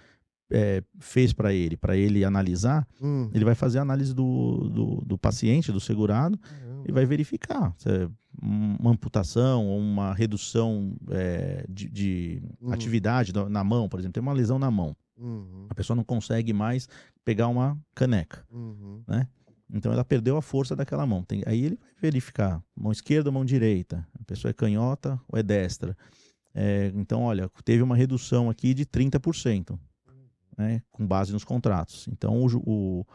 é, 0.51 0.83
fez 0.99 1.33
para 1.33 1.53
ele, 1.53 1.77
para 1.77 1.97
ele 1.97 2.25
analisar, 2.25 2.87
hum. 3.01 3.31
ele 3.33 3.45
vai 3.45 3.55
fazer 3.55 3.79
a 3.79 3.83
análise 3.83 4.15
do, 4.15 4.69
do, 4.69 5.03
do 5.07 5.19
paciente, 5.19 5.73
do 5.73 5.81
segurado, 5.81 6.39
hum. 6.65 6.85
e 6.87 6.93
vai 6.93 7.07
verificar 7.07 7.73
se 7.77 7.89
é 7.89 8.09
uma 8.43 8.93
amputação 8.93 9.67
ou 9.67 9.79
uma 9.79 10.15
redução 10.15 10.97
é, 11.11 11.65
de, 11.69 11.89
de 11.89 12.43
hum. 12.61 12.73
atividade 12.73 13.33
na 13.33 13.65
mão, 13.65 13.89
por 13.89 13.99
exemplo, 13.99 14.15
tem 14.15 14.23
uma 14.23 14.33
lesão 14.33 14.59
na 14.59 14.71
mão. 14.71 14.97
Uhum. 15.19 15.67
A 15.69 15.75
pessoa 15.75 15.95
não 15.95 16.05
consegue 16.05 16.53
mais 16.53 16.89
pegar 17.25 17.49
uma 17.49 17.79
caneca. 17.95 18.43
Uhum. 18.51 19.03
Então 19.73 19.93
ela 19.93 20.05
perdeu 20.05 20.37
a 20.37 20.43
força 20.43 20.75
daquela 20.75 21.07
mão. 21.07 21.23
Tem- 21.23 21.43
aí 21.47 21.63
ele 21.63 21.77
vai 21.77 22.11
verificar 22.11 22.63
mão 22.75 22.91
esquerda 22.91 23.29
ou 23.29 23.35
mão 23.35 23.45
direita. 23.45 24.07
A 24.19 24.25
pessoa 24.25 24.51
é 24.51 24.55
canhota 24.55 25.21
ou 25.29 25.39
é 25.39 25.43
destra. 25.43 25.97
É, 26.55 26.91
então, 26.95 27.23
olha, 27.23 27.49
teve 27.65 27.83
uma 27.83 27.95
redução 27.95 28.51
aqui 28.51 28.75
de 28.75 28.85
30%, 28.85 29.79
né, 30.61 30.83
com 30.93 31.07
base 31.07 31.33
nos 31.33 31.43
contratos. 31.45 32.07
Então 32.13 32.41
o, 32.45 32.47
o, 32.65 33.07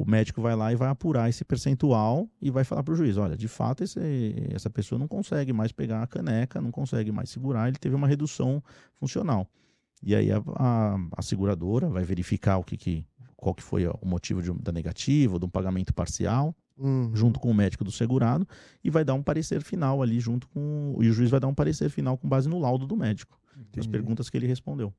o 0.00 0.04
médico 0.08 0.40
vai 0.40 0.54
lá 0.54 0.72
e 0.72 0.76
vai 0.76 0.88
apurar 0.88 1.28
esse 1.28 1.44
percentual 1.44 2.28
e 2.40 2.50
vai 2.50 2.62
falar 2.64 2.82
para 2.82 2.94
o 2.94 2.96
juiz: 2.96 3.16
olha, 3.16 3.36
de 3.36 3.48
fato 3.48 3.82
esse- 3.82 4.00
essa 4.52 4.70
pessoa 4.70 4.98
não 4.98 5.08
consegue 5.08 5.52
mais 5.52 5.72
pegar 5.72 6.02
a 6.02 6.06
caneca, 6.06 6.60
não 6.60 6.70
consegue 6.70 7.10
mais 7.10 7.30
segurar, 7.30 7.68
ele 7.68 7.78
teve 7.78 7.94
uma 7.94 8.06
redução 8.06 8.62
funcional. 8.94 9.48
E 10.02 10.14
aí 10.14 10.30
a, 10.30 10.42
a- 10.56 10.98
a 11.16 11.22
seguradora 11.22 11.88
vai 11.88 12.04
verificar 12.04 12.58
o 12.58 12.62
que, 12.64 12.76
que 12.76 13.06
qual 13.36 13.54
que 13.54 13.62
foi 13.62 13.86
o 13.86 13.98
motivo 14.06 14.40
de 14.42 14.52
da 14.62 14.72
negativa, 14.72 15.38
de 15.38 15.44
um 15.44 15.48
pagamento 15.50 15.92
parcial, 15.94 16.54
Uhum. 16.76 17.12
junto 17.14 17.38
com 17.38 17.48
o 17.48 17.54
médico 17.54 17.84
do 17.84 17.92
segurado, 17.92 18.44
e 18.82 18.90
vai 18.90 19.04
dar 19.04 19.14
um 19.14 19.22
parecer 19.22 19.62
final 19.62 20.02
ali 20.02 20.18
junto 20.18 20.48
com. 20.48 20.96
E 21.00 21.08
o 21.08 21.12
juiz 21.12 21.30
vai 21.30 21.38
dar 21.38 21.46
um 21.46 21.54
parecer 21.54 21.88
final 21.88 22.18
com 22.18 22.28
base 22.28 22.48
no 22.48 22.58
laudo 22.58 22.84
do 22.84 22.96
médico, 22.96 23.38
as 23.54 23.60
Entendi. 23.60 23.88
perguntas 23.90 24.28
que 24.28 24.36
ele 24.36 24.48
respondeu. 24.48 24.92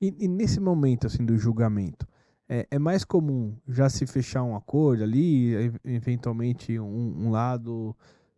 E, 0.00 0.14
e 0.18 0.28
nesse 0.28 0.60
momento 0.60 1.06
assim 1.06 1.24
do 1.24 1.36
julgamento, 1.36 2.06
é, 2.48 2.66
é 2.70 2.78
mais 2.78 3.04
comum 3.04 3.56
já 3.66 3.88
se 3.88 4.06
fechar 4.06 4.42
um 4.42 4.54
acordo 4.54 5.02
ali, 5.02 5.52
eventualmente 5.84 6.78
um, 6.78 7.26
um 7.26 7.30
lado 7.30 7.96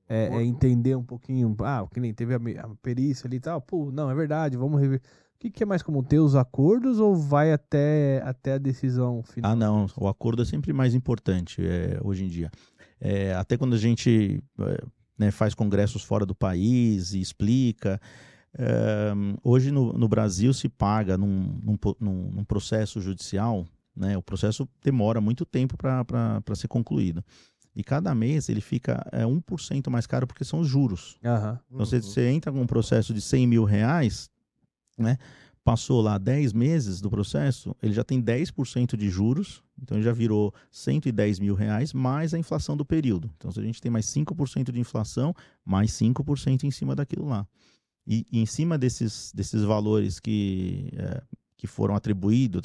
é, 0.08 0.28
é 0.28 0.42
entender 0.42 0.96
um 0.96 1.02
pouquinho, 1.02 1.54
ah, 1.60 1.86
que 1.92 2.00
nem 2.00 2.14
teve 2.14 2.34
a, 2.34 2.38
a 2.64 2.68
perícia 2.82 3.26
ali 3.26 3.36
e 3.36 3.40
tal, 3.40 3.60
pô, 3.60 3.90
não, 3.90 4.10
é 4.10 4.14
verdade, 4.14 4.56
vamos 4.56 4.80
rever. 4.80 5.00
O 5.34 5.38
que, 5.38 5.50
que 5.50 5.62
é 5.62 5.66
mais 5.66 5.82
comum, 5.82 6.02
ter 6.02 6.18
os 6.18 6.34
acordos 6.34 6.98
ou 6.98 7.14
vai 7.14 7.52
até, 7.52 8.20
até 8.24 8.54
a 8.54 8.58
decisão 8.58 9.22
final? 9.22 9.52
Ah, 9.52 9.54
não, 9.54 9.86
o 9.96 10.08
acordo 10.08 10.42
é 10.42 10.44
sempre 10.44 10.72
mais 10.72 10.94
importante 10.94 11.64
é, 11.64 12.00
hoje 12.02 12.24
em 12.24 12.28
dia. 12.28 12.50
É, 13.00 13.34
até 13.34 13.56
quando 13.56 13.74
a 13.74 13.78
gente 13.78 14.42
é, 14.58 14.84
né, 15.16 15.30
faz 15.30 15.54
congressos 15.54 16.02
fora 16.02 16.26
do 16.26 16.34
país 16.34 17.12
e 17.12 17.20
explica. 17.20 18.00
É, 18.58 19.12
hoje 19.42 19.70
no, 19.70 19.92
no 19.92 20.08
Brasil 20.08 20.52
se 20.52 20.68
paga 20.68 21.16
num, 21.16 21.58
num 21.62 21.76
num- 22.00 22.30
num 22.32 22.44
processo 22.44 23.00
judicial, 23.00 23.64
né, 23.96 24.16
o 24.16 24.22
processo 24.22 24.68
demora 24.82 25.20
muito 25.20 25.44
tempo 25.46 25.76
para 25.76 26.42
ser 26.54 26.68
concluído. 26.68 27.24
E 27.74 27.84
cada 27.84 28.12
mês 28.14 28.48
ele 28.48 28.60
fica 28.60 29.06
é, 29.12 29.24
1% 29.24 29.88
mais 29.88 30.06
caro 30.06 30.26
porque 30.26 30.44
são 30.44 30.58
os 30.60 30.66
juros. 30.68 31.16
Aham. 31.24 31.60
Então, 31.70 31.86
você, 31.86 31.96
Uhum. 31.96 32.02
você 32.02 32.28
entra 32.28 32.50
com 32.52 32.60
um 32.60 32.66
processo 32.66 33.14
de 33.14 33.20
100 33.20 33.46
mil 33.46 33.64
reais, 33.64 34.28
né? 34.98 35.16
Passou 35.64 36.00
lá 36.00 36.16
10 36.16 36.52
meses 36.54 36.98
do 37.00 37.10
processo, 37.10 37.76
ele 37.82 37.92
já 37.92 38.02
tem 38.02 38.20
10% 38.22 38.96
de 38.96 39.10
juros, 39.10 39.62
então 39.80 39.98
ele 39.98 40.04
já 40.04 40.12
virou 40.12 40.52
110 40.70 41.38
mil 41.38 41.54
reais, 41.54 41.92
mais 41.92 42.32
a 42.32 42.38
inflação 42.38 42.74
do 42.74 42.86
período. 42.86 43.30
Então, 43.36 43.52
se 43.52 43.60
a 43.60 43.62
gente 43.62 43.80
tem 43.80 43.90
mais 43.90 44.06
5% 44.06 44.72
de 44.72 44.80
inflação, 44.80 45.34
mais 45.64 45.92
5% 45.92 46.64
em 46.64 46.70
cima 46.70 46.96
daquilo 46.96 47.28
lá. 47.28 47.46
E, 48.10 48.24
e 48.32 48.40
em 48.40 48.46
cima 48.46 48.78
desses, 48.78 49.30
desses 49.34 49.62
valores 49.62 50.18
que, 50.18 50.88
eh, 50.96 51.22
que 51.58 51.66
foram 51.66 51.94
atribuídos, 51.94 52.62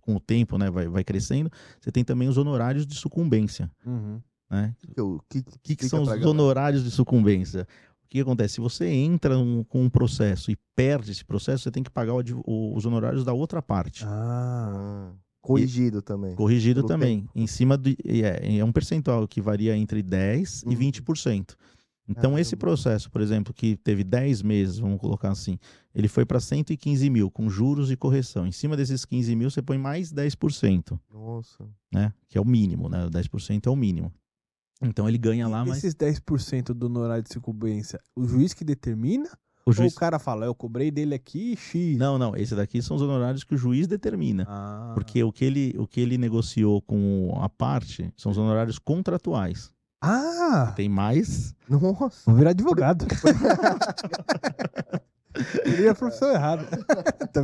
com 0.00 0.16
o 0.16 0.20
tempo 0.20 0.56
né, 0.56 0.70
vai, 0.70 0.88
vai 0.88 1.04
crescendo, 1.04 1.50
você 1.78 1.92
tem 1.92 2.02
também 2.02 2.28
os 2.28 2.38
honorários 2.38 2.86
de 2.86 2.94
sucumbência. 2.94 3.70
Uhum. 3.84 4.20
Né? 4.50 4.74
O 4.98 5.20
que, 5.28 5.42
que, 5.62 5.76
que 5.76 5.88
são 5.88 6.00
os 6.02 6.08
galera. 6.08 6.28
honorários 6.30 6.82
de 6.82 6.90
sucumbência? 6.90 7.66
O 8.04 8.08
que 8.08 8.20
acontece? 8.20 8.54
Se 8.54 8.60
você 8.60 8.86
entra 8.86 9.36
um- 9.36 9.64
com 9.64 9.82
um 9.84 9.90
processo 9.90 10.50
e 10.50 10.56
perde 10.74 11.10
esse 11.10 11.24
processo, 11.24 11.64
você 11.64 11.70
tem 11.70 11.82
que 11.82 11.90
pagar 11.90 12.14
o 12.14 12.22
o- 12.46 12.74
os 12.76 12.86
honorários 12.86 13.24
da 13.24 13.32
outra 13.34 13.60
parte. 13.60 14.04
Ah, 14.06 15.10
corrigido 15.42 16.00
também. 16.00 16.34
Corrigido 16.36 16.80
pelo 16.80 16.88
também. 16.88 17.28
Em 17.34 17.46
cima 17.48 17.76
de. 17.76 17.96
É, 18.04 18.58
é 18.58 18.64
um 18.64 18.72
percentual 18.72 19.26
que 19.28 19.40
varia 19.40 19.76
entre 19.76 20.02
10% 20.02 20.62
e 20.64 20.68
Uhum. 20.74 20.76
20%. 20.78 21.56
Então, 22.08 22.38
esse 22.38 22.54
processo, 22.54 23.10
por 23.10 23.20
exemplo, 23.20 23.52
que 23.52 23.76
teve 23.76 24.04
10 24.04 24.42
meses, 24.42 24.78
vamos 24.78 25.00
colocar 25.00 25.30
assim, 25.30 25.58
ele 25.94 26.08
foi 26.08 26.24
para 26.24 26.38
115 26.38 27.10
mil, 27.10 27.30
com 27.30 27.48
juros 27.48 27.90
e 27.90 27.96
correção. 27.96 28.46
Em 28.46 28.52
cima 28.52 28.76
desses 28.76 29.04
15 29.04 29.34
mil, 29.34 29.50
você 29.50 29.60
põe 29.60 29.76
mais 29.76 30.12
10%, 30.12 30.98
Nossa. 31.12 31.68
né? 31.92 32.12
Que 32.28 32.38
é 32.38 32.40
o 32.40 32.44
mínimo, 32.44 32.88
né? 32.88 33.08
10% 33.08 33.66
é 33.66 33.70
o 33.70 33.76
mínimo. 33.76 34.12
Então, 34.80 35.08
ele 35.08 35.18
ganha 35.18 35.48
lá, 35.48 35.64
mas. 35.64 35.78
Esses 35.78 35.94
10% 35.94 36.74
do 36.74 36.86
honorário 36.86 37.22
de 37.24 37.32
sucumbência, 37.32 38.00
o 38.14 38.26
juiz 38.26 38.54
que 38.54 38.64
determina? 38.64 39.28
O 39.64 39.70
Ou 39.70 39.72
juiz. 39.72 39.92
o 39.92 39.96
cara 39.96 40.20
fala, 40.20 40.46
eu 40.46 40.54
cobrei 40.54 40.92
dele 40.92 41.12
aqui 41.12 41.56
X? 41.56 41.96
Não, 41.98 42.16
não. 42.16 42.36
Esse 42.36 42.54
daqui 42.54 42.80
são 42.80 42.94
os 42.94 43.02
honorários 43.02 43.42
que 43.42 43.52
o 43.52 43.58
juiz 43.58 43.88
determina. 43.88 44.44
Ah, 44.46 44.92
Porque 44.94 45.24
o 45.24 45.32
que, 45.32 45.44
ele, 45.44 45.74
o 45.76 45.88
que 45.88 46.00
ele 46.00 46.16
negociou 46.16 46.80
com 46.80 47.36
a 47.40 47.48
parte 47.48 48.12
são 48.16 48.30
os 48.30 48.38
honorários 48.38 48.78
contratuais. 48.78 49.74
Ah, 50.00 50.72
Tem 50.76 50.88
mais. 50.88 51.54
Nossa. 51.68 52.22
vou 52.26 52.34
virar 52.36 52.50
advogado. 52.50 53.06
Ele 55.66 55.86
é 55.86 55.90
a 55.90 55.94
profissão 55.94 56.30
errada. 56.32 56.64
tá. 57.32 57.42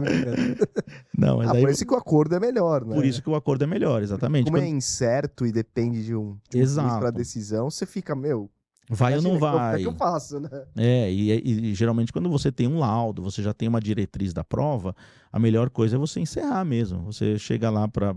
Não, 1.16 1.38
mas 1.38 1.48
Ah, 1.50 1.52
aí. 1.54 1.60
por 1.60 1.70
isso 1.70 1.84
que 1.84 1.92
o 1.92 1.96
acordo 1.96 2.34
é 2.34 2.40
melhor, 2.40 2.84
né? 2.86 2.94
Por 2.94 3.04
isso 3.04 3.22
que 3.22 3.28
o 3.28 3.34
acordo 3.34 3.64
é 3.64 3.66
melhor, 3.66 4.02
exatamente. 4.02 4.46
Como 4.46 4.56
é 4.56 4.60
Quando- 4.60 4.70
incerto 4.76 5.44
e 5.46 5.52
depende 5.52 6.02
de 6.04 6.14
um, 6.14 6.38
de 6.48 6.58
um 6.58 6.60
Exato. 6.62 6.98
para 7.00 7.10
decisão, 7.10 7.68
você 7.70 7.84
fica, 7.84 8.14
meu. 8.14 8.50
Vai 8.90 9.14
ou 9.16 9.22
não 9.22 9.30
que 9.32 9.36
é 9.36 9.40
vai? 9.40 9.78
que 9.80 9.86
eu 9.86 9.92
faço, 9.94 10.40
né? 10.40 10.48
É, 10.76 11.10
e, 11.12 11.30
e- 11.32 11.70
e 11.70 11.74
geralmente 11.74 12.12
quando 12.12 12.30
você 12.30 12.50
tem 12.50 12.66
um 12.66 12.78
laudo, 12.78 13.22
você 13.22 13.42
já 13.42 13.52
tem 13.52 13.68
uma 13.68 13.80
diretriz 13.80 14.32
da 14.32 14.42
prova, 14.42 14.94
a 15.30 15.38
melhor 15.38 15.68
coisa 15.70 15.96
é 15.96 15.98
você 15.98 16.18
encerrar 16.20 16.64
mesmo. 16.64 17.00
Você 17.04 17.38
chega 17.38 17.68
lá 17.70 17.86
para 17.88 18.14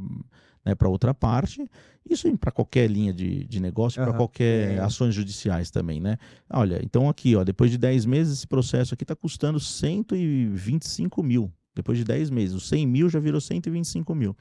né, 0.66 0.74
para 0.74 0.90
outra 0.90 1.14
parte, 1.14 1.70
isso 2.10 2.36
para 2.38 2.52
qualquer 2.52 2.90
linha 2.90 3.14
de, 3.14 3.46
de 3.46 3.60
negócio, 3.60 4.02
para 4.02 4.10
Aham. 4.10 4.18
qualquer 4.18 4.78
É. 4.78 4.80
ações 4.80 5.14
judiciais 5.14 5.70
também, 5.70 6.00
né? 6.02 6.18
Olha, 6.50 6.80
então 6.84 7.08
aqui, 7.08 7.36
ó, 7.36 7.44
depois 7.44 7.70
de 7.70 7.78
10 7.78 8.06
meses, 8.06 8.40
esse 8.40 8.48
processo 8.48 8.94
aqui 8.94 9.04
está 9.04 9.16
custando 9.16 9.60
125 9.60 11.22
mil. 11.24 11.52
Depois 11.76 11.98
de 11.98 12.04
10 12.04 12.30
meses, 12.30 12.56
os 12.56 12.68
100 12.68 12.88
mil 12.88 13.10
já 13.10 13.20
virou 13.20 13.40
125 13.42 14.16
mil. 14.16 14.36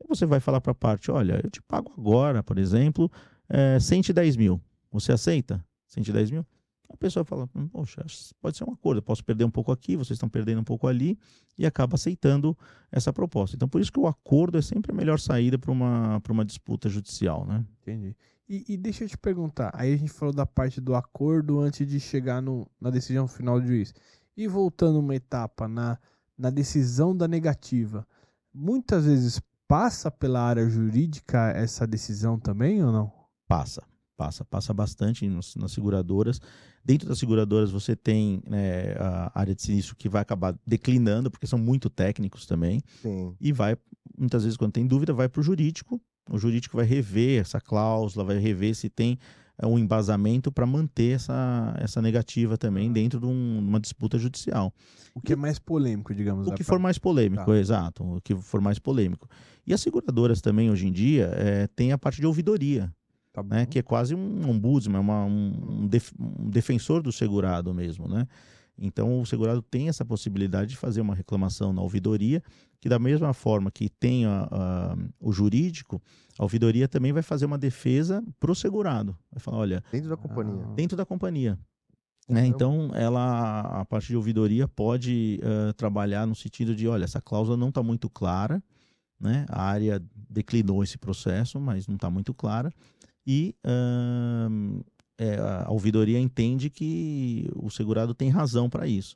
Aí 0.00 0.06
você 0.08 0.26
vai 0.26 0.40
falar 0.40 0.60
para 0.60 0.72
a 0.72 0.74
parte, 0.74 1.10
olha, 1.10 1.40
eu 1.42 1.50
te 1.50 1.62
pago 1.62 1.92
agora, 1.96 2.42
por 2.42 2.58
exemplo, 2.58 3.10
é, 3.48 3.78
110 3.80 4.36
mil. 4.36 4.60
Você 4.90 5.12
aceita? 5.12 5.64
110 5.86 6.30
mil? 6.30 6.44
A 6.90 6.96
pessoa 6.96 7.24
fala, 7.24 7.48
"Hum, 7.54 7.68
poxa, 7.68 8.04
pode 8.40 8.56
ser 8.56 8.64
um 8.64 8.72
acordo, 8.72 8.98
eu 8.98 9.02
posso 9.02 9.24
perder 9.24 9.44
um 9.44 9.50
pouco 9.50 9.70
aqui, 9.70 9.96
vocês 9.96 10.16
estão 10.16 10.28
perdendo 10.28 10.60
um 10.60 10.64
pouco 10.64 10.86
ali, 10.86 11.18
e 11.58 11.66
acaba 11.66 11.96
aceitando 11.96 12.56
essa 12.90 13.12
proposta. 13.12 13.56
Então, 13.56 13.68
por 13.68 13.80
isso 13.80 13.92
que 13.92 14.00
o 14.00 14.06
acordo 14.06 14.56
é 14.58 14.62
sempre 14.62 14.92
a 14.92 14.94
melhor 14.94 15.18
saída 15.18 15.58
para 15.58 15.70
uma, 15.70 16.20
pra 16.20 16.32
uma 16.32 16.44
disputa 16.44 16.88
judicial, 16.88 17.44
né? 17.44 17.64
Entendi. 17.82 18.16
E, 18.48 18.64
e 18.66 18.76
deixa 18.78 19.04
eu 19.04 19.08
te 19.08 19.18
perguntar, 19.18 19.70
aí 19.74 19.92
a 19.92 19.96
gente 19.96 20.12
falou 20.12 20.34
da 20.34 20.46
parte 20.46 20.80
do 20.80 20.94
acordo 20.94 21.60
antes 21.60 21.86
de 21.86 22.00
chegar 22.00 22.40
no, 22.40 22.66
na 22.80 22.88
decisão 22.88 23.28
final 23.28 23.60
do 23.60 23.66
juiz. 23.66 23.92
E 24.34 24.48
voltando 24.48 25.00
uma 25.00 25.14
etapa 25.14 25.68
na, 25.68 25.98
na 26.36 26.48
decisão 26.48 27.14
da 27.14 27.28
negativa, 27.28 28.06
muitas 28.54 29.04
vezes 29.04 29.42
passa 29.66 30.10
pela 30.10 30.40
área 30.40 30.66
jurídica 30.66 31.50
essa 31.50 31.86
decisão 31.86 32.38
também 32.38 32.82
ou 32.82 32.90
não? 32.90 33.12
Passa, 33.46 33.82
passa, 34.18 34.44
passa 34.44 34.74
bastante 34.74 35.26
nas, 35.28 35.54
nas 35.54 35.70
seguradoras. 35.72 36.40
Dentro 36.84 37.08
das 37.08 37.18
seguradoras 37.18 37.70
você 37.70 37.94
tem 37.94 38.42
né, 38.46 38.92
a 38.98 39.30
área 39.40 39.54
de 39.54 39.62
sinistro 39.62 39.94
que 39.96 40.08
vai 40.08 40.20
acabar 40.20 40.54
declinando, 40.66 41.30
porque 41.30 41.46
são 41.46 41.58
muito 41.58 41.88
técnicos 41.88 42.44
também. 42.44 42.82
Sim. 43.00 43.34
e 43.40 43.52
vai, 43.52 43.76
muitas 44.18 44.42
vezes, 44.42 44.56
quando 44.58 44.72
tem 44.72 44.86
dúvida, 44.86 45.12
vai 45.14 45.28
para 45.28 45.40
o 45.40 45.42
jurídico. 45.42 46.00
O 46.30 46.36
jurídico 46.36 46.76
vai 46.76 46.84
rever 46.84 47.40
essa 47.40 47.60
cláusula, 47.60 48.24
vai 48.24 48.38
rever 48.38 48.74
se 48.74 48.90
tem 48.90 49.18
é, 49.60 49.66
um 49.66 49.78
embasamento 49.78 50.52
para 50.52 50.66
manter 50.66 51.14
essa, 51.16 51.74
essa 51.78 52.02
negativa 52.02 52.58
também 52.58 52.92
dentro 52.92 53.18
de 53.20 53.26
um- 53.26 53.58
uma 53.60 53.80
disputa 53.80 54.18
judicial. 54.18 54.72
O 55.14 55.20
que 55.20 55.32
é 55.32 55.36
mais 55.36 55.58
polêmico, 55.58 56.14
digamos. 56.14 56.46
O 56.46 56.52
que 56.52 56.62
for 56.62 56.72
parte. 56.72 56.82
mais 56.82 56.98
polêmico, 56.98 57.44
Tá. 57.46 57.56
exato. 57.58 58.04
O 58.04 58.20
que 58.20 58.34
for 58.36 58.60
mais 58.60 58.78
polêmico. 58.78 59.28
E 59.66 59.72
as 59.74 59.80
seguradoras 59.80 60.40
também, 60.40 60.70
hoje 60.70 60.86
em 60.86 60.92
dia, 60.92 61.30
é, 61.34 61.66
tem 61.68 61.92
a 61.92 61.98
parte 61.98 62.20
de 62.20 62.26
ouvidoria, 62.26 62.92
Tá 63.38 63.42
bom. 63.42 63.54
né? 63.54 63.66
Que 63.66 63.78
é 63.78 63.82
quase 63.82 64.14
um 64.14 64.48
ombudsman, 64.50 65.00
uma- 65.00 65.24
um, 65.24 65.82
um 65.82 65.86
def- 65.86 66.12
um 66.18 66.48
defensor 66.50 67.02
do 67.02 67.12
segurado 67.12 67.72
mesmo, 67.74 68.08
né? 68.08 68.26
Então, 68.80 69.20
o 69.20 69.26
segurado 69.26 69.60
tem 69.60 69.88
essa 69.88 70.04
possibilidade 70.04 70.70
de 70.70 70.76
fazer 70.76 71.00
uma 71.00 71.14
reclamação 71.14 71.72
na 71.72 71.82
ouvidoria, 71.82 72.40
que 72.80 72.88
da 72.88 72.98
mesma 72.98 73.32
forma 73.34 73.72
que 73.72 73.88
tem 73.88 74.24
a- 74.24 74.48
a- 74.50 74.96
o 75.20 75.32
jurídico, 75.32 76.00
a 76.38 76.44
ouvidoria 76.44 76.86
também 76.86 77.12
vai 77.12 77.22
fazer 77.22 77.44
uma 77.46 77.58
defesa 77.58 78.22
pro 78.38 78.54
segurado. 78.54 79.16
Vai 79.32 79.40
falar, 79.40 79.56
olha, 79.58 79.82
Dentro 79.90 80.08
da 80.08 80.16
companhia. 80.16 80.64
Ah. 80.64 80.74
dentro 80.76 80.96
da 80.96 81.04
companhia. 81.04 81.58
né? 82.28 82.46
Então, 82.46 82.90
ela, 82.94 83.60
a 83.80 83.84
parte 83.86 84.08
de 84.08 84.16
ouvidoria 84.16 84.68
pode 84.68 85.40
eh, 85.42 85.72
trabalhar 85.72 86.26
no 86.26 86.34
sentido 86.34 86.76
de, 86.76 86.86
olha, 86.86 87.04
essa 87.04 87.20
cláusula 87.22 87.56
não 87.56 87.70
está 87.70 87.82
muito 87.82 88.08
clara, 88.10 88.62
né? 89.18 89.44
A 89.48 89.62
área 89.62 90.00
declinou 90.30 90.84
esse 90.84 90.98
processo, 90.98 91.58
mas 91.58 91.88
não 91.88 91.94
está 91.96 92.08
muito 92.10 92.32
clara. 92.34 92.70
E 93.30 93.54
ahn, 93.62 94.80
é, 95.18 95.36
a 95.38 95.70
ouvidoria 95.70 96.18
entende 96.18 96.70
que 96.70 97.46
o 97.54 97.68
segurado 97.70 98.14
tem 98.14 98.30
razão 98.30 98.70
para 98.70 98.86
isso. 98.86 99.14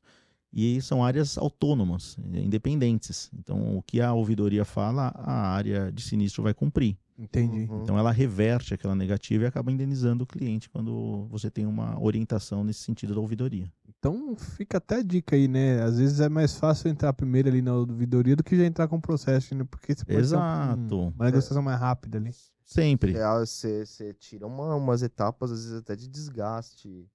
e 0.54 0.82
são 0.82 1.02
áreas 1.02 1.38
autônomas, 1.38 2.18
independentes. 2.34 3.30
Então, 3.38 3.74
o 3.74 3.80
que 3.82 4.02
a 4.02 4.12
ouvidoria 4.12 4.66
fala, 4.66 5.06
a 5.16 5.48
área 5.48 5.90
de 5.90 6.02
sinistro 6.02 6.42
vai 6.42 6.52
cumprir. 6.52 6.94
Entendi. 7.18 7.66
Uhum. 7.70 7.82
Então, 7.82 7.98
ela 7.98 8.12
reverte 8.12 8.74
aquela 8.74 8.94
negativa 8.94 9.44
e 9.44 9.46
acaba 9.46 9.72
indenizando 9.72 10.24
o 10.24 10.26
cliente 10.26 10.68
quando 10.68 11.26
você 11.30 11.50
tem 11.50 11.64
uma 11.64 11.98
orientação 11.98 12.62
nesse 12.64 12.80
sentido 12.80 13.14
da 13.14 13.20
ouvidoria. 13.20 13.64
Então 13.98 14.36
fica 14.36 14.76
até 14.76 14.96
a 14.96 15.02
dica 15.02 15.36
aí, 15.36 15.48
né? 15.48 15.80
Às 15.82 15.96
vezes 15.98 16.20
é 16.20 16.28
mais 16.28 16.54
fácil 16.58 16.90
entrar 16.90 17.12
primeiro 17.14 17.48
ali 17.48 17.62
na 17.62 17.72
ouvidoria 17.74 18.36
do 18.36 18.42
que 18.44 18.54
já 18.56 18.66
entrar 18.66 18.88
com 18.88 18.96
o 18.96 19.00
processo, 19.00 19.54
né? 19.54 19.64
Porque 19.64 19.94
você 19.94 20.04
pode 20.04 20.08
ter 20.08 20.16
um- 20.16 20.20
Exato. 20.20 21.12
uma 21.16 21.24
negociação 21.24 21.62
mais 21.62 21.80
rápida 21.80 22.18
ali. 22.18 22.30
Sempre. 22.72 23.16
É, 23.16 23.38
Você, 23.38 23.84
você 23.86 24.12
tira 24.14 24.46
uma- 24.46 24.74
umas 24.74 25.02
etapas, 25.02 25.50
às 25.52 25.64
vezes 25.64 25.78
até 25.78 25.94
de 25.96 26.08
desgaste 26.08 27.06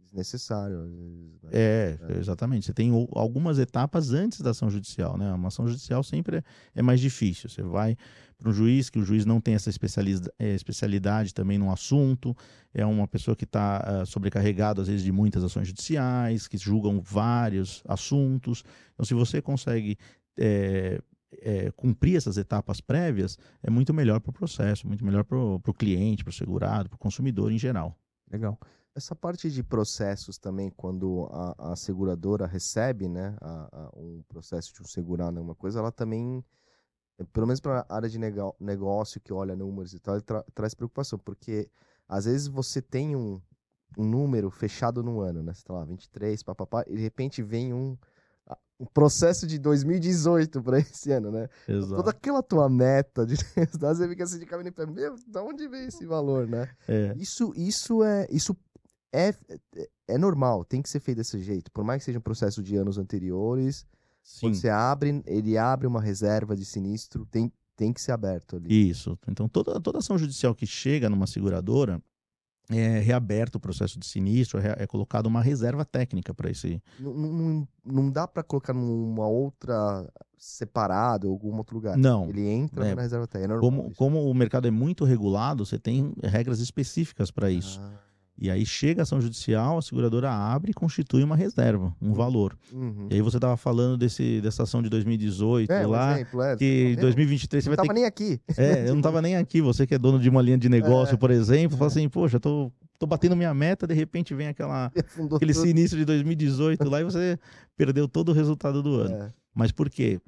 desnecessário. 0.00 0.82
Vezes, 0.84 1.42
né? 1.42 1.50
É, 1.52 1.98
exatamente. 2.18 2.64
Você 2.66 2.72
tem 2.72 2.90
algumas 3.12 3.58
etapas 3.58 4.12
antes 4.12 4.40
da 4.40 4.50
ação 4.50 4.70
judicial, 4.70 5.18
né? 5.18 5.32
Uma 5.34 5.48
ação 5.48 5.66
judicial 5.68 6.02
sempre 6.02 6.38
é, 6.38 6.42
é 6.76 6.82
mais 6.82 6.98
difícil. 7.00 7.48
Você 7.50 7.62
vai 7.62 7.96
para 8.38 8.48
um 8.48 8.52
juiz, 8.52 8.88
que 8.88 8.98
o 8.98 9.04
juiz 9.04 9.24
não 9.26 9.40
tem 9.40 9.54
essa 9.54 9.68
especializa- 9.68 10.32
eh, 10.38 10.54
especialidade 10.54 11.34
também 11.34 11.58
no 11.58 11.70
assunto, 11.72 12.34
é 12.72 12.86
uma 12.86 13.06
pessoa 13.08 13.34
que 13.36 13.44
está 13.44 14.04
sobrecarregado, 14.06 14.80
às 14.80 14.86
vezes, 14.88 15.02
de 15.02 15.10
muitas 15.12 15.42
ações 15.42 15.66
judiciais, 15.66 16.46
que 16.46 16.56
julgam 16.56 17.00
vários 17.00 17.82
assuntos. 17.86 18.62
Então, 18.94 19.04
se 19.04 19.12
você 19.14 19.42
consegue 19.42 19.98
eh, 20.38 21.00
eh, 21.32 21.70
cumprir 21.72 22.16
essas 22.16 22.36
etapas 22.36 22.80
prévias, 22.80 23.38
é 23.62 23.70
muito 23.70 23.92
melhor 23.92 24.20
para 24.20 24.30
o 24.30 24.32
processo, 24.32 24.86
muito 24.86 25.04
melhor 25.04 25.24
para 25.24 25.38
o 25.38 25.74
cliente, 25.74 26.24
para 26.24 26.30
o 26.30 26.34
segurado, 26.34 26.88
para 26.88 26.96
o 26.96 26.98
consumidor 26.98 27.52
em 27.52 27.58
geral. 27.58 27.98
Legal. 28.30 28.58
Essa 28.94 29.14
parte 29.14 29.50
de 29.50 29.62
processos 29.62 30.38
também, 30.38 30.70
quando 30.70 31.28
a, 31.30 31.72
a 31.72 31.76
seguradora 31.76 32.46
recebe 32.46 33.08
né, 33.08 33.36
a- 33.40 33.68
a- 33.72 33.90
um 33.96 34.22
processo 34.28 34.72
de 34.74 34.82
um 34.82 34.86
segurado, 34.86 35.38
alguma 35.38 35.54
coisa, 35.54 35.78
ela 35.78 35.92
também, 35.92 36.44
pelo 37.32 37.46
menos 37.46 37.60
para 37.60 37.86
a 37.88 37.94
área 37.94 38.08
de 38.08 38.18
negócio 38.60 39.20
que 39.20 39.32
olha 39.32 39.54
números 39.54 39.92
e 39.94 40.00
tal, 40.00 40.20
tra- 40.20 40.44
traz 40.54 40.74
preocupação, 40.74 41.18
porque 41.18 41.70
às 42.08 42.24
vezes 42.24 42.48
você 42.48 42.82
tem 42.82 43.14
um, 43.14 43.40
um 43.96 44.04
número 44.04 44.50
fechado 44.50 45.02
no 45.02 45.20
ano, 45.20 45.42
né? 45.42 45.54
Você 45.54 45.62
tá 45.62 45.74
lá, 45.74 45.84
23, 45.84 46.42
papapá, 46.42 46.84
e 46.88 46.96
de 46.96 47.02
repente 47.02 47.42
vem 47.42 47.72
um, 47.72 47.96
um 48.80 48.86
processo 48.86 49.46
de 49.46 49.58
2018 49.58 50.62
para 50.62 50.78
esse 50.78 51.10
ano, 51.10 51.30
né? 51.30 51.48
Toda 51.66 52.10
aquela 52.10 52.42
tua 52.42 52.68
meta 52.68 53.26
de 53.26 53.34
você 53.36 54.08
fica 54.08 54.24
assim 54.24 54.38
de 54.38 54.46
caminho 54.46 54.72
pé, 54.72 54.86
meu, 54.86 55.16
da 55.26 55.42
onde 55.42 55.66
vem 55.66 55.86
esse 55.86 56.06
valor, 56.06 56.46
né? 56.46 56.68
É, 56.86 57.14
Isso, 57.18 57.52
isso 57.56 58.04
é, 58.04 58.26
isso 58.30 58.56
é, 59.12 59.34
é, 59.74 59.88
é 60.08 60.18
normal, 60.18 60.64
tem 60.64 60.80
que 60.80 60.88
ser 60.88 61.00
feito 61.00 61.18
desse 61.18 61.38
jeito. 61.40 61.72
Por 61.72 61.82
mais 61.82 62.00
que 62.00 62.06
seja 62.06 62.18
um 62.18 62.22
processo 62.22 62.62
de 62.62 62.76
anos 62.76 62.98
anteriores, 62.98 63.84
sim. 64.22 64.40
quando 64.42 64.54
você 64.54 64.68
abre, 64.68 65.22
ele 65.26 65.58
abre 65.58 65.86
uma 65.86 66.00
reserva 66.00 66.54
de 66.54 66.64
sinistro, 66.64 67.26
tem, 67.26 67.52
tem 67.74 67.92
que 67.92 68.00
ser 68.00 68.12
aberto 68.12 68.56
ali. 68.56 68.90
Isso. 68.90 69.18
Então, 69.26 69.48
toda, 69.48 69.80
toda 69.80 69.98
ação 69.98 70.16
judicial 70.16 70.54
que 70.54 70.66
chega 70.66 71.10
numa 71.10 71.26
seguradora 71.26 72.00
é 72.70 72.98
reaberto 72.98 73.58
o 73.58 73.60
processo 73.60 73.98
de 73.98 74.06
sinistro, 74.06 74.58
é, 74.60 74.76
é 74.78 74.86
colocado 74.86 75.26
uma 75.26 75.40
reserva 75.42 75.84
técnica 75.84 76.34
para 76.34 76.50
esse. 76.50 76.82
Não, 77.00 77.12
não, 77.14 77.68
não 77.84 78.10
dá 78.10 78.26
pra 78.28 78.42
colocar 78.42 78.72
numa 78.74 79.26
outra 79.26 80.06
separado, 80.36 81.28
algum 81.28 81.56
outro 81.56 81.74
lugar. 81.76 81.96
Não. 81.96 82.28
Ele 82.28 82.46
entra 82.46 82.86
É, 82.86 82.94
na 82.94 83.02
reserva 83.02 83.26
técnica. 83.26 83.54
É 83.56 83.60
Como, 83.60 83.86
isso. 83.86 83.94
como 83.96 84.30
o 84.30 84.34
mercado 84.34 84.68
é 84.68 84.70
muito 84.70 85.04
regulado, 85.04 85.64
você 85.66 85.78
tem 85.78 86.12
regras 86.22 86.60
específicas 86.60 87.30
para 87.30 87.50
isso. 87.50 87.80
Ah, 87.82 87.90
E 88.40 88.48
aí 88.50 88.64
chega 88.64 89.00
a 89.00 89.04
ação 89.04 89.20
judicial, 89.20 89.78
a 89.78 89.82
seguradora 89.82 90.30
abre 90.30 90.70
e 90.70 90.74
constitui 90.74 91.24
uma 91.24 91.34
reserva, 91.34 91.92
um 92.00 92.12
valor. 92.12 92.56
uhum. 92.72 93.08
E 93.10 93.14
aí 93.14 93.20
você 93.20 93.36
estava 93.36 93.56
falando 93.56 93.96
desse, 93.98 94.40
dessa 94.40 94.62
ação 94.62 94.80
de 94.80 94.88
2018 94.88 95.68
É, 95.72 95.84
um 95.84 95.90
lá, 95.90 96.14
exemplo, 96.14 96.42
é. 96.42 96.56
que 96.56 96.64
em 96.64 96.92
Meu, 96.92 97.00
2023 97.00 97.64
você 97.64 97.68
não 97.70 97.76
vai 97.76 97.82
ter 97.82 97.88
tava 97.88 97.98
nem 97.98 98.04
aqui. 98.06 98.40
É, 98.56 98.88
eu 98.88 98.94
não 98.94 99.02
tava 99.02 99.20
nem 99.20 99.36
aqui. 99.36 99.60
Você 99.60 99.86
que 99.88 99.94
é 99.94 99.98
dono 99.98 100.20
de 100.20 100.28
uma 100.28 100.40
linha 100.40 100.56
de 100.56 100.68
negócio, 100.68 101.14
É, 101.14 101.18
por 101.18 101.32
exemplo, 101.32 101.76
fala 101.76 101.90
assim, 101.90 102.08
poxa, 102.08 102.38
tô, 102.38 102.70
tô 102.96 103.06
batendo 103.08 103.34
minha 103.34 103.52
meta, 103.52 103.88
de 103.88 103.94
repente 103.94 104.32
vem 104.34 104.46
aquela, 104.46 104.86
aquele 104.86 105.52
tudo. 105.52 105.54
sinistro 105.66 105.98
de 105.98 106.04
2018 106.04 106.88
lá 106.88 107.00
e 107.00 107.04
você 107.04 107.36
perdeu 107.76 108.06
todo 108.06 108.28
o 108.28 108.32
resultado 108.32 108.82
do 108.84 108.94
ano. 109.00 109.14
É. 109.16 109.32
Mas 109.52 109.72
por 109.72 109.90
quê? 109.90 110.20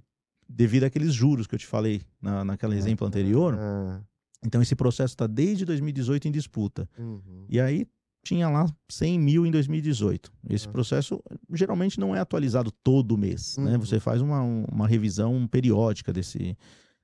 Devido 0.49 0.83
àqueles 0.83 1.15
juros 1.15 1.47
que 1.47 1.55
eu 1.55 1.59
te 1.61 1.67
falei 1.67 2.03
na, 2.21 2.45
naquele 2.45 2.77
exemplo 2.77 3.07
anterior. 3.07 3.57
Ah, 3.57 4.01
Então 4.45 4.61
esse 4.61 4.75
processo 4.75 5.15
está 5.15 5.29
desde 5.29 5.65
2018 5.65 6.27
em 6.27 6.33
disputa. 6.33 6.89
uhum. 6.99 7.45
E 7.49 7.61
aí 7.61 7.87
tinha 8.23 8.49
lá 8.49 8.67
100 8.91 9.19
mil 9.19 9.47
em 9.47 9.51
2018. 9.51 10.31
Esse 10.49 10.69
Ah. 10.69 10.71
processo 10.71 11.23
geralmente 11.53 11.99
não 11.99 12.15
é 12.15 12.21
atualizado 12.21 12.71
todo 12.71 13.17
mês, 13.17 13.57
né? 13.59 13.73
Uhum. 13.75 13.81
Você 13.81 13.99
faz 13.99 14.21
uma, 14.21 14.41
uma 14.43 14.87
revisão 14.87 15.47
periódica 15.47 16.13
desse, 16.13 16.57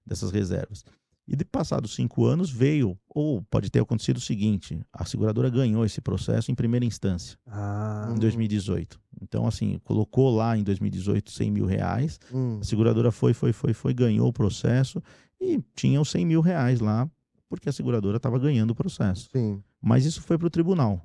dessas 0.06 0.30
reservas. 0.30 0.84
E 1.28 1.34
de 1.34 1.44
passados 1.44 1.92
cinco 1.96 2.24
anos 2.24 2.50
veio, 2.50 2.96
ou 3.08 3.42
pode 3.50 3.68
ter 3.68 3.80
acontecido 3.80 4.18
o 4.18 4.20
seguinte: 4.20 4.80
a 4.92 5.04
seguradora 5.04 5.50
ganhou 5.50 5.84
esse 5.84 6.00
processo 6.00 6.52
em 6.52 6.54
primeira 6.54 6.84
instância, 6.86 7.36
Ah, 7.44 8.12
em 8.14 8.18
2018. 8.20 9.00
Então, 9.20 9.44
assim, 9.44 9.80
colocou 9.82 10.30
lá 10.36 10.56
em 10.56 10.62
2018 10.62 11.32
100 11.32 11.50
mil 11.50 11.66
reais, 11.66 12.20
Hum. 12.32 12.58
a 12.60 12.64
seguradora 12.64 13.10
foi, 13.10 13.32
foi, 13.34 13.52
foi, 13.52 13.72
foi, 13.72 13.92
ganhou 13.92 14.28
o 14.28 14.32
processo 14.32 15.02
e 15.40 15.60
tinha 15.74 16.00
os 16.00 16.10
100 16.10 16.24
mil 16.26 16.40
reais 16.40 16.78
lá, 16.78 17.10
porque 17.48 17.68
a 17.68 17.72
seguradora 17.72 18.18
estava 18.18 18.38
ganhando 18.38 18.70
o 18.70 18.74
processo. 18.76 19.28
Sim. 19.32 19.60
Mas 19.88 20.04
isso 20.04 20.20
foi 20.20 20.36
para 20.36 20.48
o 20.48 20.50
tribunal, 20.50 21.00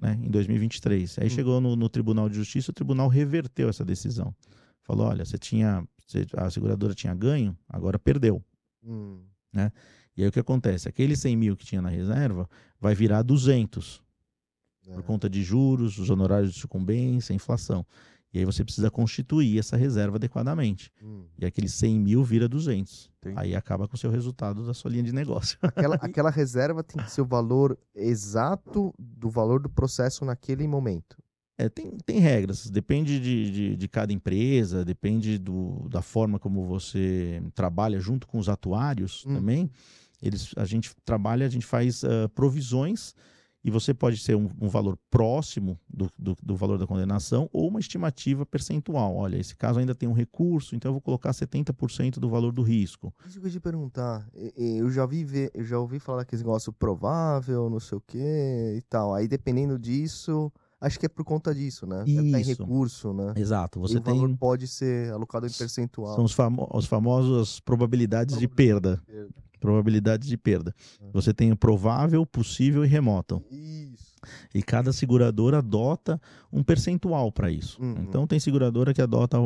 né, 0.00 0.18
em 0.22 0.30
2023. 0.30 1.18
Aí 1.18 1.26
Hum. 1.26 1.30
chegou 1.30 1.60
no, 1.60 1.76
no 1.76 1.88
Tribunal 1.88 2.28
de 2.30 2.36
Justiça, 2.36 2.70
o 2.70 2.74
tribunal 2.74 3.08
reverteu 3.08 3.68
essa 3.68 3.84
decisão. 3.84 4.34
Falou: 4.82 5.06
olha, 5.08 5.22
você 5.24 5.36
tinha, 5.36 5.86
você- 6.06 6.26
a 6.34 6.48
seguradora 6.50 6.94
tinha 6.94 7.14
ganho, 7.14 7.54
agora 7.68 7.98
perdeu. 7.98 8.42
Hum. 8.82 9.20
E 10.16 10.22
aí 10.22 10.28
o 10.28 10.32
que 10.32 10.40
acontece? 10.40 10.88
Aquele 10.88 11.14
100 11.14 11.36
mil 11.36 11.56
que 11.56 11.66
tinha 11.66 11.82
na 11.82 11.90
reserva 11.90 12.48
vai 12.80 12.94
virar 12.94 13.20
200 13.22 14.02
por 14.84 15.00
É. 15.00 15.02
conta 15.02 15.28
de 15.28 15.42
juros, 15.42 15.98
os 15.98 16.08
honorários 16.08 16.54
de 16.54 16.60
sucumbência, 16.60 17.34
inflação. 17.34 17.84
E 18.32 18.38
aí 18.38 18.44
você 18.44 18.62
precisa 18.64 18.90
constituir 18.90 19.58
essa 19.58 19.76
reserva 19.76 20.16
adequadamente. 20.16 20.90
Hum. 21.02 21.24
E 21.38 21.46
aquele 21.46 21.68
100 21.68 21.98
mil 22.00 22.22
vira 22.22 22.48
200. 22.48 23.10
Entendi. 23.18 23.38
Aí 23.38 23.54
acaba 23.54 23.88
com 23.88 23.94
o 23.94 23.98
seu 23.98 24.10
resultado 24.10 24.66
da 24.66 24.74
sua 24.74 24.90
linha 24.90 25.02
de 25.02 25.12
negócio. 25.12 25.58
Aquela, 25.62 25.94
aquela 26.02 26.30
reserva 26.30 26.82
tem 26.82 27.02
que 27.02 27.10
ser 27.10 27.22
o 27.22 27.26
valor 27.26 27.78
exato 27.94 28.92
do 28.98 29.30
valor 29.30 29.60
do 29.60 29.70
processo 29.70 30.24
naquele 30.24 30.66
momento. 30.66 31.16
É, 31.58 31.70
tem, 31.70 31.90
tem 32.04 32.18
regras, 32.18 32.68
depende 32.68 33.18
de, 33.18 33.50
de, 33.50 33.76
de 33.76 33.88
cada 33.88 34.12
empresa, 34.12 34.84
depende 34.84 35.38
do, 35.38 35.88
da 35.88 36.02
forma 36.02 36.38
como 36.38 36.66
você 36.66 37.42
trabalha 37.54 37.98
junto 37.98 38.26
com 38.26 38.38
os 38.38 38.48
atuários 38.50 39.24
Hum. 39.26 39.36
também. 39.36 39.70
Eles, 40.20 40.50
a 40.56 40.66
gente 40.66 40.94
trabalha, 41.04 41.46
a 41.46 41.48
gente 41.48 41.64
faz 41.64 42.04
ah, 42.04 42.28
provisões 42.34 43.14
e 43.66 43.70
você 43.70 43.92
pode 43.92 44.16
ser 44.18 44.36
um, 44.36 44.48
um 44.60 44.68
valor 44.68 44.96
próximo 45.10 45.76
do, 45.92 46.08
do, 46.16 46.36
do 46.40 46.54
valor 46.54 46.78
da 46.78 46.86
condenação 46.86 47.50
ou 47.52 47.66
uma 47.66 47.80
estimativa 47.80 48.46
percentual. 48.46 49.16
Olha, 49.16 49.36
esse 49.36 49.56
caso 49.56 49.80
ainda 49.80 49.92
tem 49.92 50.08
um 50.08 50.12
recurso, 50.12 50.76
então 50.76 50.90
eu 50.90 50.92
vou 50.94 51.00
colocar 51.00 51.32
70% 51.32 52.20
do 52.20 52.28
valor 52.30 52.52
do 52.52 52.62
risco. 52.62 53.12
Isso 53.26 53.40
que 53.40 53.46
eu 53.48 53.50
te 53.50 53.58
perguntar. 53.58 54.24
E- 54.32 54.54
e 54.56 54.78
Eu 54.78 54.88
já 54.88 55.04
vi 55.04 55.26
eu 55.52 55.64
já 55.64 55.80
ouvi 55.80 55.98
falar 55.98 56.18
daquele 56.18 56.42
negócio 56.42 56.72
provável, 56.72 57.68
não 57.68 57.80
sei 57.80 57.98
o 57.98 58.00
quê 58.06 58.74
e 58.76 58.82
tal. 58.88 59.12
Aí 59.12 59.26
dependendo 59.26 59.76
disso, 59.76 60.52
acho 60.80 61.00
que 61.00 61.06
é 61.06 61.08
por 61.08 61.24
conta 61.24 61.52
disso, 61.52 61.88
né? 61.88 62.04
Tá 62.30 62.38
Isso. 62.40 62.62
recurso, 62.62 63.12
né? 63.12 63.32
Exato, 63.36 63.80
e 63.80 63.82
você 63.82 63.98
o 63.98 64.02
valor 64.02 64.28
tem. 64.28 64.36
pode 64.36 64.68
ser 64.68 65.12
alocado 65.12 65.44
em 65.44 65.50
percentual. 65.50 66.14
São 66.14 66.22
os, 66.24 66.32
famo 66.32 66.68
os 66.72 66.86
famosos 66.86 67.58
probabilidades 67.58 68.38
de 68.38 68.46
perda. 68.46 69.02
Probabilidades 69.60 70.28
de 70.28 70.36
perda. 70.36 70.74
Ah. 71.00 71.06
Você 71.12 71.32
tem 71.32 71.50
o 71.52 71.56
provável, 71.56 72.24
possível 72.26 72.84
e 72.84 72.88
remoto. 72.88 73.42
Isso. 73.50 74.14
E 74.54 74.62
cada 74.62 74.92
seguradora 74.92 75.58
adota 75.58 76.20
um 76.52 76.62
percentual 76.62 77.30
para 77.30 77.50
isso. 77.50 77.80
Uhum. 77.80 77.96
Então 78.00 78.26
tem 78.26 78.40
seguradora 78.40 78.92
que 78.92 79.00
adota 79.00 79.38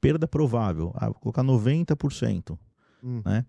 perda 0.00 0.26
provável, 0.26 0.92
ah, 0.96 1.06
vou 1.06 1.14
colocar 1.14 1.42
90%. 1.42 2.58
Hum. 3.02 3.22
Né? 3.24 3.44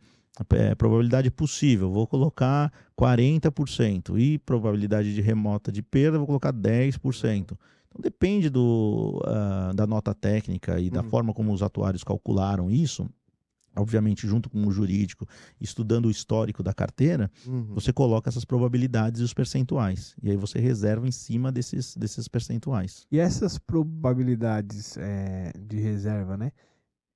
É, 0.52 0.76
probabilidade 0.76 1.32
possível, 1.32 1.90
vou 1.92 2.06
colocar 2.06 2.72
40%. 2.98 4.18
E 4.20 4.38
probabilidade 4.40 5.14
de 5.14 5.22
remota 5.22 5.72
de 5.72 5.82
perda, 5.82 6.18
vou 6.18 6.28
colocar 6.28 6.52
10%. 6.54 7.58
Então 7.88 8.02
depende 8.02 8.50
do, 8.50 9.22
ah, 9.26 9.72
da 9.74 9.88
nota 9.88 10.14
técnica 10.14 10.80
e 10.80 10.90
da 10.90 11.02
Uhum. 11.02 11.10
forma 11.10 11.34
como 11.34 11.54
os 11.54 11.64
atuários 11.64 12.04
calcularam 12.04 12.70
isso. 12.70 13.08
Obviamente, 13.76 14.28
junto 14.28 14.50
com 14.50 14.66
o 14.66 14.72
jurídico, 14.72 15.28
estudando 15.60 16.06
o 16.06 16.12
histórico 16.12 16.64
da 16.64 16.74
carteira, 16.74 17.30
Uhum. 17.46 17.74
você 17.74 17.92
coloca 17.92 18.30
essas 18.30 18.46
probabilidades 18.46 19.22
e 19.22 19.24
os 19.24 19.34
percentuais. 19.34 20.16
E 20.24 20.30
aí 20.32 20.38
você 20.38 20.60
reserva 20.60 21.08
em 21.08 21.12
cima 21.12 21.52
desses, 21.52 21.96
desses 21.96 22.28
percentuais. 22.28 23.06
E 23.12 23.20
essas 23.20 23.58
probabilidades 23.58 24.98
é, 24.98 25.52
de 25.60 25.80
reserva, 25.80 26.38
né? 26.38 26.52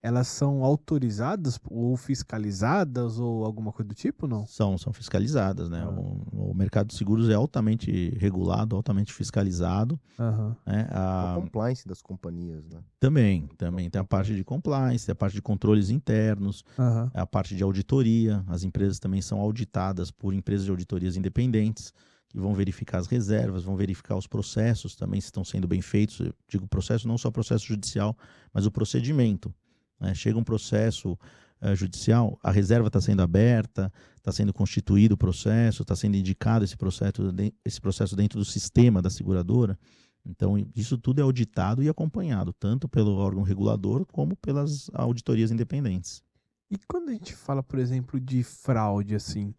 Elas 0.01 0.27
são 0.27 0.63
autorizadas 0.63 1.59
ou 1.69 1.97
fiscalizadas 1.97 3.19
ou 3.19 3.43
alguma 3.45 3.71
coisa 3.71 3.89
do 3.89 3.95
tipo, 3.95 4.27
não? 4.27 4.45
São, 4.47 4.77
são 4.77 4.93
fiscalizadas, 4.93 5.69
né? 5.69 5.81
Ah. 5.85 5.89
O, 5.89 6.51
o 6.51 6.53
mercado 6.55 6.87
de 6.87 6.95
seguros 6.95 7.27
é 7.29 7.33
altamente 7.33 8.09
regulado, 8.17 8.75
altamente 8.75 9.11
fiscalizado. 9.13 9.99
Aham. 10.17 10.55
Né? 10.65 10.87
O 10.89 10.95
A- 10.95 11.33
compliance 11.35 11.87
das 11.87 12.01
companhias, 12.01 12.63
né? 12.69 12.79
também, 12.99 13.47
também 13.57 13.89
tem 13.89 13.99
a 13.99 14.03
parte 14.03 14.35
de 14.35 14.43
compliance, 14.43 15.05
tem 15.05 15.13
a 15.13 15.15
parte 15.15 15.33
de 15.33 15.41
controles 15.41 15.89
internos, 15.89 16.63
Aham. 16.77 17.11
a 17.13 17.25
parte 17.25 17.55
de 17.55 17.63
auditoria. 17.63 18.43
As 18.47 18.63
empresas 18.63 18.99
também 18.99 19.21
são 19.21 19.39
auditadas 19.39 20.11
por 20.11 20.33
empresas 20.33 20.65
de 20.65 20.71
auditorias 20.71 21.17
independentes 21.17 21.93
que 22.29 22.39
vão 22.39 22.53
verificar 22.53 22.99
as 22.99 23.07
reservas, 23.07 23.63
vão 23.63 23.75
verificar 23.75 24.15
os 24.15 24.27
processos 24.27 24.95
também 24.95 25.19
se 25.19 25.25
estão 25.27 25.43
sendo 25.43 25.67
bem 25.67 25.81
feitos. 25.81 26.19
Eu 26.19 26.33
digo 26.47 26.67
processo 26.67 27.07
não 27.07 27.17
só 27.17 27.31
processo 27.31 27.65
judicial, 27.65 28.15
mas 28.53 28.65
o 28.67 28.71
procedimento. 28.71 29.51
Né? 29.99 30.13
Chega 30.13 30.37
um 30.37 30.43
processo 30.43 31.17
eh, 31.61 31.75
judicial, 31.75 32.39
a 32.41 32.51
reserva 32.51 32.87
está 32.87 33.01
sendo 33.01 33.21
aberta, 33.21 33.91
está 34.17 34.31
sendo 34.31 34.53
constituído 34.53 35.15
o 35.15 35.17
processo, 35.17 35.81
está 35.81 35.95
sendo 35.95 36.15
indicado 36.15 36.63
esse 36.63 36.77
processo, 36.77 37.21
esse 37.65 37.81
processo 37.81 38.15
dentro 38.15 38.39
do 38.39 38.45
sistema 38.45 39.01
da 39.01 39.09
seguradora. 39.09 39.77
Então, 40.25 40.57
isso 40.75 40.97
tudo 40.97 41.19
é 41.19 41.23
auditado 41.23 41.81
e 41.81 41.89
acompanhado, 41.89 42.53
tanto 42.53 42.87
pelo 42.87 43.15
órgão 43.15 43.43
regulador 43.43 44.05
como 44.05 44.35
pelas 44.35 44.89
auditorias 44.93 45.51
independentes. 45.51 46.21
E 46.69 46.77
quando 46.87 47.09
a 47.09 47.13
gente 47.13 47.35
fala, 47.35 47.63
por 47.63 47.79
exemplo, 47.79 48.19
de 48.19 48.43
fraude, 48.43 49.15
assim, 49.15 49.53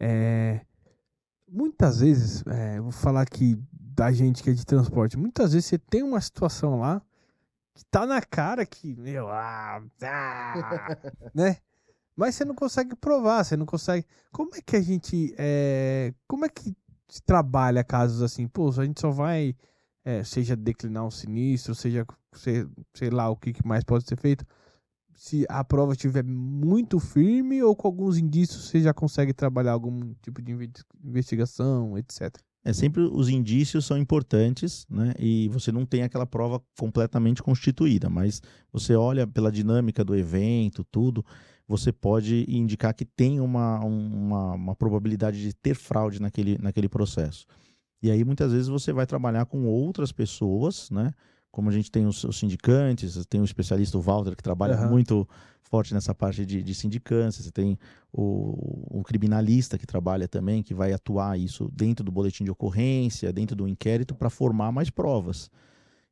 é, 0.00 0.64
muitas 1.48 2.00
vezes, 2.00 2.42
é, 2.46 2.80
vou 2.80 2.90
falar 2.90 3.22
aqui 3.22 3.56
da 3.70 4.10
gente 4.10 4.42
que 4.42 4.50
é 4.50 4.52
de 4.52 4.64
transporte, 4.64 5.16
muitas 5.16 5.52
vezes 5.52 5.66
você 5.66 5.78
tem 5.78 6.02
uma 6.02 6.20
situação 6.20 6.80
lá 6.80 7.02
tá 7.90 8.06
na 8.06 8.20
cara 8.22 8.64
que, 8.64 8.94
meu, 8.94 9.28
ah, 9.28 9.82
ah, 10.02 10.96
né? 11.34 11.56
Mas 12.16 12.34
você 12.36 12.44
não 12.44 12.54
consegue 12.54 12.94
provar, 12.94 13.44
você 13.44 13.56
não 13.56 13.66
consegue. 13.66 14.06
Como 14.30 14.54
é 14.54 14.60
que 14.60 14.76
a 14.76 14.80
gente. 14.80 15.34
é, 15.36 16.14
como 16.28 16.44
é 16.44 16.48
que 16.48 16.74
se 17.08 17.20
trabalha 17.22 17.82
casos 17.82 18.22
assim? 18.22 18.46
Pô, 18.46 18.68
a 18.68 18.84
gente 18.84 19.00
só 19.00 19.10
vai, 19.10 19.56
é, 20.04 20.22
seja 20.22 20.54
declinar 20.54 21.04
um 21.04 21.10
sinistro, 21.10 21.74
seja, 21.74 22.06
sei, 22.34 22.66
sei 22.94 23.10
lá 23.10 23.28
o 23.30 23.36
que 23.36 23.52
que 23.52 23.66
mais 23.66 23.82
pode 23.84 24.06
ser 24.06 24.16
feito 24.16 24.44
se 25.16 25.46
a 25.48 25.62
prova 25.62 25.92
estiver 25.92 26.24
muito 26.24 26.98
firme 26.98 27.62
ou 27.62 27.74
com 27.76 27.86
alguns 27.86 28.18
indícios 28.18 28.68
você 28.68 28.80
já 28.80 28.92
consegue 28.92 29.32
trabalhar 29.32 29.72
algum 29.72 30.12
tipo 30.14 30.42
de 30.42 30.52
inve- 30.52 30.72
investigação, 31.04 31.96
etc. 31.96 32.36
É 32.64 32.72
sempre 32.72 33.02
os 33.02 33.28
indícios 33.28 33.84
são 33.84 33.98
importantes, 33.98 34.86
né? 34.88 35.12
E 35.18 35.48
você 35.48 35.70
não 35.70 35.84
tem 35.84 36.02
aquela 36.02 36.24
prova 36.24 36.62
completamente 36.78 37.42
constituída, 37.42 38.08
mas 38.08 38.40
você 38.72 38.96
olha 38.96 39.26
pela 39.26 39.52
dinâmica 39.52 40.02
do 40.02 40.16
evento, 40.16 40.82
tudo, 40.82 41.22
você 41.68 41.92
pode 41.92 42.46
indicar 42.48 42.94
que 42.94 43.04
tem 43.04 43.38
uma, 43.38 43.80
uma, 43.80 44.52
uma 44.54 44.74
probabilidade 44.74 45.42
de 45.42 45.52
ter 45.52 45.74
fraude 45.74 46.22
naquele, 46.22 46.56
naquele 46.56 46.88
processo. 46.88 47.46
E 48.02 48.10
aí 48.10 48.24
muitas 48.24 48.52
vezes 48.52 48.68
você 48.68 48.92
vai 48.92 49.06
trabalhar 49.06 49.44
com 49.44 49.64
outras 49.66 50.10
pessoas, 50.10 50.90
né? 50.90 51.12
Como 51.54 51.70
a 51.70 51.72
gente 51.72 51.88
tem 51.88 52.04
os, 52.04 52.24
os 52.24 52.36
sindicantes, 52.36 53.24
tem 53.26 53.40
o 53.40 53.44
especialista 53.44 53.96
o 53.96 54.00
Walter 54.00 54.34
que 54.34 54.42
trabalha 54.42 54.74
Aham. 54.74 54.88
muito 54.88 55.28
forte 55.62 55.94
nessa 55.94 56.12
parte 56.12 56.44
de, 56.44 56.64
de 56.64 56.74
sindicância, 56.74 57.44
você 57.44 57.50
tem 57.52 57.78
o, 58.12 58.98
o 58.98 59.04
criminalista 59.04 59.78
que 59.78 59.86
trabalha 59.86 60.26
também, 60.26 60.64
que 60.64 60.74
vai 60.74 60.92
atuar 60.92 61.38
isso 61.38 61.70
dentro 61.72 62.04
do 62.04 62.10
boletim 62.10 62.42
de 62.42 62.50
ocorrência, 62.50 63.32
dentro 63.32 63.54
do 63.54 63.68
inquérito, 63.68 64.16
para 64.16 64.28
formar 64.28 64.72
mais 64.72 64.90
provas. 64.90 65.48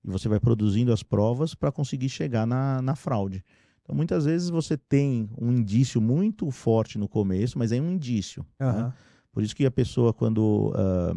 E 0.05 0.09
você 0.09 0.28
vai 0.28 0.38
produzindo 0.38 0.93
as 0.93 1.03
provas 1.03 1.57
para 1.57 1.72
conseguir 1.72 2.09
chegar 2.09 2.47
na, 2.47 2.80
na 2.80 2.95
fraude. 2.95 3.45
Então, 3.82 3.97
muitas 3.97 4.24
vezes 4.24 4.49
você 4.49 4.76
tem 4.76 5.28
um 5.36 5.51
indício 5.51 6.01
muito 6.01 6.49
forte 6.53 6.99
no 6.99 7.09
começo, 7.09 7.59
mas 7.59 7.72
é 7.72 7.80
um 7.80 7.90
indício. 7.90 8.47
né? 8.84 8.93
Por 9.32 9.43
isso 9.43 9.57
que 9.57 9.66
a 9.66 9.72
pessoa, 9.72 10.12
quando 10.12 10.72
ah, 10.76 11.12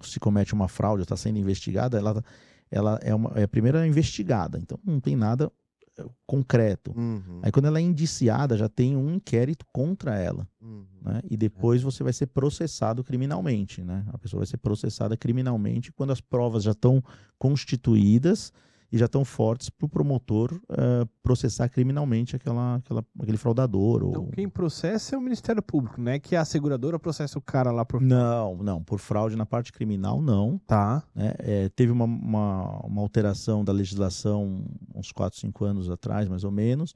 se 0.00 0.18
comete 0.18 0.54
uma 0.54 0.68
fraude, 0.68 1.02
está 1.02 1.16
sendo 1.16 1.38
investigada, 1.38 1.98
ela, 1.98 2.24
ela 2.70 2.98
é, 3.02 3.14
uma, 3.14 3.32
é 3.34 3.44
a 3.44 3.48
primeira 3.48 3.86
investigada. 3.86 4.58
Então, 4.58 4.78
não 4.84 5.00
tem 5.00 5.16
nada 5.16 5.50
eh, 5.98 6.04
concreto. 6.26 6.92
Uhum, 6.96 7.40
Aí 7.42 7.50
quando 7.50 7.66
ela 7.66 7.78
é 7.78 7.82
indiciada, 7.82 8.56
já 8.56 8.68
tem 8.68 8.96
um 8.96 9.14
inquérito 9.14 9.64
contra 9.72 10.16
ela, 10.16 10.48
uhum. 10.60 10.86
né? 11.02 11.20
E 11.30 11.36
depois 11.36 11.82
você 11.82 12.02
vai 12.02 12.12
ser 12.12 12.26
processado 12.26 13.02
criminalmente, 13.02 13.82
né? 13.82 14.04
A 14.08 14.18
pessoa 14.18 14.40
vai 14.40 14.46
ser 14.46 14.58
processada 14.58 15.16
criminalmente 15.16 15.92
quando 15.92 16.12
as 16.12 16.20
provas 16.20 16.64
já 16.64 16.72
estão 16.72 17.02
constituídas 17.38 18.52
e 18.90 18.98
já 18.98 19.06
estão 19.06 19.24
fortes 19.24 19.68
para 19.68 19.86
o 19.86 19.88
promotor 19.88 20.60
eh, 20.70 21.04
processar 21.22 21.68
criminalmente 21.68 22.36
aquela, 22.36 22.76
aquela, 22.76 23.04
aquele 23.20 23.36
fraudador. 23.36 24.04
Ou... 24.04 24.10
Então 24.10 24.26
quem 24.28 24.48
processa 24.48 25.14
é 25.14 25.18
o 25.18 25.20
Ministério 25.20 25.62
Público, 25.62 26.00
né? 26.00 26.18
Que 26.18 26.36
a 26.36 26.44
seguradora 26.44 26.98
processa 26.98 27.38
o 27.38 27.42
cara 27.42 27.70
lá 27.70 27.84
por. 27.84 28.00
Não, 28.00 28.56
não. 28.58 28.82
Por 28.82 28.98
fraude 28.98 29.36
na 29.36 29.46
parte 29.46 29.72
criminal, 29.72 30.22
não. 30.22 30.58
Tá. 30.66 31.02
né? 31.14 31.34
É, 31.38 31.68
teve 31.70 31.90
uma, 31.92 32.04
uma, 32.04 32.86
uma 32.86 33.02
alteração 33.02 33.64
da 33.64 33.72
legislação 33.72 34.64
uns 34.94 35.12
4, 35.12 35.38
5 35.38 35.64
anos 35.64 35.90
atrás, 35.90 36.28
mais 36.28 36.44
ou 36.44 36.50
menos, 36.50 36.94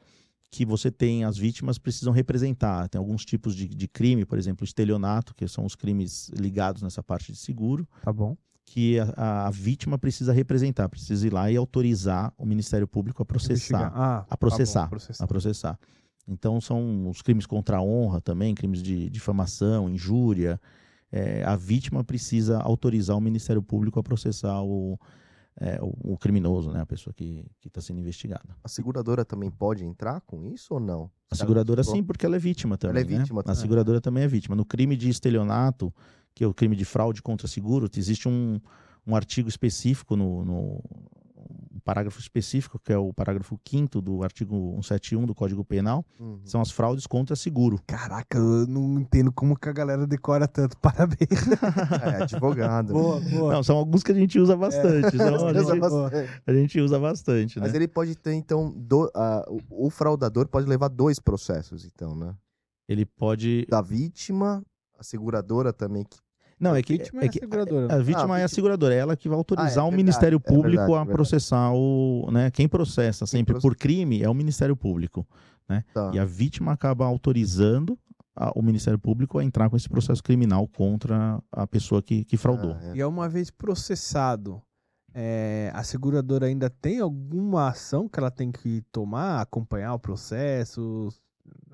que 0.51 0.65
você 0.65 0.91
tem, 0.91 1.25
as 1.25 1.37
vítimas 1.37 1.79
precisam 1.79 2.13
representar. 2.13 2.89
Tem 2.89 2.99
alguns 2.99 3.25
tipos 3.25 3.55
de, 3.55 3.69
de 3.69 3.89
crime, 3.89 4.25
por 4.25 4.39
exemplo, 4.39 4.65
estelionato, 4.65 5.35
que 5.35 5.47
são 5.47 5.65
os 5.65 5.75
crimes 5.75 6.29
ligados 6.31 6.83
nessa 6.83 7.03
parte 7.03 7.33
de 7.33 7.39
seguro, 7.39 7.87
Tá 8.03 8.13
bom. 8.13 8.37
Que 8.73 9.01
a, 9.01 9.13
a- 9.17 9.47
a 9.49 9.51
vítima 9.51 9.99
precisa 9.99 10.33
representar, 10.33 10.89
precisa 10.89 11.27
ir 11.27 11.33
lá 11.33 11.51
e 11.51 11.57
autorizar 11.57 12.33
o 12.39 12.47
Ministério 12.47 12.87
Público 12.87 13.21
a 13.21 13.27
processar. 13.27 13.91
Ah, 13.93 14.25
A 14.31 14.37
processar. 14.37 14.83
Tá 14.83 14.87
bom, 14.87 14.91
processar. 14.91 15.25
A 15.25 15.27
processar. 15.27 15.79
Então, 16.29 16.61
são 16.61 17.09
os 17.09 17.21
crimes 17.21 17.47
contra 17.47 17.79
a 17.79 17.83
honra 17.83 18.21
também, 18.21 18.55
crimes 18.55 18.81
de 18.81 19.11
difamação, 19.11 19.91
injúria. 19.91 20.61
É, 21.11 21.43
a 21.43 21.57
vítima 21.57 22.05
precisa 22.05 22.61
autorizar 22.61 23.17
o 23.17 23.21
Ministério 23.21 23.61
Público 23.61 23.99
a 23.99 24.03
processar 24.05 24.63
o, 24.63 24.97
é, 25.61 25.81
o, 25.83 26.13
o 26.13 26.17
criminoso, 26.17 26.71
né? 26.71 26.81
A 26.81 26.87
pessoa 26.87 27.13
que 27.13 27.45
está 27.67 27.81
sendo 27.81 27.99
investigada. 27.99 28.55
A 28.63 28.69
seguradora 28.69 29.25
também 29.25 29.51
pode 29.51 29.85
entrar 29.85 30.21
com 30.21 30.45
isso 30.47 30.75
ou 30.75 30.79
não? 30.79 31.11
A 31.29 31.35
seguradora 31.35 31.83
sim, 31.83 32.05
porque 32.05 32.25
ela 32.25 32.37
é 32.37 32.39
vítima 32.39 32.79
também. 32.79 33.03
é 33.03 33.05
vítima 33.05 33.39
né? 33.39 33.41
A 33.41 33.43
também. 33.43 33.61
seguradora 33.61 34.01
também 34.01 34.23
é 34.23 34.29
vítima. 34.29 34.55
No 34.55 34.65
crime 34.65 34.97
de 34.97 35.09
estelionato, 35.09 35.93
que 36.35 36.45
é 36.45 36.47
o 36.47 36.55
crime 36.55 36.77
de 36.77 36.85
fraude 36.85 37.23
contra 37.23 37.47
seguro, 37.49 37.89
existe 37.97 38.29
um, 38.29 38.61
um 39.07 39.15
artigo 39.17 39.49
específico 39.49 40.17
no, 40.17 40.45
no 40.45 40.83
um 41.73 41.81
parágrafo 41.83 42.21
específico, 42.21 42.79
que 42.79 42.93
é 42.93 42.99
o 42.99 43.13
parágrafo 43.13 43.59
5 43.67 44.01
do 44.03 44.23
artigo 44.23 44.73
171 44.83 45.25
do 45.27 45.35
Código 45.35 45.65
Penal, 45.65 46.05
Uhum. 46.19 46.39
são 46.45 46.61
as 46.61 46.71
fraudes 46.71 47.07
contra 47.07 47.35
seguro. 47.35 47.81
Caraca, 47.87 48.37
eu 48.39 48.67
não 48.67 49.01
entendo 49.01 49.33
como 49.33 49.57
que 49.59 49.69
a 49.69 49.73
galera 49.73 50.07
decora 50.07 50.47
tanto. 50.47 50.77
Parabéns. 50.83 51.17
É, 52.19 52.23
advogado. 52.23 52.93
boa, 52.93 53.21
boa. 53.21 53.53
Não, 53.55 53.63
são 53.63 53.77
alguns 53.77 54.03
que 54.03 54.13
a 54.13 54.15
gente 54.15 54.39
usa 54.39 54.55
bastante. 54.57 55.09
então 55.17 55.35
a, 55.49 55.51
Usa 55.51 55.65
gente, 55.73 55.81
bastante. 55.81 56.31
a 56.47 56.53
gente 56.53 56.81
usa 56.81 56.99
bastante, 56.99 57.59
né? 57.59 57.67
Mas 57.67 57.75
ele 57.75 57.89
pode 57.89 58.15
ter, 58.15 58.35
então, 58.35 58.71
do- 58.77 59.11
o, 59.71 59.87
o 59.87 59.91
fraudador 59.91 60.47
pode 60.49 60.67
levar 60.69 60.89
dois 60.89 61.19
processos, 61.19 61.85
então, 61.87 62.15
né? 62.15 62.35
Ele 62.89 63.07
pode. 63.07 63.67
Da 63.71 63.81
vítima, 63.81 64.63
a 65.01 65.05
seguradora 65.05 65.73
também. 65.73 66.05
Que... 66.05 66.19
Não, 66.61 66.75
é 66.77 66.81
A 66.81 66.83
que, 66.83 66.99
vítima 66.99 67.23
é 67.23 67.25
é 67.25 67.29
a 67.29 67.31
que 67.33 67.39
seguradora. 67.41 67.95
a 67.95 67.99
vítima 67.99 68.37
Ah, 68.37 68.39
é 68.39 68.43
a 68.43 68.47
vítima. 68.47 68.49
seguradora, 68.49 68.95
é 68.95 68.99
ela 68.99 69.17
que 69.17 69.29
vai 69.29 69.39
autorizar 69.39 69.69
Ah, 69.79 69.81
é 69.81 69.81
o 69.81 69.85
verdade, 69.85 69.97
Ministério 69.97 70.37
é 70.37 70.39
Público 70.39 70.63
verdade, 70.69 70.93
a 70.93 70.97
verdade. 70.99 71.11
processar 71.17 71.73
o, 71.73 72.29
né? 72.31 72.51
Quem 72.51 72.69
processa 72.69 73.25
sempre 73.27 73.55
processa. 73.55 73.67
por 73.69 73.77
crime 73.77 74.23
é 74.23 74.29
o 74.29 74.35
Ministério 74.35 74.77
Público, 74.77 75.27
Tá. 75.95 76.11
e 76.13 76.19
a 76.19 76.25
vítima 76.25 76.73
acaba 76.73 77.07
autorizando 77.07 77.99
a- 78.37 78.53
o 78.55 78.63
Ministério 78.63 78.99
Público 78.99 79.39
a 79.39 79.45
entrar 79.45 79.71
com 79.71 79.77
esse 79.77 79.89
processo 79.89 80.23
criminal 80.23 80.69
contra 80.69 81.43
a 81.51 81.67
pessoa 81.67 82.03
que, 82.03 82.25
que 82.25 82.37
fraudou. 82.37 82.73
Ah, 82.79 82.85
é. 82.89 82.97
E 82.97 83.01
é 83.01 83.07
uma 83.07 83.29
vez 83.29 83.51
processado, 83.51 84.61
é, 85.15 85.71
a 85.75 85.83
seguradora 85.83 86.47
ainda 86.47 86.69
tem 86.69 87.01
alguma 87.01 87.69
ação 87.69 88.09
que 88.09 88.19
ela 88.19 88.31
tem 88.31 88.53
que 88.53 88.83
tomar, 88.93 89.41
acompanhar 89.41 89.95
o 89.95 89.99
processo, 89.99 91.09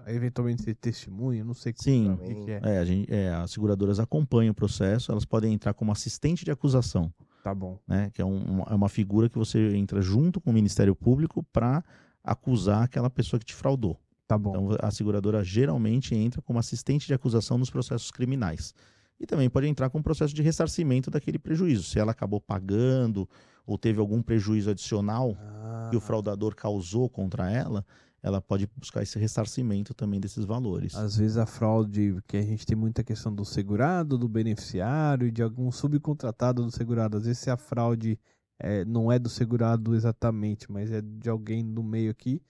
eventualmente 0.06 0.62
ser 0.62 0.74
testemunha, 0.74 1.44
não 1.44 1.54
sei 1.54 1.72
Sim. 1.76 2.10
o 2.12 2.18
que, 2.18 2.34
que 2.34 2.50
é. 2.52 2.60
É, 2.62 2.78
a 2.78 2.84
gente, 2.84 3.12
é, 3.12 3.30
as 3.34 3.50
seguradoras 3.50 3.98
acompanham 3.98 4.52
o 4.52 4.54
processo, 4.54 5.10
elas 5.10 5.24
podem 5.24 5.52
entrar 5.52 5.74
como 5.74 5.90
assistente 5.92 6.44
de 6.44 6.50
acusação. 6.50 7.12
Tá 7.42 7.54
bom. 7.54 7.78
né? 7.86 8.10
Que 8.12 8.20
é, 8.20 8.24
um- 8.24 8.42
uma- 8.44 8.64
é 8.70 8.74
uma 8.74 8.88
figura 8.88 9.28
que 9.28 9.38
você 9.38 9.76
entra 9.76 10.02
junto 10.02 10.40
com 10.40 10.50
o 10.50 10.52
Ministério 10.52 10.96
Público 10.96 11.44
para 11.52 11.84
acusar 12.24 12.82
aquela 12.82 13.08
pessoa 13.08 13.38
que 13.38 13.46
te 13.46 13.54
fraudou. 13.54 13.96
Tá 14.26 14.36
bom. 14.36 14.50
Então 14.50 14.76
a 14.80 14.90
seguradora 14.90 15.44
geralmente 15.44 16.12
entra 16.12 16.42
como 16.42 16.58
assistente 16.58 17.06
de 17.06 17.14
acusação 17.14 17.56
nos 17.56 17.70
processos 17.70 18.10
criminais. 18.10 18.74
E 19.20 19.26
também 19.26 19.48
pode 19.48 19.68
entrar 19.68 19.88
com 19.90 19.98
um 19.98 20.02
processo 20.02 20.34
de 20.34 20.42
ressarcimento 20.42 21.08
daquele 21.08 21.38
prejuízo. 21.38 21.84
Se 21.84 22.00
ela 22.00 22.10
acabou 22.10 22.40
pagando 22.40 23.28
ou 23.64 23.78
teve 23.78 24.00
algum 24.00 24.20
prejuízo 24.20 24.70
adicional 24.70 25.36
Ah, 25.40 25.86
que 25.90 25.96
o 25.96 26.00
fraudador 26.00 26.52
causou 26.56 27.08
contra 27.08 27.48
ela, 27.48 27.86
ela 28.26 28.42
pode 28.42 28.68
buscar 28.76 29.04
esse 29.04 29.16
ressarcimento 29.20 29.94
também 29.94 30.18
desses 30.18 30.44
valores. 30.44 30.96
Às 30.96 31.16
vezes 31.16 31.36
a 31.36 31.46
fraude, 31.46 32.20
que 32.26 32.36
a 32.36 32.42
gente 32.42 32.66
tem 32.66 32.76
muita 32.76 33.04
questão 33.04 33.32
do 33.32 33.44
segurado, 33.44 34.18
do 34.18 34.28
beneficiário 34.28 35.28
e 35.28 35.30
de 35.30 35.44
algum 35.44 35.70
subcontratado 35.70 36.64
do 36.64 36.70
segurado. 36.72 37.16
Às 37.18 37.26
vezes 37.26 37.38
se 37.38 37.50
a 37.50 37.56
fraude 37.56 38.18
é, 38.58 38.84
não 38.84 39.12
é 39.12 39.18
do 39.20 39.28
segurado 39.28 39.94
exatamente, 39.94 40.72
mas 40.72 40.90
é 40.90 41.00
de 41.00 41.30
alguém 41.30 41.62
no 41.62 41.84
meio 41.84 42.10
aqui, 42.10 42.42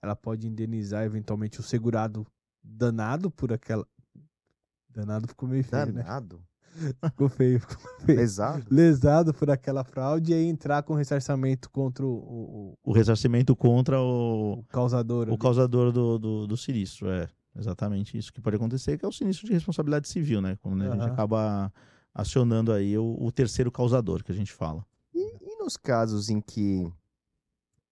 ela 0.00 0.14
pode 0.14 0.46
indenizar 0.46 1.02
eventualmente 1.02 1.58
o 1.58 1.64
segurado 1.64 2.24
danado 2.62 3.28
por 3.28 3.52
aquela. 3.52 3.84
Danado 4.88 5.26
ficou 5.26 5.48
meio 5.48 5.64
feio, 5.64 5.92
né? 5.92 6.02
Ficou 7.10 7.28
feio, 7.28 7.60
ficou 7.60 7.76
feio. 8.00 8.18
Pesado. 8.18 8.64
Lesado 8.70 9.32
por 9.34 9.50
aquela 9.50 9.84
fraude 9.84 10.32
e 10.32 10.34
aí 10.34 10.44
entrar 10.46 10.82
com 10.82 10.94
ressarcimento 10.94 11.70
contra 11.70 12.04
o, 12.04 12.12
o- 12.12 12.78
O 12.82 12.92
ressarcimento 12.92 13.54
contra 13.54 14.00
o 14.00 14.58
o, 14.60 14.64
causador. 14.64 15.28
o 15.28 15.30
ali. 15.32 15.38
causador 15.38 15.92
do, 15.92 16.18
do, 16.18 16.46
do 16.46 16.56
sinistro. 16.56 17.08
É 17.10 17.28
exatamente 17.56 18.18
isso 18.18 18.32
que 18.32 18.40
pode 18.40 18.56
acontecer, 18.56 18.98
que 18.98 19.04
é 19.04 19.08
o 19.08 19.12
sinistro 19.12 19.46
de 19.46 19.52
responsabilidade 19.52 20.08
civil, 20.08 20.40
né? 20.40 20.56
Quando 20.60 20.82
a 20.82 20.90
gente 20.90 21.04
acaba 21.04 21.72
acionando 22.12 22.72
aí 22.72 22.96
o, 22.98 23.16
o 23.20 23.30
terceiro 23.32 23.70
causador 23.70 24.22
que 24.24 24.32
a 24.32 24.34
gente 24.34 24.52
fala. 24.52 24.84
E, 25.14 25.36
e 25.40 25.56
nos 25.62 25.76
casos 25.76 26.28
em 26.30 26.40
que 26.40 26.90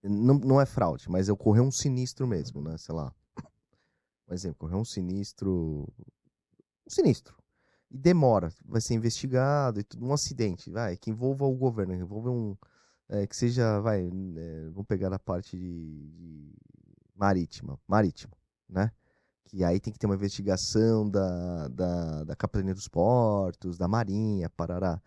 não, 0.03 0.35
não 0.39 0.61
é 0.61 0.66
fraude, 0.66 1.09
mas 1.09 1.28
ocorreu 1.28 1.62
um 1.64 1.70
sinistro 1.70 2.26
mesmo, 2.26 2.61
né? 2.61 2.76
Sei 2.76 2.95
lá. 2.95 3.12
Um 4.28 4.35
exemplo, 4.35 4.57
ocorreu 4.66 4.78
um 4.78 4.85
sinistro. 4.85 5.89
Um 6.87 6.91
sinistro. 6.91 7.35
E 7.93 7.99
demora, 7.99 8.51
vai 8.64 8.80
ser 8.80 8.95
investigado 8.95 9.78
e 9.78 9.84
tudo. 9.84 10.07
Um 10.07 10.14
acidente, 10.14 10.70
vai, 10.70 10.97
que 10.97 11.11
envolva 11.11 11.45
o 11.45 11.55
governo, 11.55 11.95
que 11.95 12.01
envolva 12.01 12.30
um. 12.30 12.57
é, 13.09 13.26
que 13.26 13.36
seja, 13.36 13.80
vai, 13.80 14.07
é, 14.07 14.68
vamos 14.70 14.86
pegar 14.86 15.12
a 15.12 15.18
parte 15.18 15.59
de, 15.59 16.09
de 16.11 16.55
marítima, 17.14 17.78
marítimo, 17.86 18.32
né? 18.66 18.90
Que 19.45 19.62
aí 19.62 19.78
tem 19.78 19.93
que 19.93 19.99
ter 19.99 20.07
uma 20.07 20.14
investigação 20.14 21.09
da, 21.11 21.68
da, 21.68 22.24
da 22.24 22.36
Capitania 22.36 22.72
dos 22.74 22.88
Portos, 22.88 23.76
da 23.76 23.86
Marinha, 23.86 24.49
parará. 24.49 25.01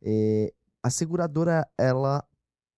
É, 0.00 0.52
a 0.82 0.90
seguradora, 0.90 1.68
ela. 1.76 2.24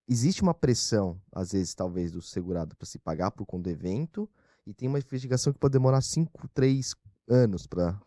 Existe 0.05 0.41
uma 0.41 0.53
pressão, 0.53 1.21
às 1.31 1.53
vezes, 1.53 1.73
talvez, 1.73 2.11
do 2.11 2.21
segurado 2.21 2.75
para 2.75 2.85
se 2.85 2.99
pagar 2.99 3.31
por 3.31 3.45
conta 3.45 3.63
do 3.63 3.69
evento, 3.69 4.29
e 4.67 4.73
tem 4.73 4.89
uma 4.89 4.99
investigação 4.99 5.53
que 5.53 5.59
pode 5.59 5.71
demorar 5.71 6.01
5, 6.01 6.49
3 6.53 6.93
anos 7.29 7.65
para 7.65 7.97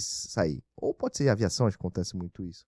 sair. 0.00 0.62
Ou 0.76 0.92
pode 0.94 1.16
ser 1.16 1.28
aviação, 1.28 1.66
acho 1.66 1.76
que 1.76 1.82
acontece 1.82 2.16
muito 2.16 2.42
isso. 2.42 2.64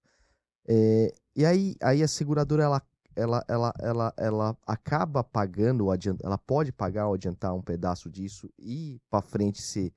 É, 0.69 1.13
e 1.35 1.45
aí, 1.45 1.75
aí 1.83 2.03
a 2.03 2.09
seguradora, 2.09 2.63
ela, 2.63 2.83
ela, 3.17 3.45
ela, 3.49 3.75
ela, 3.81 4.15
ela 4.17 4.57
acaba 4.67 5.25
pagando, 5.25 5.89
ela 6.23 6.39
pode 6.39 6.73
pagar 6.73 7.09
ou 7.09 7.15
adiantar 7.15 7.55
um 7.55 7.63
pedaço 7.63 8.11
disso 8.11 8.49
e 8.59 9.01
para 9.11 9.23
frente 9.23 9.61
se 9.61 9.93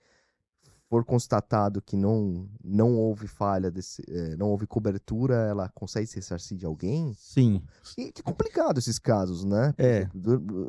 for 0.89 1.03
constatado 1.03 1.81
que 1.81 1.95
não, 1.97 2.47
não 2.63 2.95
houve 2.95 3.27
falha, 3.27 3.71
desse, 3.71 4.03
eh, 4.07 4.35
não 4.37 4.49
houve 4.49 4.67
cobertura, 4.67 5.35
ela 5.35 5.69
consegue 5.69 6.07
se 6.07 6.15
ressarcir 6.15 6.57
de 6.57 6.65
alguém? 6.65 7.13
Sim. 7.17 7.61
E 7.97 8.11
que 8.11 8.21
complicado 8.21 8.77
esses 8.77 8.99
casos, 8.99 9.43
né? 9.43 9.73
É. 9.77 10.07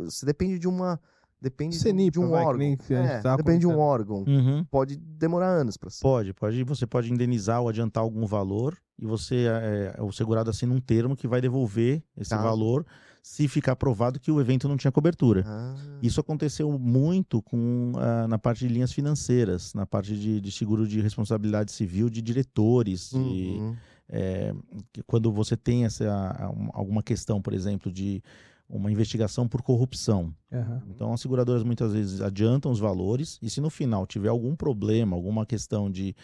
Você 0.04 0.24
depende 0.24 0.58
de 0.58 0.66
uma. 0.66 1.00
Depende 1.40 1.76
de- 1.76 1.82
CENIPA, 1.82 2.12
de 2.12 2.20
um 2.20 2.30
vai, 2.30 2.42
que 2.42 2.48
órgão. 2.48 2.66
É, 2.96 3.36
depende 3.36 3.58
de 3.60 3.66
um 3.66 3.78
órgão. 3.78 4.24
Uhum. 4.26 4.64
Pode 4.70 4.96
demorar 4.96 5.48
anos 5.48 5.76
para 5.76 5.90
Pode, 6.00 6.32
pode. 6.32 6.62
Você 6.64 6.86
pode 6.86 7.12
indenizar 7.12 7.60
ou 7.60 7.68
adiantar 7.68 8.02
algum 8.02 8.24
valor 8.26 8.76
e 8.98 9.04
você, 9.06 9.46
é, 9.48 10.02
o 10.02 10.10
segurado 10.10 10.48
assina 10.50 10.74
um 10.74 10.80
termo 10.80 11.14
que 11.14 11.28
vai 11.28 11.40
devolver 11.40 12.02
esse 12.16 12.30
Caso. 12.30 12.42
valor 12.42 12.86
se 13.22 13.48
ficar 13.48 13.74
provado 13.76 14.20
que 14.20 14.30
o 14.30 14.40
evento 14.40 14.68
não 14.68 14.76
tinha 14.76 14.90
cobertura. 14.92 15.42
Ah, 15.46 15.74
Isso 16.00 16.20
aconteceu 16.20 16.78
muito 16.78 17.42
com, 17.42 17.92
ah, 17.96 18.26
na 18.28 18.38
parte 18.38 18.66
de 18.66 18.72
linhas 18.72 18.92
financeiras, 18.92 19.74
na 19.74 19.84
parte 19.84 20.16
de, 20.16 20.40
de 20.40 20.52
seguro 20.52 20.86
de 20.86 21.00
responsabilidade 21.00 21.72
civil 21.72 22.08
de 22.08 22.22
diretores, 22.22 23.10
de, 23.10 23.16
uhum. 23.58 23.76
é, 24.08 24.54
que 24.92 25.02
quando 25.02 25.32
você 25.32 25.56
tem 25.56 25.84
essa, 25.84 26.50
um- 26.56 26.68
alguma 26.72 27.02
questão, 27.02 27.42
por 27.42 27.52
exemplo, 27.52 27.90
de 27.92 28.22
uma 28.68 28.90
investigação 28.90 29.48
por 29.48 29.62
corrupção. 29.62 30.34
Aham. 30.52 30.82
Então, 30.88 31.12
as 31.12 31.20
seguradoras 31.20 31.62
muitas 31.62 31.92
vezes 31.92 32.20
adiantam 32.20 32.70
os 32.70 32.78
valores 32.78 33.38
e 33.42 33.50
se 33.50 33.60
no 33.60 33.70
final 33.70 34.06
tiver 34.06 34.28
algum 34.28 34.54
problema, 34.56 35.16
alguma 35.16 35.44
questão 35.46 35.90
de 35.90 36.14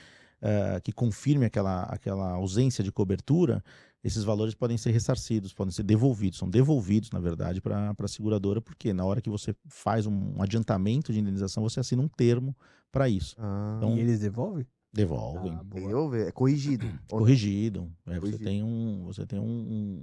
eh, 0.40 0.80
que 0.82 0.92
confirme 0.92 1.44
aquela, 1.46 1.84
aquela 1.84 2.32
ausência 2.32 2.82
de 2.82 2.90
cobertura, 2.92 3.62
esses 4.02 4.24
valores 4.24 4.54
podem 4.54 4.76
ser 4.76 4.90
ressarcidos, 4.90 5.54
podem 5.54 5.72
ser 5.72 5.84
devolvidos, 5.84 6.38
são 6.38 6.50
devolvidos, 6.50 7.10
na 7.10 7.20
verdade, 7.20 7.60
para 7.60 7.94
a 7.96 8.08
seguradora, 8.08 8.60
porque 8.60 8.92
na 8.92 9.04
hora 9.04 9.20
que 9.20 9.30
você 9.30 9.54
faz 9.68 10.06
um 10.06 10.42
adiantamento 10.42 11.12
de 11.12 11.20
indenização, 11.20 11.62
você 11.62 11.78
assina 11.78 12.02
um 12.02 12.08
termo 12.08 12.56
para 12.90 13.08
isso. 13.08 13.36
Ah, 13.38 13.74
Então, 13.78 13.96
E 13.96 14.00
eles 14.00 14.20
devolvem? 14.20 14.66
Devolvem. 14.92 15.54
Ah, 15.58 15.62
devolver, 15.64 16.28
é 16.28 16.32
corrigido. 16.32 16.86
não? 16.86 16.98
Corrigido. 17.08 17.90
É, 18.06 18.14
você 18.14 18.20
Corrigido. 18.20 18.44
tem 18.44 18.62
um, 18.62 19.04
você 19.04 19.26
tem 19.26 19.38
um, 19.40 19.44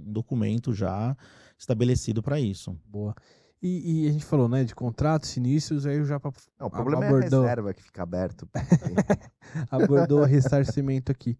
um 0.06 0.12
documento 0.12 0.72
já 0.74 1.16
estabelecido 1.56 2.22
para 2.22 2.40
isso. 2.40 2.76
Boa. 2.86 3.14
E, 3.62 4.04
e 4.04 4.08
a 4.08 4.12
gente 4.12 4.24
falou, 4.24 4.48
né, 4.48 4.64
de 4.64 4.74
contratos, 4.74 5.28
sinistros, 5.28 5.84
aí 5.86 6.00
o 6.00 6.04
Japa 6.04 6.32
Não, 6.58 6.66
o 6.66 6.70
problema 6.70 7.04
é 7.04 7.06
a 7.06 7.10
abordou, 7.10 7.42
reserva 7.42 7.74
que 7.74 7.82
fica 7.82 8.02
aberto. 8.02 8.48
abordou 9.70 10.20
o 10.20 10.24
ressarcimento 10.24 11.12
aqui. 11.12 11.38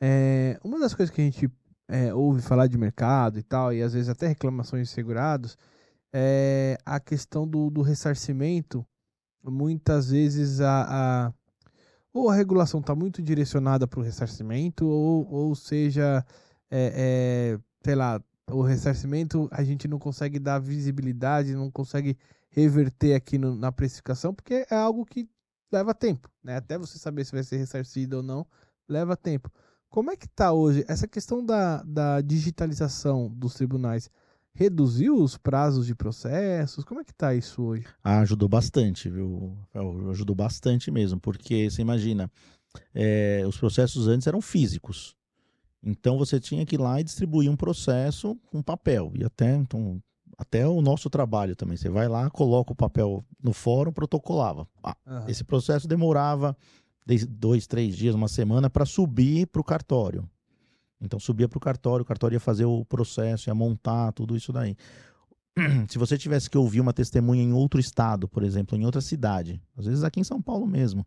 É, 0.00 0.58
uma 0.64 0.78
das 0.80 0.94
coisas 0.94 1.14
que 1.14 1.20
a 1.20 1.24
gente 1.24 1.50
é, 1.88 2.12
ouve 2.14 2.40
falar 2.42 2.66
de 2.68 2.78
mercado 2.78 3.38
e 3.38 3.42
tal, 3.42 3.72
e 3.72 3.82
às 3.82 3.92
vezes 3.92 4.08
até 4.08 4.26
reclamações 4.28 4.88
de 4.88 4.94
segurados, 4.94 5.56
é 6.12 6.78
a 6.86 6.98
questão 6.98 7.46
do, 7.46 7.70
do 7.70 7.82
ressarcimento. 7.82 8.84
Muitas 9.44 10.10
vezes 10.10 10.60
a, 10.60 11.26
a- 11.28 11.32
ou 12.18 12.30
a 12.30 12.34
regulação 12.34 12.80
está 12.80 12.94
muito 12.94 13.22
direcionada 13.22 13.86
para 13.86 14.00
o 14.00 14.02
ressarcimento, 14.02 14.86
ou, 14.86 15.26
ou 15.32 15.54
seja, 15.54 16.24
é, 16.70 17.54
é, 17.56 17.60
sei 17.84 17.94
lá, 17.94 18.22
o 18.50 18.62
ressarcimento 18.62 19.48
a 19.52 19.62
gente 19.64 19.86
não 19.88 19.98
consegue 19.98 20.38
dar 20.38 20.58
visibilidade, 20.58 21.54
não 21.54 21.70
consegue 21.70 22.16
reverter 22.50 23.14
aqui 23.14 23.38
no- 23.38 23.54
na 23.54 23.70
precificação, 23.72 24.34
porque 24.34 24.66
é 24.70 24.74
algo 24.74 25.04
que 25.04 25.28
leva 25.72 25.94
tempo, 25.94 26.30
né? 26.42 26.56
Até 26.56 26.78
você 26.78 26.98
saber 26.98 27.24
se 27.24 27.32
vai 27.32 27.42
ser 27.42 27.58
ressarcido 27.58 28.18
ou 28.18 28.22
não, 28.22 28.46
leva 28.88 29.16
tempo. 29.16 29.50
Como 29.90 30.10
é 30.10 30.16
que 30.16 30.28
tá 30.28 30.52
hoje 30.52 30.84
essa 30.88 31.06
questão 31.06 31.44
da, 31.44 31.82
da 31.82 32.20
digitalização 32.20 33.28
dos 33.30 33.54
tribunais? 33.54 34.10
Reduziu 34.58 35.14
os 35.22 35.36
prazos 35.38 35.86
de 35.86 35.94
processos? 35.94 36.82
Como 36.84 37.00
é 37.00 37.04
que 37.04 37.14
tá 37.14 37.32
isso 37.32 37.62
hoje? 37.62 37.86
Ah, 38.02 38.18
ajudou 38.18 38.48
bastante, 38.48 39.08
viu? 39.08 39.56
Ajudou 40.10 40.34
bastante 40.34 40.90
mesmo, 40.90 41.20
porque 41.20 41.70
você 41.70 41.80
imagina, 41.80 42.28
é, 42.92 43.44
os 43.46 43.56
processos 43.56 44.08
antes 44.08 44.26
eram 44.26 44.40
físicos. 44.40 45.14
Então 45.80 46.18
você 46.18 46.40
tinha 46.40 46.66
que 46.66 46.74
ir 46.74 46.80
lá 46.80 47.00
e 47.00 47.04
distribuir 47.04 47.48
um 47.48 47.54
processo 47.54 48.34
com 48.50 48.60
papel. 48.60 49.12
E 49.14 49.22
até, 49.22 49.54
então, 49.54 50.02
até 50.36 50.66
o 50.66 50.82
nosso 50.82 51.08
trabalho 51.08 51.54
também. 51.54 51.76
Você 51.76 51.88
vai 51.88 52.08
lá, 52.08 52.28
coloca 52.28 52.72
o 52.72 52.76
papel 52.76 53.24
no 53.40 53.52
fórum, 53.52 53.92
protocolava. 53.92 54.66
Ah, 54.82 54.96
Aham. 55.06 55.30
esse 55.30 55.44
processo 55.44 55.86
demorava 55.86 56.56
de- 57.06 57.24
dois, 57.26 57.68
três 57.68 57.96
dias, 57.96 58.12
uma 58.12 58.26
semana 58.26 58.68
para 58.68 58.84
subir 58.84 59.46
para 59.46 59.60
o 59.60 59.64
cartório. 59.64 60.28
Então 61.00 61.18
subia 61.18 61.48
para 61.48 61.56
o 61.56 61.60
cartório, 61.60 62.02
o 62.02 62.06
cartório 62.06 62.36
ia 62.36 62.40
fazer 62.40 62.64
o 62.64 62.84
processo, 62.84 63.48
ia 63.48 63.54
montar 63.54 64.12
tudo 64.12 64.36
isso 64.36 64.52
daí. 64.52 64.76
Se 65.88 65.98
você 65.98 66.16
tivesse 66.18 66.48
que 66.50 66.58
ouvir 66.58 66.80
uma 66.80 66.92
testemunha 66.92 67.42
em 67.42 67.52
outro 67.52 67.80
estado, 67.80 68.28
por 68.28 68.42
exemplo, 68.42 68.76
em 68.76 68.84
outra 68.84 69.00
cidade, 69.00 69.60
às 69.76 69.86
vezes 69.86 70.04
aqui 70.04 70.20
em 70.20 70.24
São 70.24 70.40
Paulo 70.40 70.66
mesmo, 70.66 71.06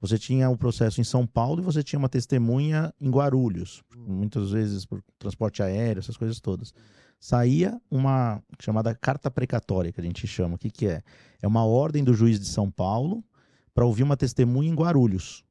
você 0.00 0.18
tinha 0.18 0.50
o 0.50 0.56
processo 0.56 1.00
em 1.00 1.04
São 1.04 1.24
Paulo 1.24 1.60
e 1.60 1.64
você 1.64 1.82
tinha 1.82 1.98
uma 1.98 2.08
testemunha 2.08 2.92
em 3.00 3.08
Guarulhos, 3.08 3.84
muitas 3.96 4.50
vezes 4.50 4.84
por 4.84 5.00
transporte 5.18 5.62
aéreo, 5.62 6.00
essas 6.00 6.16
coisas 6.16 6.40
todas. 6.40 6.74
Saía 7.20 7.80
uma 7.88 8.42
chamada 8.60 8.92
carta 8.96 9.30
precatória, 9.30 9.92
que 9.92 10.00
a 10.00 10.04
gente 10.04 10.26
chama. 10.26 10.56
O 10.56 10.58
que, 10.58 10.70
que 10.70 10.88
é? 10.88 11.02
É 11.40 11.46
uma 11.46 11.64
ordem 11.64 12.02
do 12.02 12.12
juiz 12.12 12.40
de 12.40 12.46
São 12.46 12.68
Paulo 12.68 13.24
para 13.72 13.86
ouvir 13.86 14.02
uma 14.02 14.16
testemunha 14.16 14.68
em 14.68 14.74
Guarulhos. 14.74 15.44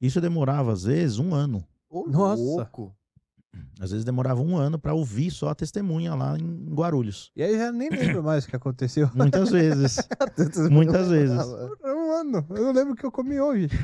Isso 0.00 0.18
demorava, 0.18 0.72
às 0.72 0.84
vezes, 0.84 1.18
um 1.18 1.34
ano. 1.34 1.62
Nossa. 1.90 2.42
louco. 2.42 2.96
Às 3.80 3.90
vezes 3.90 4.04
demorava 4.04 4.40
um 4.40 4.56
ano 4.56 4.78
para 4.78 4.92
ouvir 4.92 5.30
só 5.30 5.48
a 5.48 5.54
testemunha 5.54 6.14
lá 6.14 6.36
em 6.36 6.66
Guarulhos. 6.74 7.30
E 7.36 7.42
aí 7.42 7.56
já 7.56 7.70
nem 7.70 7.88
lembro 7.88 8.22
mais 8.22 8.44
o 8.44 8.48
que 8.48 8.56
aconteceu. 8.56 9.10
Muitas 9.14 9.50
vezes. 9.50 9.98
Muitas 10.70 11.08
vezes. 11.08 11.38
Um 11.84 12.12
ano. 12.12 12.46
Eu 12.50 12.64
não 12.64 12.72
lembro 12.72 12.92
o 12.92 12.96
que 12.96 13.06
eu 13.06 13.12
comi 13.12 13.40
hoje. 13.40 13.68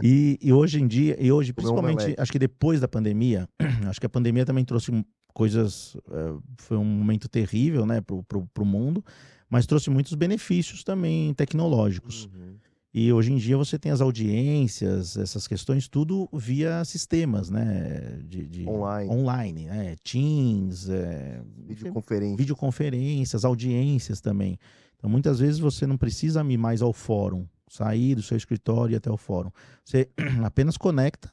E, 0.00 0.38
e 0.40 0.52
hoje 0.52 0.80
em 0.80 0.86
dia, 0.86 1.16
e 1.20 1.32
hoje, 1.32 1.52
principalmente, 1.52 2.14
acho 2.16 2.30
que 2.30 2.38
depois 2.38 2.80
da 2.80 2.86
pandemia, 2.86 3.48
acho 3.88 3.98
que 3.98 4.06
a 4.06 4.08
pandemia 4.08 4.46
também 4.46 4.64
trouxe 4.64 4.92
coisas. 5.34 5.96
eh, 6.10 6.34
foi 6.58 6.76
um 6.76 6.84
momento 6.84 7.28
terrível, 7.28 7.84
né, 7.84 8.00
pro, 8.00 8.22
pro, 8.22 8.46
pro 8.54 8.64
mundo, 8.64 9.04
mas 9.50 9.66
trouxe 9.66 9.90
muitos 9.90 10.14
benefícios 10.14 10.84
também 10.84 11.34
tecnológicos. 11.34 12.26
Uhum. 12.26 12.56
E 13.00 13.12
hoje 13.12 13.32
em 13.32 13.36
dia 13.36 13.56
você 13.56 13.78
tem 13.78 13.92
as 13.92 14.00
audiências, 14.00 15.16
essas 15.16 15.46
questões, 15.46 15.86
tudo 15.86 16.28
via 16.32 16.84
sistemas, 16.84 17.48
né? 17.48 18.18
De, 18.24 18.44
de- 18.44 18.68
Online. 18.68 19.08
Online, 19.08 19.64
né? 19.66 19.96
Teams, 20.02 20.88
é, 20.90 21.40
Videoconferência. 21.68 22.36
videoconferências, 22.36 23.44
audiências 23.44 24.20
também. 24.20 24.58
Então, 24.96 25.08
muitas 25.08 25.38
vezes 25.38 25.60
você 25.60 25.86
não 25.86 25.96
precisa 25.96 26.42
ir 26.42 26.56
mais 26.58 26.82
ao 26.82 26.92
fórum, 26.92 27.46
sair 27.68 28.16
do 28.16 28.22
seu 28.22 28.36
escritório 28.36 28.90
e 28.90 28.94
ir 28.94 28.96
até 28.96 29.08
o 29.12 29.16
fórum. 29.16 29.52
Você 29.84 30.08
apenas 30.42 30.76
conecta 30.76 31.30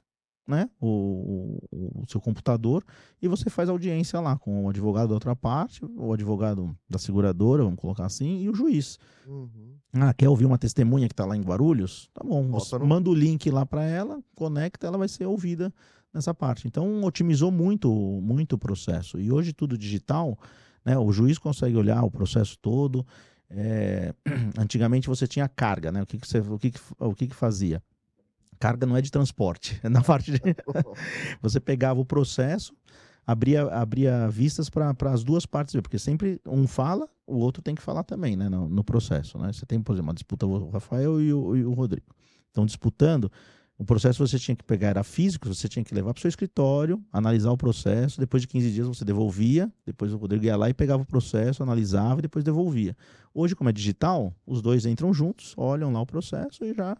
né, 0.47 0.69
o, 0.79 1.59
o, 1.71 2.01
o, 2.01 2.03
seu 2.07 2.21
computador 2.21 2.83
e 3.21 3.27
você 3.27 3.49
faz 3.49 3.67
audiência 3.67 4.19
lá 4.19 4.37
com 4.37 4.65
o 4.65 4.69
advogado 4.69 5.07
da 5.09 5.13
outra 5.15 5.35
parte, 5.35 5.83
o 5.83 6.13
advogado 6.13 6.75
da 6.89 6.99
seguradora, 6.99 7.63
vamos 7.63 7.79
colocar 7.79 8.05
assim, 8.05 8.43
e 8.43 8.49
o 8.49 8.53
juiz. 8.53 8.99
Uhum. 9.27 9.75
Ah, 9.93 10.13
quer 10.13 10.29
ouvir 10.29 10.45
uma 10.45 10.57
testemunha 10.57 11.07
que 11.07 11.13
está 11.13 11.25
lá 11.25 11.35
em 11.35 11.41
Guarulhos? 11.41 12.09
Tá 12.13 12.21
bom, 12.23 12.43
no... 12.43 12.85
manda 12.85 13.09
o 13.09 13.13
link 13.13 13.49
lá 13.49 13.65
para 13.65 13.83
ela, 13.83 14.21
conecta, 14.35 14.87
ela 14.87 14.97
vai 14.97 15.07
ser 15.07 15.25
ouvida 15.25 15.73
nessa 16.13 16.33
parte. 16.33 16.67
Então, 16.67 17.03
otimizou 17.03 17.51
muito, 17.51 17.89
muito 18.21 18.53
o 18.53 18.57
processo. 18.57 19.19
E 19.19 19.31
hoje 19.31 19.53
tudo 19.53 19.77
digital, 19.77 20.37
né, 20.83 20.97
o 20.97 21.11
juiz 21.11 21.37
consegue 21.37 21.75
olhar 21.75 22.03
o 22.03 22.11
processo 22.11 22.57
todo. 22.59 23.05
É... 23.49 24.13
Antigamente 24.59 25.07
você 25.07 25.27
tinha 25.27 25.47
carga, 25.47 25.91
né? 25.91 26.01
O 26.01 26.05
que, 26.05 26.17
que 26.17 26.27
você, 26.27 26.39
o 26.39 26.59
que, 26.59 26.71
que, 26.71 26.79
o 26.99 27.15
que, 27.15 27.27
que 27.27 27.35
fazia? 27.35 27.81
Carga 28.59 28.85
não 28.85 28.95
é 28.95 29.01
de 29.01 29.11
transporte, 29.11 29.79
é 29.83 29.89
na 29.89 30.01
parte 30.01 30.31
de. 30.31 30.39
você 31.41 31.59
pegava 31.59 31.99
o 31.99 32.05
processo, 32.05 32.73
abria, 33.25 33.63
abria 33.63 34.29
vistas 34.29 34.69
para 34.69 34.95
as 35.11 35.23
duas 35.23 35.45
partes, 35.45 35.75
porque 35.81 35.99
sempre 35.99 36.39
um 36.45 36.67
fala, 36.67 37.09
o 37.25 37.37
outro 37.37 37.61
tem 37.61 37.75
que 37.75 37.81
falar 37.81 38.03
também, 38.03 38.35
né, 38.35 38.49
no, 38.49 38.69
no 38.69 38.83
processo. 38.83 39.37
Né? 39.37 39.51
Você 39.51 39.65
tem, 39.65 39.81
por 39.81 39.93
exemplo, 39.93 40.09
uma 40.09 40.13
disputa 40.13 40.45
o 40.45 40.69
Rafael 40.69 41.21
e 41.21 41.33
o, 41.33 41.55
e 41.55 41.65
o 41.65 41.73
Rodrigo. 41.73 42.07
Estão 42.47 42.65
disputando, 42.65 43.31
o 43.77 43.83
processo 43.83 44.25
você 44.25 44.39
tinha 44.39 44.55
que 44.55 44.63
pegar, 44.63 44.89
era 44.89 45.03
físico, 45.03 45.53
você 45.53 45.67
tinha 45.67 45.83
que 45.83 45.93
levar 45.93 46.13
para 46.13 46.19
o 46.19 46.21
seu 46.21 46.29
escritório, 46.29 47.03
analisar 47.11 47.51
o 47.51 47.57
processo, 47.57 48.19
depois 48.19 48.41
de 48.41 48.47
15 48.47 48.71
dias 48.71 48.87
você 48.87 49.03
devolvia, 49.03 49.69
depois 49.85 50.13
o 50.13 50.17
Rodrigo 50.17 50.45
ia 50.45 50.55
lá 50.55 50.69
e 50.69 50.73
pegava 50.73 51.03
o 51.03 51.05
processo, 51.05 51.61
analisava 51.61 52.19
e 52.19 52.21
depois 52.21 52.45
devolvia. 52.45 52.95
Hoje, 53.33 53.53
como 53.53 53.69
é 53.69 53.73
digital, 53.73 54.33
os 54.45 54.61
dois 54.61 54.85
entram 54.85 55.13
juntos, 55.13 55.53
olham 55.57 55.91
lá 55.91 55.99
o 55.99 56.05
processo 56.05 56.63
e 56.63 56.73
já 56.73 56.95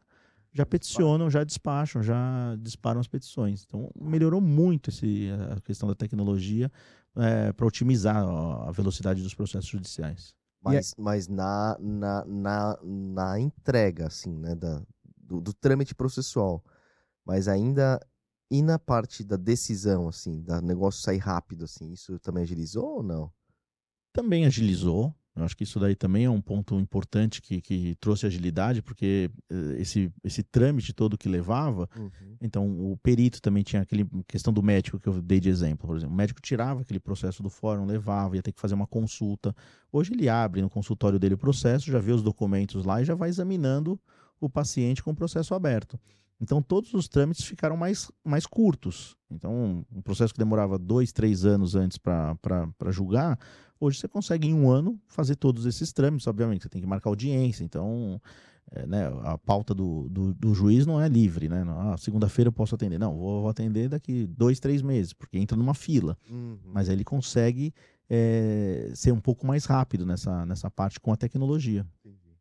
já 0.55 0.65
peticionam, 0.65 1.29
já 1.29 1.43
despacham, 1.43 2.01
já 2.01 2.55
disparam 2.57 3.01
as 3.01 3.07
petições. 3.07 3.65
Então, 3.67 3.91
melhorou 3.93 4.39
muito 4.39 4.89
esse, 4.89 5.27
a 5.51 5.59
questão 5.59 5.89
da 5.89 5.93
tecnologia 5.93 6.71
é, 7.17 7.51
para 7.51 7.65
otimizar 7.65 8.15
a 8.15 8.71
velocidade 8.71 9.21
dos 9.21 9.33
processos 9.33 9.69
judiciais. 9.69 10.33
Mas, 10.63 10.95
mas 10.97 11.27
na, 11.27 11.77
na, 11.77 12.25
na, 12.25 12.79
na 12.81 13.39
entrega, 13.39 14.07
assim, 14.07 14.33
né, 14.33 14.55
da, 14.55 14.81
do, 15.17 15.41
do 15.41 15.53
trâmite 15.53 15.93
processual, 15.93 16.63
mas 17.25 17.49
ainda 17.49 17.99
e 18.49 18.61
na 18.61 18.79
parte 18.79 19.25
da 19.25 19.35
decisão, 19.35 20.07
assim, 20.07 20.41
da 20.41 20.61
negócio 20.61 21.01
sair 21.01 21.17
rápido, 21.17 21.65
assim, 21.65 21.91
isso 21.91 22.17
também 22.19 22.43
agilizou 22.43 22.97
ou 22.97 23.03
não? 23.03 23.29
Também 24.13 24.45
agilizou, 24.45 25.13
eu 25.35 25.43
acho 25.43 25.57
que 25.57 25.63
isso 25.63 25.79
daí 25.79 25.95
também 25.95 26.23
é 26.23 26.29
um 26.29 26.39
ponto 26.39 26.79
importante 26.79 27.41
que, 27.41 27.59
que 27.59 27.95
trouxe 27.99 28.25
agilidade, 28.25 28.81
porque 28.81 29.29
eh, 29.49 29.75
esse, 29.79 30.09
esse 30.23 30.41
trâmite 30.41 30.93
todo 30.93 31.17
que 31.17 31.27
levava, 31.27 31.89
uhum. 31.97 32.09
então 32.41 32.91
o 32.91 32.95
perito 32.95 33.41
também 33.41 33.61
tinha 33.61 33.81
aquele 33.81 34.07
questão 34.27 34.53
do 34.53 34.63
médico 34.63 34.97
que 34.97 35.07
eu 35.07 35.21
dei 35.21 35.41
de 35.41 35.49
exemplo, 35.49 35.87
por 35.87 35.97
exemplo. 35.97 36.13
O 36.13 36.17
médico 36.17 36.41
tirava 36.41 36.81
aquele 36.81 37.01
processo 37.01 37.43
do 37.43 37.49
fórum, 37.49 37.85
levava, 37.85 38.37
ia 38.37 38.41
ter 38.41 38.53
que 38.53 38.61
fazer 38.61 38.75
uma 38.75 38.87
consulta. 38.87 39.53
Hoje 39.91 40.13
ele 40.13 40.29
abre 40.29 40.61
no 40.61 40.69
consultório 40.69 41.19
dele 41.19 41.33
o 41.33 41.37
processo, 41.37 41.91
já 41.91 41.99
vê 41.99 42.13
os 42.13 42.23
documentos 42.23 42.85
lá 42.85 43.01
e 43.01 43.05
já 43.05 43.13
vai 43.13 43.27
examinando 43.27 43.99
o 44.39 44.49
paciente 44.49 45.03
com 45.03 45.11
o 45.11 45.15
processo 45.15 45.53
aberto. 45.53 45.99
Então 46.39 46.61
todos 46.61 46.93
os 46.93 47.07
trâmites 47.07 47.45
ficaram 47.45 47.75
mais, 47.75 48.11
mais 48.23 48.45
curtos. 48.45 49.15
Então 49.29 49.85
um 49.93 50.01
processo 50.01 50.33
que 50.33 50.39
demorava 50.39 50.77
dois, 50.77 51.11
três 51.11 51.45
anos 51.45 51.75
antes 51.75 51.97
para 51.97 52.91
julgar, 52.91 53.37
Hoje 53.79 53.99
você 53.99 54.07
consegue, 54.07 54.47
em 54.47 54.53
um 54.53 54.69
ano, 54.69 54.99
fazer 55.07 55.35
todos 55.35 55.65
esses 55.65 55.91
trâmites. 55.91 56.27
Obviamente, 56.27 56.63
você 56.63 56.69
tem 56.69 56.81
que 56.81 56.87
marcar 56.87 57.09
audiência. 57.09 57.63
Então, 57.63 58.21
é, 58.71 58.87
né, 58.87 59.07
a 59.23 59.37
pauta 59.37 59.73
do, 59.73 60.07
do, 60.09 60.33
do, 60.33 60.53
juiz 60.53 60.85
não 60.85 60.99
é 60.99 61.07
livre, 61.07 61.49
né? 61.49 61.63
Ah, 61.67 61.95
segunda-feira 61.97 62.47
eu 62.47 62.53
posso 62.53 62.75
atender. 62.75 62.97
Não, 62.97 63.15
vou, 63.15 63.41
vou, 63.41 63.49
atender 63.49 63.89
daqui 63.89 64.25
dois, 64.25 64.59
três 64.59 64.81
meses, 64.81 65.13
porque 65.13 65.37
entra 65.37 65.57
numa 65.57 65.73
fila. 65.73 66.17
Uhum. 66.29 66.57
Mas 66.65 66.87
aí 66.87 66.95
ele 66.95 67.03
consegue 67.03 67.73
é, 68.09 68.91
ser 68.95 69.11
um 69.11 69.19
pouco 69.19 69.45
mais 69.45 69.65
rápido 69.65 70.05
nessa, 70.05 70.45
nessa 70.45 70.71
parte 70.71 70.99
com 70.99 71.11
a 71.11 71.17
tecnologia. 71.17 71.85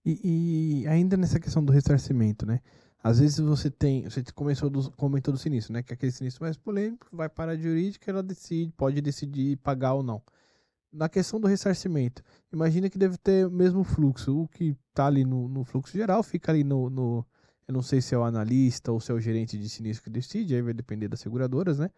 E, 0.07 0.83
e, 0.83 0.87
ainda 0.87 1.17
nessa 1.17 1.41
questão 1.41 1.65
do 1.65 1.73
ressarcimento, 1.73 2.47
né? 2.47 2.61
Às 3.03 3.19
vezes 3.19 3.39
você 3.39 3.71
tem, 3.71 4.05
você 4.05 4.23
começou 4.35 4.71
do, 4.71 4.91
comentou 4.93 5.33
do 5.33 5.39
sinistro, 5.39 5.73
né? 5.73 5.83
Que 5.83 5.93
é 5.93 5.95
aquele 5.95 6.13
sinistro 6.13 6.45
mais 6.45 6.57
polêmico, 6.57 7.07
vai 7.13 7.29
para 7.29 7.53
a 7.53 7.57
jurídica, 7.57 8.11
ela 8.11 8.23
decide, 8.23 8.73
pode 8.77 9.01
decidir 9.01 9.57
pagar 9.57 9.95
ou 9.95 10.03
não 10.03 10.23
na 10.95 11.09
questão 11.09 11.41
do 11.41 11.49
ressarcimento, 11.49 12.23
imagina 12.53 12.89
que 12.89 12.97
deve 12.97 13.19
ter 13.19 13.47
o 13.47 13.51
mesmo 13.51 13.83
fluxo. 13.83 14.43
O 14.43 14.49
que 14.49 14.77
está 14.91 15.07
ali 15.07 15.25
no, 15.25 15.49
no, 15.49 15.65
fluxo 15.65 15.93
geral 15.93 16.23
fica 16.23 16.53
ali 16.53 16.63
no, 16.63 16.89
no, 16.89 17.27
Eu 17.67 17.75
não 17.75 17.83
sei 17.83 18.01
se 18.01 18.15
é 18.15 18.19
o 18.19 18.23
analista 18.23 18.93
ou 18.93 19.01
se 19.01 19.11
é 19.11 19.15
o 19.15 19.21
gerente 19.21 19.59
de 19.59 19.69
sinistro 19.69 20.05
que 20.05 20.11
decide, 20.11 20.55
aí 20.55 20.63
vai 20.63 20.73
depender 20.73 21.09
das 21.09 21.21
seguradoras, 21.21 21.79
né? 21.79 21.91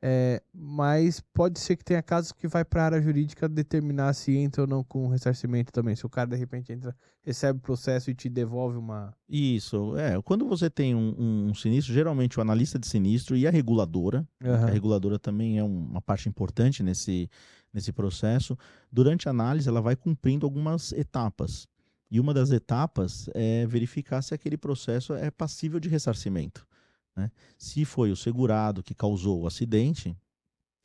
É, 0.00 0.40
mas 0.54 1.20
pode 1.34 1.58
ser 1.58 1.74
que 1.74 1.84
tenha 1.84 2.00
casos 2.00 2.30
que 2.30 2.46
vai 2.46 2.64
para 2.64 2.82
a 2.82 2.84
área 2.84 3.02
jurídica 3.02 3.48
determinar 3.48 4.12
se 4.12 4.36
entra 4.36 4.62
ou 4.62 4.68
não 4.68 4.84
com 4.84 5.08
ressarcimento 5.08 5.72
também. 5.72 5.96
Se 5.96 6.06
o 6.06 6.08
cara 6.08 6.30
de 6.30 6.36
repente 6.36 6.72
entra, 6.72 6.94
recebe 7.20 7.58
o 7.58 7.62
processo 7.62 8.08
e 8.08 8.14
te 8.14 8.28
devolve 8.28 8.78
uma. 8.78 9.12
Isso, 9.28 9.96
é. 9.96 10.20
Quando 10.22 10.46
você 10.46 10.70
tem 10.70 10.94
um, 10.94 11.48
um 11.48 11.54
sinistro, 11.54 11.92
geralmente 11.92 12.38
o 12.38 12.42
analista 12.42 12.78
de 12.78 12.86
sinistro 12.86 13.36
e 13.36 13.44
a 13.44 13.50
reguladora, 13.50 14.24
uhum. 14.40 14.54
a 14.54 14.66
reguladora 14.66 15.18
também 15.18 15.58
é 15.58 15.64
uma 15.64 16.00
parte 16.00 16.28
importante 16.28 16.80
nesse, 16.80 17.28
nesse 17.72 17.92
processo. 17.92 18.56
Durante 18.90 19.28
a 19.28 19.30
análise, 19.30 19.68
ela 19.68 19.80
vai 19.80 19.96
cumprindo 19.96 20.46
algumas 20.46 20.92
etapas. 20.92 21.66
E 22.10 22.18
uma 22.18 22.32
das 22.32 22.50
etapas 22.50 23.28
é 23.34 23.66
verificar 23.66 24.22
se 24.22 24.34
aquele 24.34 24.56
processo 24.56 25.14
é 25.14 25.30
passível 25.30 25.78
de 25.78 25.88
ressarcimento. 25.88 26.66
Né? 27.14 27.30
Se 27.58 27.84
foi 27.84 28.10
o 28.10 28.16
segurado 28.16 28.82
que 28.82 28.94
causou 28.94 29.42
o 29.42 29.46
acidente, 29.46 30.16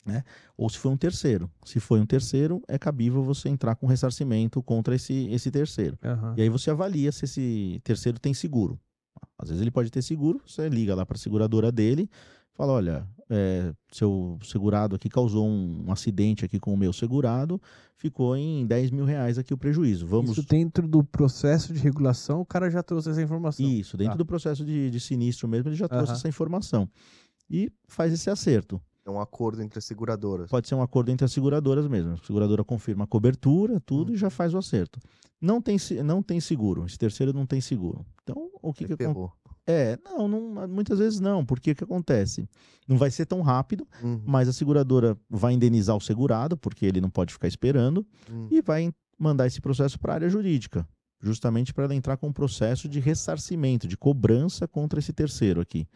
né? 0.06 0.24
ou 0.58 0.70
se 0.70 0.78
foi 0.78 0.92
um 0.92 0.98
terceiro. 0.98 1.50
Se 1.64 1.80
foi 1.80 2.02
um 2.02 2.06
terceiro, 2.06 2.62
é 2.68 2.78
cabível 2.78 3.24
você 3.24 3.48
entrar 3.48 3.76
com 3.76 3.88
ressarcimento 3.88 4.62
contra 4.62 4.96
esse, 4.96 5.28
esse 5.30 5.50
terceiro. 5.50 5.98
Uhum. 6.04 6.34
E 6.36 6.42
aí 6.42 6.50
você 6.50 6.70
avalia 6.70 7.12
se 7.12 7.26
esse 7.26 7.80
terceiro 7.84 8.20
tem 8.20 8.34
seguro. 8.34 8.78
Às 9.38 9.50
vezes 9.50 9.62
ele 9.62 9.72
pode 9.72 9.90
ter 9.90 10.02
seguro, 10.02 10.42
você 10.46 10.68
liga 10.68 10.94
lá 10.94 11.06
para 11.06 11.16
a 11.16 11.20
seguradora 11.20 11.72
dele, 11.72 12.10
fala, 12.54 12.74
olha, 12.74 13.08
é, 13.30 13.74
seu 13.91 14.38
segurado 14.43 14.95
aqui 14.95 15.10
causou 15.10 15.47
um, 15.47 15.86
um, 15.88 15.91
acidente 15.91 16.45
aqui 16.45 16.60
com 16.60 16.74
o 16.74 16.78
meu 16.78 16.93
segurado, 16.93 17.62
ficou 17.95 18.36
em 18.36 18.66
10 18.66 18.91
mil 18.91 19.06
reais 19.06 19.38
aqui 19.38 19.54
o 19.54 19.58
prejuízo. 19.58 20.06
Vamos... 20.06 20.32
Isso 20.32 20.47
dentro 20.47 20.88
do 20.88 21.04
processo 21.04 21.74
de 21.74 21.80
regulação, 21.80 22.41
o 22.41 22.45
cara 22.45 22.70
já 22.70 22.84
trouxe 22.84 23.10
essa 23.10 23.22
informação. 23.22 23.66
Isso, 23.66 23.97
dentro 23.97 24.14
tá. 24.14 24.18
do 24.18 24.26
processo 24.26 24.64
de, 24.64 24.89
de, 24.89 24.99
sinistro 24.99 25.47
mesmo, 25.47 25.70
ele 25.70 25.76
já 25.76 25.88
trouxe 25.88 26.12
uhum. 26.12 26.18
essa 26.18 26.28
informação. 26.28 26.89
E 27.49 27.72
faz 27.88 28.14
esse 28.14 28.30
acerto. 28.30 28.82
É 29.06 29.12
um 29.12 29.20
acordo 29.20 29.62
entre 29.62 29.80
as 29.80 29.86
seguradoras. 29.86 30.49
Pode 30.49 30.68
ser 30.68 30.76
um 30.76 30.82
acordo 30.82 31.12
entre 31.12 31.26
as 31.26 31.32
seguradoras 31.34 31.88
mesmo. 31.88 32.14
A 32.14 32.18
seguradora 32.18 32.64
confirma 32.64 33.04
a 33.04 33.08
cobertura, 33.08 33.80
tudo, 33.82 34.10
uhum. 34.10 34.16
e 34.16 34.18
já 34.18 34.30
faz 34.30 34.54
o 34.54 34.58
acerto. 34.58 34.99
Não 35.41 35.62
tem, 35.62 35.78
não 36.06 36.24
tem 36.24 36.39
seguro. 36.39 36.86
Esse 36.86 36.97
terceiro 36.97 37.34
não 37.34 37.45
tem 37.45 37.60
seguro. 37.60 38.06
Então, 38.24 38.49
o 38.62 38.74
que, 38.74 38.86
que, 38.86 38.95
é, 39.66 39.97
não, 40.03 40.28
não, 40.28 40.68
muitas 40.68 40.99
vezes 40.99 41.20
não, 41.20 41.45
porque 41.45 41.72
o 41.72 41.76
que 41.76 41.84
acontece? 41.84 42.47
Não 42.88 42.97
vai 42.97 43.09
ser 43.09 43.26
tão 43.26 43.41
rápido, 43.41 43.88
uhum. 44.01 44.22
mas 44.26 44.47
a 44.47 44.53
seguradora 44.53 45.18
vai 45.30 45.53
indenizar 45.53 45.95
o 45.95 46.01
segurado, 46.01 46.57
porque 46.57 46.86
ele 46.86 46.99
não 46.99 47.09
pode 47.09 47.34
ficar 47.34 47.47
esperando, 47.47 48.05
uhum. 48.30 48.47
e 48.51 48.61
vai 48.61 48.91
mandar 49.18 49.47
esse 49.47 49.61
processo 49.61 49.97
para 49.97 50.14
a 50.14 50.16
área 50.16 50.30
jurídica, 50.30 50.86
justamente 51.22 51.74
para 51.74 51.86
ela 51.86 51.95
entrar 51.95 52.18
com 52.18 52.28
um 52.28 52.34
processo 52.34 52.89
de 52.89 52.99
ressarcimento, 52.99 53.88
de 53.88 53.95
cobrança 53.95 54.68
contra 54.68 54.99
esse 54.99 55.14
terceiro 55.14 55.61
aqui. 55.61 55.88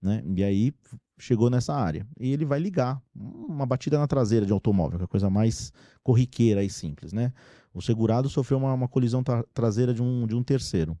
Né? 0.00 0.22
E 0.34 0.42
aí 0.42 0.72
chegou 1.18 1.50
nessa 1.50 1.74
área. 1.74 2.06
E 2.18 2.32
ele 2.32 2.46
vai 2.46 2.58
ligar 2.58 3.02
uma 3.14 3.66
batida 3.66 3.98
na 3.98 4.06
traseira 4.06 4.46
de 4.46 4.52
automóvel, 4.52 4.98
que 4.98 5.02
é 5.02 5.04
a 5.04 5.08
coisa 5.08 5.28
mais 5.28 5.70
corriqueira 6.02 6.64
e 6.64 6.70
simples. 6.70 7.12
Né? 7.12 7.34
O 7.74 7.82
segurado 7.82 8.30
sofreu 8.30 8.56
uma, 8.56 8.72
uma 8.72 8.88
colisão 8.88 9.22
tra 9.22 9.44
traseira 9.52 9.92
de 9.92 10.02
um, 10.02 10.26
de 10.26 10.34
um 10.34 10.42
terceiro 10.42 10.96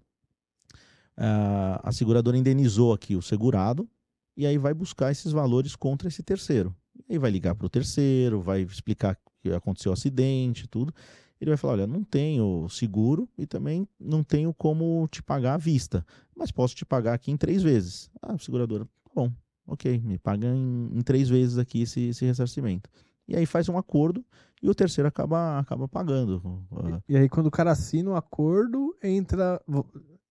a 1.82 1.92
seguradora 1.92 2.36
indenizou 2.36 2.92
aqui 2.92 3.14
o 3.14 3.22
segurado 3.22 3.88
e 4.36 4.46
aí 4.46 4.56
vai 4.56 4.72
buscar 4.72 5.10
esses 5.10 5.32
valores 5.32 5.76
contra 5.76 6.08
esse 6.08 6.22
terceiro. 6.22 6.74
E 7.08 7.14
aí 7.14 7.18
vai 7.18 7.30
ligar 7.30 7.54
para 7.54 7.66
o 7.66 7.70
terceiro, 7.70 8.40
vai 8.40 8.62
explicar 8.62 9.18
que 9.42 9.50
aconteceu 9.52 9.90
o 9.90 9.92
acidente, 9.92 10.68
tudo. 10.68 10.94
Ele 11.40 11.50
vai 11.50 11.56
falar: 11.56 11.74
olha, 11.74 11.86
não 11.86 12.04
tenho 12.04 12.68
seguro 12.68 13.28
e 13.36 13.46
também 13.46 13.88
não 13.98 14.22
tenho 14.22 14.52
como 14.52 15.08
te 15.10 15.22
pagar 15.22 15.54
à 15.54 15.56
vista, 15.56 16.04
mas 16.36 16.50
posso 16.50 16.74
te 16.74 16.84
pagar 16.84 17.14
aqui 17.14 17.30
em 17.30 17.36
três 17.36 17.62
vezes. 17.62 18.10
Ah, 18.20 18.36
seguradora, 18.38 18.84
tá 18.84 19.10
bom, 19.14 19.32
ok, 19.66 19.98
me 20.00 20.18
paga 20.18 20.46
em, 20.46 20.90
em 20.92 21.02
três 21.02 21.28
vezes 21.28 21.58
aqui 21.58 21.82
esse, 21.82 22.08
esse 22.08 22.24
ressarcimento. 22.24 22.90
E 23.26 23.36
aí 23.36 23.46
faz 23.46 23.68
um 23.68 23.78
acordo 23.78 24.24
e 24.62 24.68
o 24.68 24.74
terceiro 24.74 25.08
acaba, 25.08 25.58
acaba 25.58 25.88
pagando. 25.88 26.66
E, 27.08 27.14
e 27.14 27.16
aí, 27.16 27.28
quando 27.28 27.46
o 27.46 27.50
cara 27.50 27.70
assina 27.70 28.10
o 28.10 28.16
acordo, 28.16 28.94
entra 29.02 29.62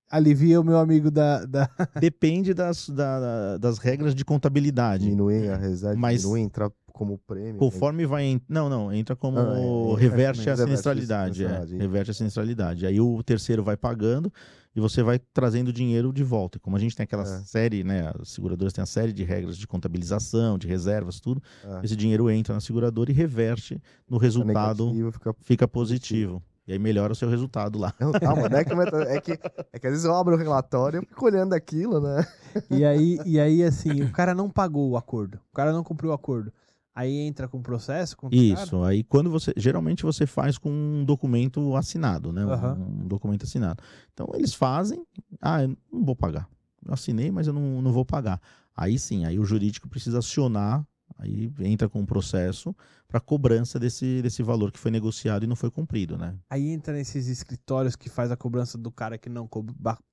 alivia 0.09 0.59
o 0.59 0.63
meu 0.63 0.77
amigo 0.77 1.11
da. 1.11 1.45
da... 1.45 1.69
Depende 1.99 2.53
das, 2.53 2.89
da, 2.89 3.57
das 3.57 3.77
regras 3.77 4.15
de 4.15 4.25
contabilidade. 4.25 5.05
Diminuir 5.05 5.49
a 5.49 5.57
reserva, 5.57 5.99
mas 5.99 6.21
diminuir, 6.21 6.41
entrar 6.41 6.71
como 6.91 7.17
prêmio. 7.17 7.55
Conforme 7.55 8.05
vai. 8.05 8.23
Em... 8.23 8.41
Não, 8.47 8.69
não, 8.69 8.91
entra 8.91 9.15
como. 9.15 9.39
Ah, 9.39 9.57
é, 9.97 10.01
reverte 10.01 10.49
a 10.49 10.57
sinistralidade. 10.57 11.45
É, 11.45 11.63
reverte 11.77 12.11
a 12.11 12.13
sinistralidade. 12.13 12.85
Aí 12.85 12.99
o 12.99 13.21
terceiro 13.23 13.63
vai 13.63 13.77
pagando 13.77 14.31
e 14.75 14.79
você 14.79 15.01
vai 15.01 15.19
trazendo 15.33 15.71
dinheiro 15.71 16.11
de 16.11 16.23
volta. 16.23 16.57
E 16.57 16.59
como 16.59 16.75
a 16.75 16.79
gente 16.79 16.95
tem 16.95 17.03
aquela 17.03 17.23
É. 17.23 17.41
série, 17.43 17.83
né, 17.83 18.11
as 18.19 18.29
seguradoras 18.29 18.73
têm 18.73 18.81
a 18.81 18.85
série 18.85 19.11
de 19.11 19.23
regras 19.23 19.57
de 19.57 19.65
contabilização, 19.65 20.57
de 20.57 20.67
reservas, 20.67 21.19
tudo, 21.19 21.41
É. 21.63 21.81
esse 21.83 21.95
dinheiro 21.95 22.29
entra 22.29 22.53
na 22.53 22.61
seguradora 22.61 23.09
e 23.11 23.13
reverte 23.13 23.81
no 24.09 24.17
resultado, 24.17 24.85
negativo, 24.85 25.11
fica 25.11 25.35
fica 25.41 25.67
positivo. 25.67 26.43
E 26.69 26.73
aí 26.73 26.77
melhora 26.77 27.13
o 27.13 27.15
seu 27.15 27.27
resultado 27.27 27.79
lá. 27.79 27.91
Não, 27.99 28.11
calma, 28.11 28.47
não 28.47 28.59
é 28.59 28.63
que, 28.63 28.73
é, 28.73 29.21
que, 29.21 29.31
é 29.73 29.79
que 29.79 29.87
às 29.87 29.91
vezes 29.93 30.05
eu 30.05 30.13
abro 30.13 30.35
o 30.35 30.37
relatório 30.37 31.01
e 31.01 31.05
fico 31.07 31.25
olhando 31.25 31.53
aquilo, 31.53 31.99
né? 31.99 32.23
E 32.69 32.85
aí, 32.85 33.17
e 33.25 33.39
aí, 33.39 33.63
assim, 33.63 34.03
o 34.03 34.11
cara 34.11 34.35
não 34.35 34.47
pagou 34.47 34.91
o 34.91 34.95
acordo. 34.95 35.39
O 35.51 35.55
cara 35.55 35.73
não 35.73 35.83
cumpriu 35.83 36.11
o 36.11 36.13
acordo. 36.13 36.53
Aí 36.93 37.11
entra 37.21 37.47
com 37.47 37.59
processo 37.59 38.15
o 38.21 38.29
cara? 38.29 38.35
Isso, 38.35 38.83
aí 38.83 39.03
quando 39.03 39.31
você. 39.31 39.51
Geralmente 39.57 40.03
você 40.03 40.27
faz 40.27 40.59
com 40.59 40.69
um 40.69 41.03
documento 41.03 41.75
assinado, 41.75 42.31
né? 42.31 42.45
Um- 42.45 42.51
Aham. 42.51 42.73
Um, 42.73 43.07
documento 43.07 43.45
assinado. 43.45 43.81
Então 44.13 44.27
eles 44.35 44.53
fazem, 44.53 45.03
ah, 45.41 45.63
eu 45.63 45.75
não 45.91 46.03
vou 46.05 46.15
pagar. 46.15 46.47
Eu 46.85 46.93
assinei, 46.93 47.31
mas 47.31 47.47
eu 47.47 47.53
não, 47.53 47.81
não 47.81 47.91
vou 47.91 48.05
pagar. 48.05 48.39
Aí 48.77 48.99
sim, 48.99 49.25
aí 49.25 49.39
o 49.39 49.45
jurídico 49.45 49.89
precisa 49.89 50.19
acionar, 50.19 50.85
aí 51.17 51.51
entra 51.61 51.89
com 51.89 51.99
um 51.99 52.05
processo 52.05 52.75
para 53.09 53.19
cobrança 53.19 53.79
desse, 53.79 54.21
desse 54.21 54.43
valor 54.43 54.71
que 54.71 54.77
foi 54.77 54.91
negociado 54.91 55.43
e 55.43 55.47
não 55.47 55.55
foi 55.55 55.71
cumprido, 55.71 56.15
né? 56.15 56.35
Aí 56.47 56.67
entra 56.69 56.93
nesses 56.93 57.25
escritórios 57.27 57.95
que 57.95 58.07
faz 58.07 58.29
a 58.29 58.37
cobrança 58.37 58.77
do 58.77 58.91
cara 58.91 59.17
que 59.17 59.27
não 59.27 59.49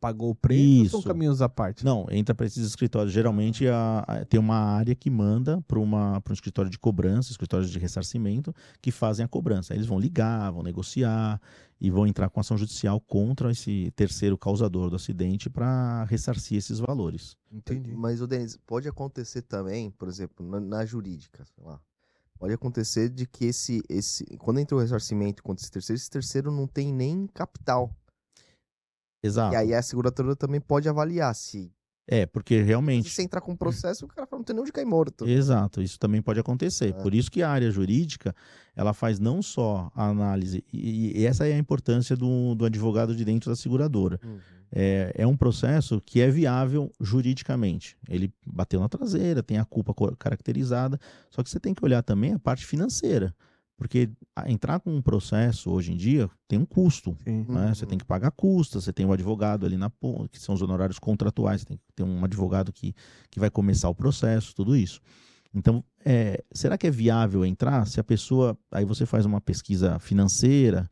pagou 0.01 0.31
o 0.31 0.35
prêmio. 0.35 0.85
ou 0.85 0.89
São 0.89 1.01
Isso. 1.01 1.09
caminhos 1.09 1.43
à 1.43 1.49
parte. 1.49 1.85
Não, 1.85 2.07
entra 2.11 2.35
para 2.35 2.47
esses 2.47 2.67
escritórios. 2.67 3.13
Geralmente 3.13 3.69
a- 3.69 4.03
a- 4.09 4.25
tem 4.25 4.41
uma 4.41 4.57
área 4.57 4.95
que 4.95 5.11
manda 5.11 5.61
para 5.69 5.79
um 5.79 6.33
escritório 6.33 6.71
de 6.71 6.79
cobrança, 6.79 7.31
escritórios 7.31 7.71
de 7.71 7.79
ressarcimento, 7.79 8.55
que 8.81 8.91
fazem 8.91 9.23
a 9.25 9.29
cobrança. 9.29 9.75
Aí 9.75 9.77
eles 9.79 9.87
vão 9.87 10.01
ligar, 10.01 10.51
vão 10.51 10.63
negociar 10.63 11.39
e 11.79 11.91
vão 11.91 12.07
entrar 12.07 12.31
com 12.31 12.41
ação 12.41 12.57
judicial 12.57 12.99
contra 12.99 13.51
esse 13.53 13.93
terceiro 13.95 14.39
causador 14.39 14.89
do 14.89 14.97
acidente 14.97 15.51
para 15.51 16.05
ressarcir 16.05 16.57
esses 16.57 16.79
valores. 16.79 17.37
Entendi. 17.53 17.95
Mas, 17.95 18.23
o 18.23 18.27
Denis, 18.27 18.57
pode 18.67 18.89
acontecer 18.89 19.43
também, 19.43 19.91
por 19.91 20.09
exemplo, 20.09 20.49
na, 20.49 20.59
na 20.59 20.87
jurídica, 20.87 21.45
sei 21.45 21.63
lá. 21.63 21.79
Pode 22.39 22.53
acontecer 22.53 23.09
de 23.09 23.26
que 23.26 23.47
esse, 23.47 23.82
esse. 23.89 24.24
Quando 24.39 24.61
entra 24.61 24.76
o 24.76 24.80
ressarcimento 24.80 25.43
contra 25.43 25.62
esse 25.62 25.70
terceiro, 25.70 25.99
esse 25.99 26.11
terceiro 26.11 26.51
não 26.51 26.66
tem 26.66 26.93
nem 26.93 27.26
capital. 27.26 27.95
Exato. 29.22 29.55
E 29.55 29.57
aí 29.57 29.74
a 29.74 29.82
seguradora 29.82 30.37
também 30.37 30.61
pode 30.61 30.89
avaliar 30.89 31.34
se. 31.34 31.72
É, 32.09 32.25
porque 32.25 32.59
Se 32.59 32.63
realmente. 32.63 33.11
você 33.11 33.23
entrar 33.23 33.41
com 33.41 33.53
um 33.53 33.57
processo, 33.57 34.05
o 34.05 34.09
cara 34.09 34.27
fala, 34.27 34.39
não 34.39 34.45
tem 34.45 34.55
nem 34.55 34.63
onde 34.63 34.73
cair 34.73 34.85
morto. 34.85 35.27
Exato, 35.29 35.83
isso 35.83 35.99
também 35.99 36.23
pode 36.23 36.39
acontecer. 36.39 36.91
É. 36.91 36.93
Por 36.93 37.13
isso 37.13 37.31
que 37.31 37.43
a 37.43 37.51
área 37.51 37.71
jurídica, 37.71 38.35
ela 38.77 38.93
faz 38.93 39.19
não 39.19 39.43
só 39.43 39.91
a 39.95 40.09
análise, 40.09 40.65
e, 40.73 41.21
e 41.21 41.27
essa 41.27 41.49
é 41.49 41.55
a 41.55 41.59
importância 41.59 42.17
do, 42.17 42.55
do 42.55 42.65
advogado 42.65 43.15
de 43.15 43.25
dentro 43.25 43.51
da 43.51 43.57
seguradora. 43.57 44.21
Uhum. 44.25 44.39
é, 44.71 45.13
é 45.17 45.27
um 45.27 45.37
processo 45.37 46.01
que 46.05 46.21
é 46.21 46.31
viável 46.31 46.93
juridicamente. 47.01 47.97
Ele 48.09 48.33
bateu 48.47 48.79
na 48.79 48.89
traseira, 48.89 49.43
tem 49.43 49.59
a 49.59 49.65
culpa 49.65 49.93
caracterizada, 50.17 51.01
só 51.31 51.43
que 51.43 51.51
você 51.51 51.59
tem 51.59 51.75
que 51.75 51.85
olhar 51.85 52.03
também 52.03 52.35
a 52.35 52.39
parte 52.39 52.65
financeira. 52.65 53.35
Porque 53.77 54.09
a- 54.35 54.51
entrar 54.51 54.81
com 54.81 54.95
um 54.95 55.03
processo 55.03 55.70
hoje 55.70 55.93
em 55.93 55.97
dia 55.97 56.31
tem 56.49 56.59
um 56.59 56.64
custo. 56.64 57.16
Né? 57.27 57.74
Você 57.74 57.85
Uhum. 57.85 57.89
tem 57.91 57.99
que 57.99 58.05
pagar 58.05 58.31
custas, 58.31 58.85
você 58.85 58.93
tem 58.93 59.05
o 59.05 59.12
advogado 59.12 59.66
ali 59.66 59.77
na 59.77 59.91
ponta, 59.91 60.29
que 60.29 60.39
são 60.41 60.55
os 60.55 60.62
honorários 60.62 60.99
contratuais, 60.99 61.61
você 61.61 61.66
tem 61.66 61.77
que 61.77 61.83
ter 61.95 62.03
um 62.03 62.24
advogado 62.24 62.72
que, 62.72 62.95
que 63.31 63.39
vai 63.39 63.51
começar 63.51 63.89
o 63.89 63.95
processo, 63.95 64.55
tudo 64.55 64.74
isso. 64.74 65.01
Então, 65.55 65.83
é, 66.05 66.43
será 66.53 66.77
que 66.79 66.87
é 66.87 66.91
viável 66.91 67.45
entrar 67.45 67.87
se 67.87 67.99
a 68.01 68.05
pessoa. 68.05 68.57
Aí 68.70 68.85
você 68.85 69.05
faz 69.07 69.24
uma 69.27 69.41
pesquisa 69.41 69.99
financeira 69.99 70.89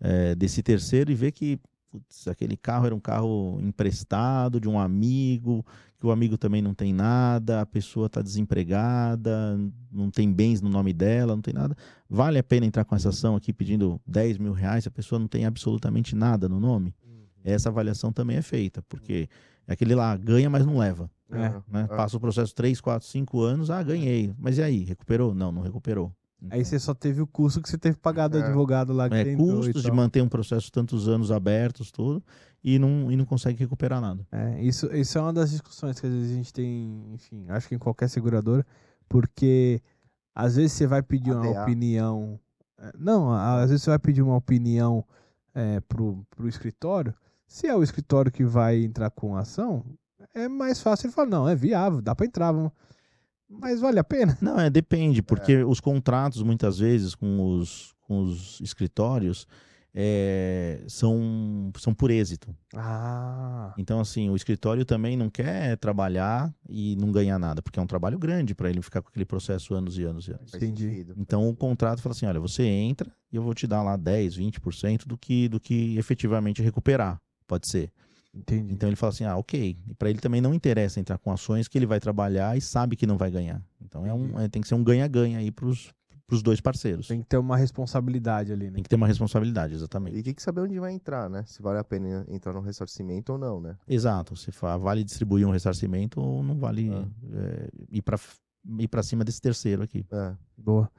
é, 0.00 0.34
desse 0.34 0.62
terceiro 0.62 1.10
e 1.10 1.14
vê 1.14 1.30
que 1.32 1.58
putz, 1.96 2.28
aquele 2.28 2.56
carro 2.56 2.86
era 2.86 2.94
um 2.94 3.00
carro 3.00 3.58
emprestado 3.62 4.60
de 4.60 4.68
um 4.68 4.78
amigo, 4.78 5.64
que 5.98 6.06
o 6.06 6.10
amigo 6.10 6.36
também 6.36 6.60
não 6.60 6.74
tem 6.74 6.92
nada, 6.92 7.60
a 7.60 7.66
pessoa 7.66 8.06
está 8.06 8.20
desempregada, 8.20 9.58
não 9.90 10.10
tem 10.10 10.30
bens 10.30 10.60
no 10.60 10.68
nome 10.68 10.92
dela, 10.92 11.34
não 11.34 11.42
tem 11.42 11.54
nada. 11.54 11.74
Vale 12.08 12.38
a 12.38 12.42
pena 12.42 12.66
entrar 12.66 12.84
com 12.84 12.94
essa 12.94 13.08
ação 13.08 13.34
aqui 13.34 13.52
pedindo 13.52 14.00
10 14.06 14.38
mil 14.38 14.52
reais 14.52 14.84
se 14.84 14.88
a 14.88 14.90
pessoa 14.90 15.18
não 15.18 15.26
tem 15.26 15.46
absolutamente 15.46 16.14
nada 16.14 16.48
no 16.48 16.60
nome? 16.60 16.94
Essa 17.42 17.68
avaliação 17.68 18.12
também 18.12 18.36
é 18.36 18.42
feita, 18.42 18.82
porque 18.88 19.28
é 19.66 19.72
aquele 19.72 19.94
lá, 19.94 20.16
ganha, 20.16 20.50
mas 20.50 20.66
não 20.66 20.78
leva. 20.78 21.10
É. 21.30 21.36
Né? 21.68 21.86
É. 21.90 21.96
Passa 21.96 22.16
o 22.16 22.20
processo 22.20 22.54
3, 22.54 22.80
4, 22.80 23.06
5 23.06 23.40
anos, 23.40 23.70
ah, 23.70 23.82
ganhei. 23.82 24.34
Mas 24.38 24.58
e 24.58 24.62
aí? 24.62 24.84
Recuperou? 24.84 25.34
Não, 25.34 25.50
não 25.50 25.62
recuperou. 25.62 26.12
Aí 26.50 26.64
você 26.64 26.78
só 26.78 26.92
teve 26.94 27.20
o 27.22 27.26
custo 27.26 27.62
que 27.62 27.68
você 27.68 27.78
teve 27.78 27.96
que 27.96 28.02
pagar 28.02 28.28
do 28.28 28.38
É. 28.38 28.42
advogado 28.42 28.92
lá 28.92 29.08
que 29.08 29.14
É, 29.14 29.32
e 29.32 29.36
custos 29.36 29.82
de 29.82 29.90
manter 29.90 30.22
um 30.22 30.28
processo 30.28 30.70
tantos 30.70 31.08
anos 31.08 31.30
abertos, 31.32 31.90
tudo, 31.90 32.22
e 32.62 32.78
não, 32.78 33.10
e 33.10 33.16
não 33.16 33.24
consegue 33.24 33.58
recuperar 33.58 34.00
nada. 34.00 34.26
É, 34.30 34.62
isso, 34.62 34.86
isso 34.94 35.16
é 35.16 35.20
uma 35.22 35.32
das 35.32 35.50
discussões 35.50 35.98
que 35.98 36.06
às 36.06 36.12
vezes 36.12 36.30
a 36.32 36.34
gente 36.34 36.52
tem, 36.52 37.04
enfim, 37.14 37.46
acho 37.48 37.68
que 37.68 37.74
em 37.74 37.78
qualquer 37.78 38.08
seguradora, 38.08 38.64
porque 39.08 39.80
às 40.34 40.56
vezes 40.56 40.72
você 40.72 40.86
vai 40.86 41.02
pedir 41.02 41.32
uma 41.32 41.40
ADA. 41.50 41.62
opinião. 41.62 42.38
é, 42.78 42.92
Não, 42.98 43.30
a- 43.32 43.62
às 43.62 43.70
vezes 43.70 43.82
você 43.84 43.90
vai 43.90 43.98
pedir 43.98 44.20
uma 44.22 44.36
opinião 44.36 45.04
é, 45.54 45.80
pro, 45.80 46.22
pro 46.36 46.46
escritório. 46.46 47.14
Se 47.46 47.66
é 47.66 47.74
o 47.74 47.82
escritório 47.82 48.30
que 48.30 48.44
vai 48.44 48.84
entrar 48.84 49.08
com 49.10 49.34
a 49.34 49.40
ação, 49.40 49.82
é 50.34 50.46
mais 50.48 50.82
fácil 50.82 51.06
ele 51.06 51.14
falar, 51.14 51.30
não, 51.30 51.48
é 51.48 51.54
viável, 51.56 52.02
dá 52.02 52.14
pra 52.14 52.26
entrar, 52.26 52.52
vamos. 52.52 52.72
Mas 53.48 53.80
vale 53.80 53.98
a 53.98 54.04
pena? 54.04 54.36
Não, 54.40 54.58
é, 54.58 54.68
depende, 54.68 55.22
porque 55.22 55.62
os 55.64 55.80
contratos, 55.80 56.42
muitas 56.42 56.78
vezes, 56.78 57.14
com 57.14 57.56
os, 57.58 57.94
com 58.02 58.20
os 58.20 58.60
escritórios, 58.60 59.46
é, 59.98 60.82
são, 60.88 61.72
são 61.78 61.94
por 61.94 62.10
êxito. 62.10 62.54
Ah, 62.74 63.72
Então, 63.78 63.98
assim, 63.98 64.28
o 64.28 64.36
escritório 64.36 64.84
também 64.84 65.16
não 65.16 65.30
quer 65.30 65.76
trabalhar 65.78 66.52
e 66.68 66.94
não 66.96 67.10
ganhar 67.10 67.38
nada, 67.38 67.62
porque 67.62 67.78
é 67.78 67.82
um 67.82 67.86
trabalho 67.86 68.18
grande 68.18 68.54
para 68.54 68.68
ele 68.68 68.82
ficar 68.82 69.00
com 69.00 69.08
aquele 69.08 69.24
processo 69.24 69.74
anos 69.74 69.96
e 69.96 70.04
anos 70.04 70.28
e 70.28 70.32
anos. 70.32 70.54
Entendi. 70.54 71.06
Então, 71.16 71.48
o 71.48 71.56
contrato 71.56 72.02
fala 72.02 72.14
assim: 72.14 72.26
olha, 72.26 72.38
você 72.38 72.64
entra 72.64 73.10
e 73.32 73.36
eu 73.36 73.42
vou 73.42 73.54
te 73.54 73.66
dar 73.66 73.82
lá 73.82 73.96
10, 73.96 74.36
20% 74.36 75.06
do 75.06 75.16
que, 75.16 75.48
do 75.48 75.58
que 75.58 75.96
efetivamente 75.96 76.60
recuperar. 76.60 77.18
Pode 77.46 77.66
ser. 77.66 77.90
Entendi. 78.36 78.72
Então, 78.74 78.88
ele 78.88 78.96
fala 78.96 79.12
assim: 79.12 79.24
ah, 79.24 79.36
ok. 79.36 79.76
E 79.86 79.94
para 79.94 80.10
ele 80.10 80.18
também 80.18 80.40
não 80.40 80.52
interessa 80.54 81.00
entrar 81.00 81.18
com 81.18 81.32
ações 81.32 81.68
que 81.68 81.76
ele 81.78 81.86
vai 81.86 81.98
trabalhar 82.00 82.56
e 82.56 82.60
sabe 82.60 82.96
que 82.96 83.06
não 83.06 83.16
vai 83.16 83.30
ganhar. 83.30 83.62
Então, 83.84 84.06
é 84.06 84.12
um, 84.12 84.38
é- 84.40 84.48
tem 84.48 84.60
que 84.62 84.68
ser 84.68 84.74
um 84.74 84.84
ganha-ganha 84.84 85.38
aí 85.38 85.50
para 85.50 85.66
os 85.66 86.42
dois 86.42 86.60
parceiros. 86.60 87.06
Tem 87.08 87.20
que 87.20 87.26
ter 87.26 87.36
uma 87.38 87.56
responsabilidade 87.56 88.52
ali, 88.52 88.66
né? 88.66 88.72
Tem 88.74 88.82
que 88.82 88.88
ter 88.88 88.96
uma 88.96 89.06
responsabilidade, 89.06 89.74
exatamente. 89.74 90.16
E 90.18 90.22
tem 90.22 90.34
que 90.34 90.42
saber 90.42 90.60
onde 90.62 90.78
vai 90.80 90.92
entrar, 90.92 91.30
né? 91.30 91.44
Se 91.46 91.62
vale 91.62 91.78
a 91.78 91.84
pena 91.84 92.24
entrar 92.28 92.52
no 92.52 92.60
ressarcimento 92.60 93.32
ou 93.32 93.38
não, 93.38 93.60
né? 93.60 93.76
Exato. 93.88 94.34
Se 94.36 94.50
vale 94.80 95.04
distribuir 95.04 95.46
um 95.46 95.50
ressarcimento 95.52 96.20
ou 96.20 96.42
não 96.42 96.58
vale 96.58 96.90
Ah. 96.92 97.04
é, 97.32 97.68
ir 97.90 98.02
para 98.02 98.18
ir 98.80 98.88
para 98.88 99.02
cima 99.04 99.22
desse 99.24 99.40
terceiro 99.40 99.82
aqui. 99.84 100.04
É. 100.10 100.34
Boa. 100.58 100.90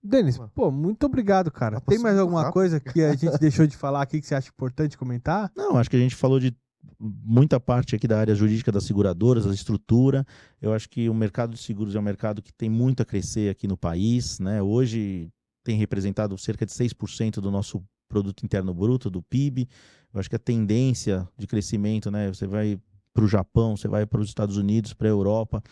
Denis, 0.00 0.38
pô, 0.54 0.70
muito 0.70 1.04
obrigado, 1.06 1.50
cara. 1.50 1.80
Tá 1.80 1.86
Tem 1.88 1.98
mais 1.98 2.16
alguma 2.16 2.42
rápido. 2.42 2.52
coisa 2.54 2.78
que 2.78 3.02
a 3.02 3.14
gente 3.16 3.36
deixou 3.40 3.66
de 3.66 3.76
falar 3.76 4.00
aqui 4.02 4.20
que 4.20 4.26
você 4.28 4.36
acha 4.36 4.48
importante 4.48 4.96
comentar? 4.96 5.50
Não, 5.56 5.76
acho 5.76 5.90
que 5.90 5.96
a 5.96 5.98
gente 5.98 6.14
falou 6.14 6.38
de 6.38 6.56
muita 6.98 7.58
parte 7.60 7.94
aqui 7.94 8.06
da 8.08 8.18
área 8.18 8.34
jurídica 8.34 8.70
das 8.72 8.84
seguradoras, 8.84 9.46
a 9.46 9.52
estrutura. 9.54 10.26
Eu 10.60 10.72
acho 10.72 10.88
que 10.88 11.08
o 11.08 11.14
mercado 11.14 11.52
de 11.54 11.58
seguros 11.58 11.94
é 11.94 11.98
um 11.98 12.02
mercado 12.02 12.42
que 12.42 12.52
tem 12.52 12.68
muito 12.68 13.02
a 13.02 13.04
crescer 13.06 13.50
aqui 13.50 13.66
no 13.68 13.76
país, 13.76 14.38
né? 14.40 14.62
Hoje 14.62 15.30
tem 15.64 15.76
representado 15.78 16.36
cerca 16.38 16.64
de 16.66 16.72
6% 16.72 17.40
do 17.40 17.50
nosso 17.50 17.82
produto 18.08 18.44
interno 18.44 18.72
bruto, 18.72 19.10
do 19.10 19.22
PIB. 19.22 19.68
Eu 20.12 20.20
acho 20.20 20.30
que 20.30 20.36
a 20.36 20.38
tendência 20.38 21.28
de 21.36 21.46
crescimento, 21.46 22.10
né? 22.10 22.28
Você 22.28 22.46
vai 22.46 22.78
para 23.12 23.24
o 23.24 23.28
Japão, 23.28 23.76
você 23.76 23.88
vai 23.88 24.06
para 24.06 24.20
os 24.20 24.28
Estados 24.28 24.56
Unidos, 24.56 24.92
para 24.94 25.08
a 25.08 25.10
Europa, 25.10 25.62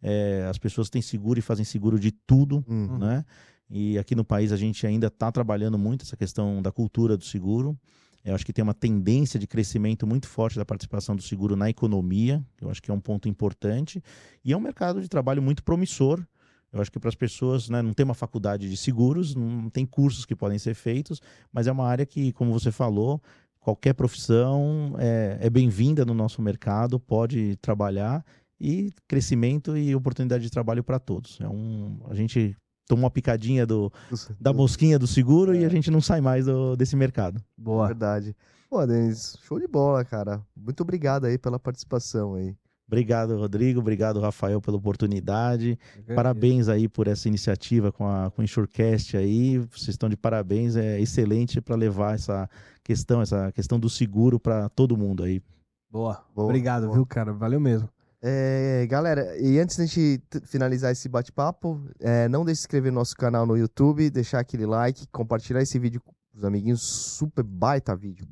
é, 0.00 0.46
as 0.48 0.56
pessoas 0.58 0.88
têm 0.88 1.02
seguro 1.02 1.38
e 1.38 1.42
fazem 1.42 1.64
seguro 1.64 1.98
de 1.98 2.12
tudo, 2.12 2.64
Uhum. 2.68 2.98
né? 2.98 3.24
E 3.68 3.98
aqui 3.98 4.14
no 4.14 4.24
país 4.24 4.52
a 4.52 4.56
gente 4.56 4.86
ainda 4.86 5.06
está 5.06 5.32
trabalhando 5.32 5.78
muito 5.78 6.02
essa 6.04 6.16
questão 6.16 6.60
da 6.60 6.70
cultura 6.70 7.16
do 7.16 7.24
seguro. 7.24 7.78
Eu 8.24 8.34
acho 8.34 8.46
que 8.46 8.52
tem 8.52 8.62
uma 8.62 8.74
tendência 8.74 9.38
de 9.38 9.46
crescimento 9.46 10.06
muito 10.06 10.28
forte 10.28 10.56
da 10.56 10.64
participação 10.64 11.16
do 11.16 11.22
seguro 11.22 11.56
na 11.56 11.68
economia. 11.68 12.44
Eu 12.60 12.70
acho 12.70 12.80
que 12.80 12.90
é 12.90 12.94
um 12.94 13.00
ponto 13.00 13.28
importante. 13.28 14.02
E 14.44 14.52
é 14.52 14.56
um 14.56 14.60
mercado 14.60 15.00
de 15.00 15.08
trabalho 15.08 15.42
muito 15.42 15.62
promissor. 15.62 16.24
Eu 16.72 16.80
acho 16.80 16.90
que 16.90 16.98
para 16.98 17.08
as 17.08 17.14
pessoas, 17.14 17.68
né, 17.68 17.82
não 17.82 17.92
tem 17.92 18.04
uma 18.04 18.14
faculdade 18.14 18.70
de 18.70 18.76
seguros, 18.76 19.34
não 19.34 19.68
tem 19.68 19.84
cursos 19.84 20.24
que 20.24 20.34
podem 20.34 20.58
ser 20.58 20.74
feitos, 20.74 21.20
mas 21.52 21.66
é 21.66 21.72
uma 21.72 21.86
área 21.86 22.06
que, 22.06 22.32
como 22.32 22.52
você 22.52 22.72
falou, 22.72 23.20
qualquer 23.60 23.92
profissão 23.92 24.94
é, 24.98 25.38
é 25.40 25.50
bem-vinda 25.50 26.04
no 26.04 26.14
nosso 26.14 26.40
mercado, 26.40 26.98
pode 26.98 27.56
trabalhar 27.56 28.24
e 28.58 28.90
crescimento 29.06 29.76
e 29.76 29.94
oportunidade 29.94 30.44
de 30.44 30.50
trabalho 30.50 30.82
para 30.82 30.98
todos. 30.98 31.38
É 31.40 31.48
um, 31.48 32.00
a 32.08 32.14
gente 32.14 32.56
toma 32.92 33.04
uma 33.04 33.10
picadinha 33.10 33.64
do, 33.66 33.90
da 34.40 34.52
mosquinha 34.52 34.98
do 34.98 35.06
seguro 35.06 35.54
e 35.54 35.64
a 35.64 35.68
gente 35.68 35.90
não 35.90 36.00
sai 36.00 36.20
mais 36.20 36.44
do- 36.46 36.76
desse 36.76 36.94
mercado. 36.94 37.42
Boa. 37.56 37.86
Verdade. 37.86 38.36
Pô, 38.68 38.86
Denis, 38.86 39.36
show 39.42 39.58
de 39.58 39.66
bola, 39.66 40.04
cara. 40.04 40.42
Muito 40.56 40.82
obrigado 40.82 41.24
aí 41.26 41.38
pela 41.38 41.58
participação 41.58 42.34
aí. 42.34 42.54
Obrigado, 42.86 43.36
Rodrigo. 43.38 43.80
Obrigado, 43.80 44.20
Rafael, 44.20 44.60
pela 44.60 44.76
oportunidade. 44.76 45.78
Parabéns 46.14 46.68
aí 46.68 46.88
por 46.88 47.06
essa 47.08 47.26
iniciativa 47.28 47.90
com, 47.90 48.06
a, 48.06 48.30
com 48.30 48.42
o 48.42 48.44
Insurecast 48.44 49.16
aí. 49.16 49.58
Vocês 49.58 49.88
estão 49.90 50.08
de 50.10 50.16
parabéns. 50.16 50.76
É 50.76 51.00
excelente 51.00 51.60
para 51.60 51.74
levar 51.74 52.14
essa 52.14 52.48
questão, 52.84 53.22
essa 53.22 53.50
questão 53.52 53.78
do 53.80 53.88
seguro 53.88 54.38
para 54.38 54.68
todo 54.68 54.96
mundo 54.96 55.22
aí. 55.22 55.40
Boa. 55.90 56.22
Boa, 56.34 56.46
Obrigado, 56.48 56.82
boa. 56.84 56.94
viu, 56.94 57.06
cara? 57.06 57.32
Valeu 57.32 57.60
mesmo. 57.60 57.88
É, 58.24 58.86
galera, 58.88 59.36
e 59.40 59.58
antes 59.58 59.76
da 59.76 59.84
gente 59.84 60.22
finalizar 60.44 60.92
esse 60.92 61.08
bate-papo, 61.08 61.82
é, 61.98 62.28
não 62.28 62.44
deixe 62.44 62.58
de 62.58 62.60
se 62.60 62.66
inscrever 62.66 62.92
no 62.92 63.00
nosso 63.00 63.16
canal 63.16 63.44
no 63.44 63.56
YouTube, 63.56 64.08
deixar 64.10 64.38
aquele 64.38 64.64
like, 64.64 65.08
compartilhar 65.08 65.60
esse 65.60 65.76
vídeo 65.78 66.00
com 66.00 66.12
os 66.32 66.44
amiguinhos. 66.44 66.82
Super 66.82 67.42
baita 67.42 67.96
vídeo, 67.96 68.24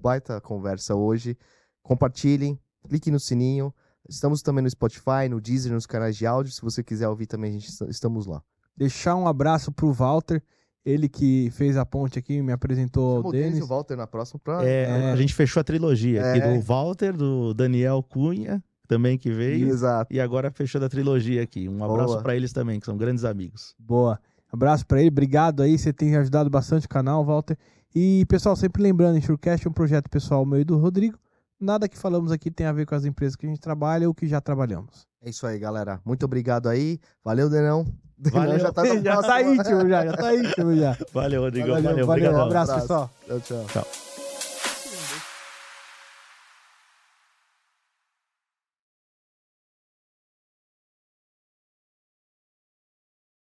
baita 0.00 0.40
conversa 0.40 0.96
hoje. 0.96 1.36
Compartilhem, 1.82 2.58
clique 2.88 3.10
no 3.12 3.20
sininho. 3.20 3.72
Estamos 4.08 4.42
também 4.42 4.64
no 4.64 4.68
Spotify, 4.70 5.28
no 5.30 5.40
Deezer, 5.40 5.72
nos 5.72 5.86
canais 5.86 6.16
de 6.16 6.26
áudio. 6.26 6.52
Se 6.52 6.60
você 6.60 6.82
quiser 6.82 7.08
ouvir 7.08 7.26
também, 7.26 7.50
a 7.50 7.52
gente 7.54 7.68
est- 7.68 7.88
estamos 7.88 8.26
lá. 8.26 8.42
Deixar 8.76 9.14
um 9.14 9.28
abraço 9.28 9.70
pro 9.70 9.92
Walter, 9.92 10.42
ele 10.84 11.08
que 11.08 11.48
fez 11.52 11.76
a 11.76 11.86
ponte 11.86 12.18
aqui, 12.18 12.42
me 12.42 12.50
apresentou 12.50 13.18
Chama 13.18 13.28
o 13.28 13.32
Denis 13.32 13.58
e 13.58 13.62
o 13.62 13.66
Walter 13.68 13.96
na 13.96 14.06
próxima 14.08 14.40
pra... 14.42 14.64
É, 14.66 14.82
É. 14.82 15.12
A 15.12 15.16
gente 15.16 15.32
fechou 15.32 15.60
a 15.60 15.64
trilogia 15.64 16.28
aqui 16.28 16.40
É. 16.40 16.52
do 16.54 16.60
Walter, 16.60 17.16
do 17.16 17.54
Daniel 17.54 18.02
Cunha, 18.02 18.62
também 18.92 19.16
que 19.16 19.30
veio. 19.30 19.68
Exato. 19.68 20.12
E 20.12 20.20
agora 20.20 20.50
fechou 20.50 20.80
da 20.80 20.88
trilogia 20.88 21.42
aqui. 21.42 21.68
Um 21.68 21.82
abraço 21.82 22.20
para 22.22 22.36
eles 22.36 22.52
também, 22.52 22.78
que 22.78 22.84
são 22.86 22.96
grandes 22.96 23.24
amigos. 23.24 23.74
Boa. 23.78 24.18
Abraço 24.52 24.86
pra 24.86 25.00
ele, 25.00 25.08
obrigado 25.08 25.62
aí, 25.62 25.78
você 25.78 25.94
tem 25.94 26.14
ajudado 26.16 26.50
bastante 26.50 26.84
o 26.84 26.88
canal, 26.88 27.24
Walter. 27.24 27.56
E, 27.94 28.26
pessoal, 28.26 28.54
sempre 28.54 28.82
lembrando, 28.82 29.16
Insurecast 29.16 29.66
é 29.66 29.70
um 29.70 29.72
projeto 29.72 30.10
pessoal 30.10 30.44
meu 30.44 30.60
e 30.60 30.64
do 30.64 30.76
Rodrigo. 30.76 31.18
Nada 31.58 31.88
que 31.88 31.96
falamos 31.96 32.30
aqui 32.30 32.50
tem 32.50 32.66
a 32.66 32.72
ver 32.72 32.84
com 32.84 32.94
as 32.94 33.04
empresas 33.06 33.34
que 33.34 33.46
a 33.46 33.48
gente 33.48 33.60
trabalha 33.60 34.06
ou 34.08 34.14
que 34.14 34.26
já 34.26 34.40
trabalhamos. 34.40 35.06
É 35.24 35.30
isso 35.30 35.46
aí, 35.46 35.58
galera. 35.58 36.00
Muito 36.04 36.24
obrigado 36.24 36.68
aí. 36.68 36.98
Valeu, 37.24 37.48
Denão. 37.48 37.86
Denão 38.18 38.40
Valeu. 38.40 38.58
já 38.58 38.72
tá 38.72 38.82
no 38.84 39.00
já 39.02 39.22
tá 39.22 39.42
íntimo 39.42 39.88
já, 39.88 40.04
já 40.06 40.12
tá 40.12 40.34
íntimo 40.34 40.76
já. 40.76 40.96
Valeu, 41.14 41.42
Rodrigão. 41.42 41.74
Valeu, 41.74 41.90
Valeu, 41.90 42.06
valeu, 42.06 42.32
um 42.32 42.42
abraço, 42.42 42.72
Abraço. 42.72 42.88
pessoal. 42.88 43.10
Tchau, 43.26 43.40
tchau. 43.40 43.66
Tchau. 43.68 44.11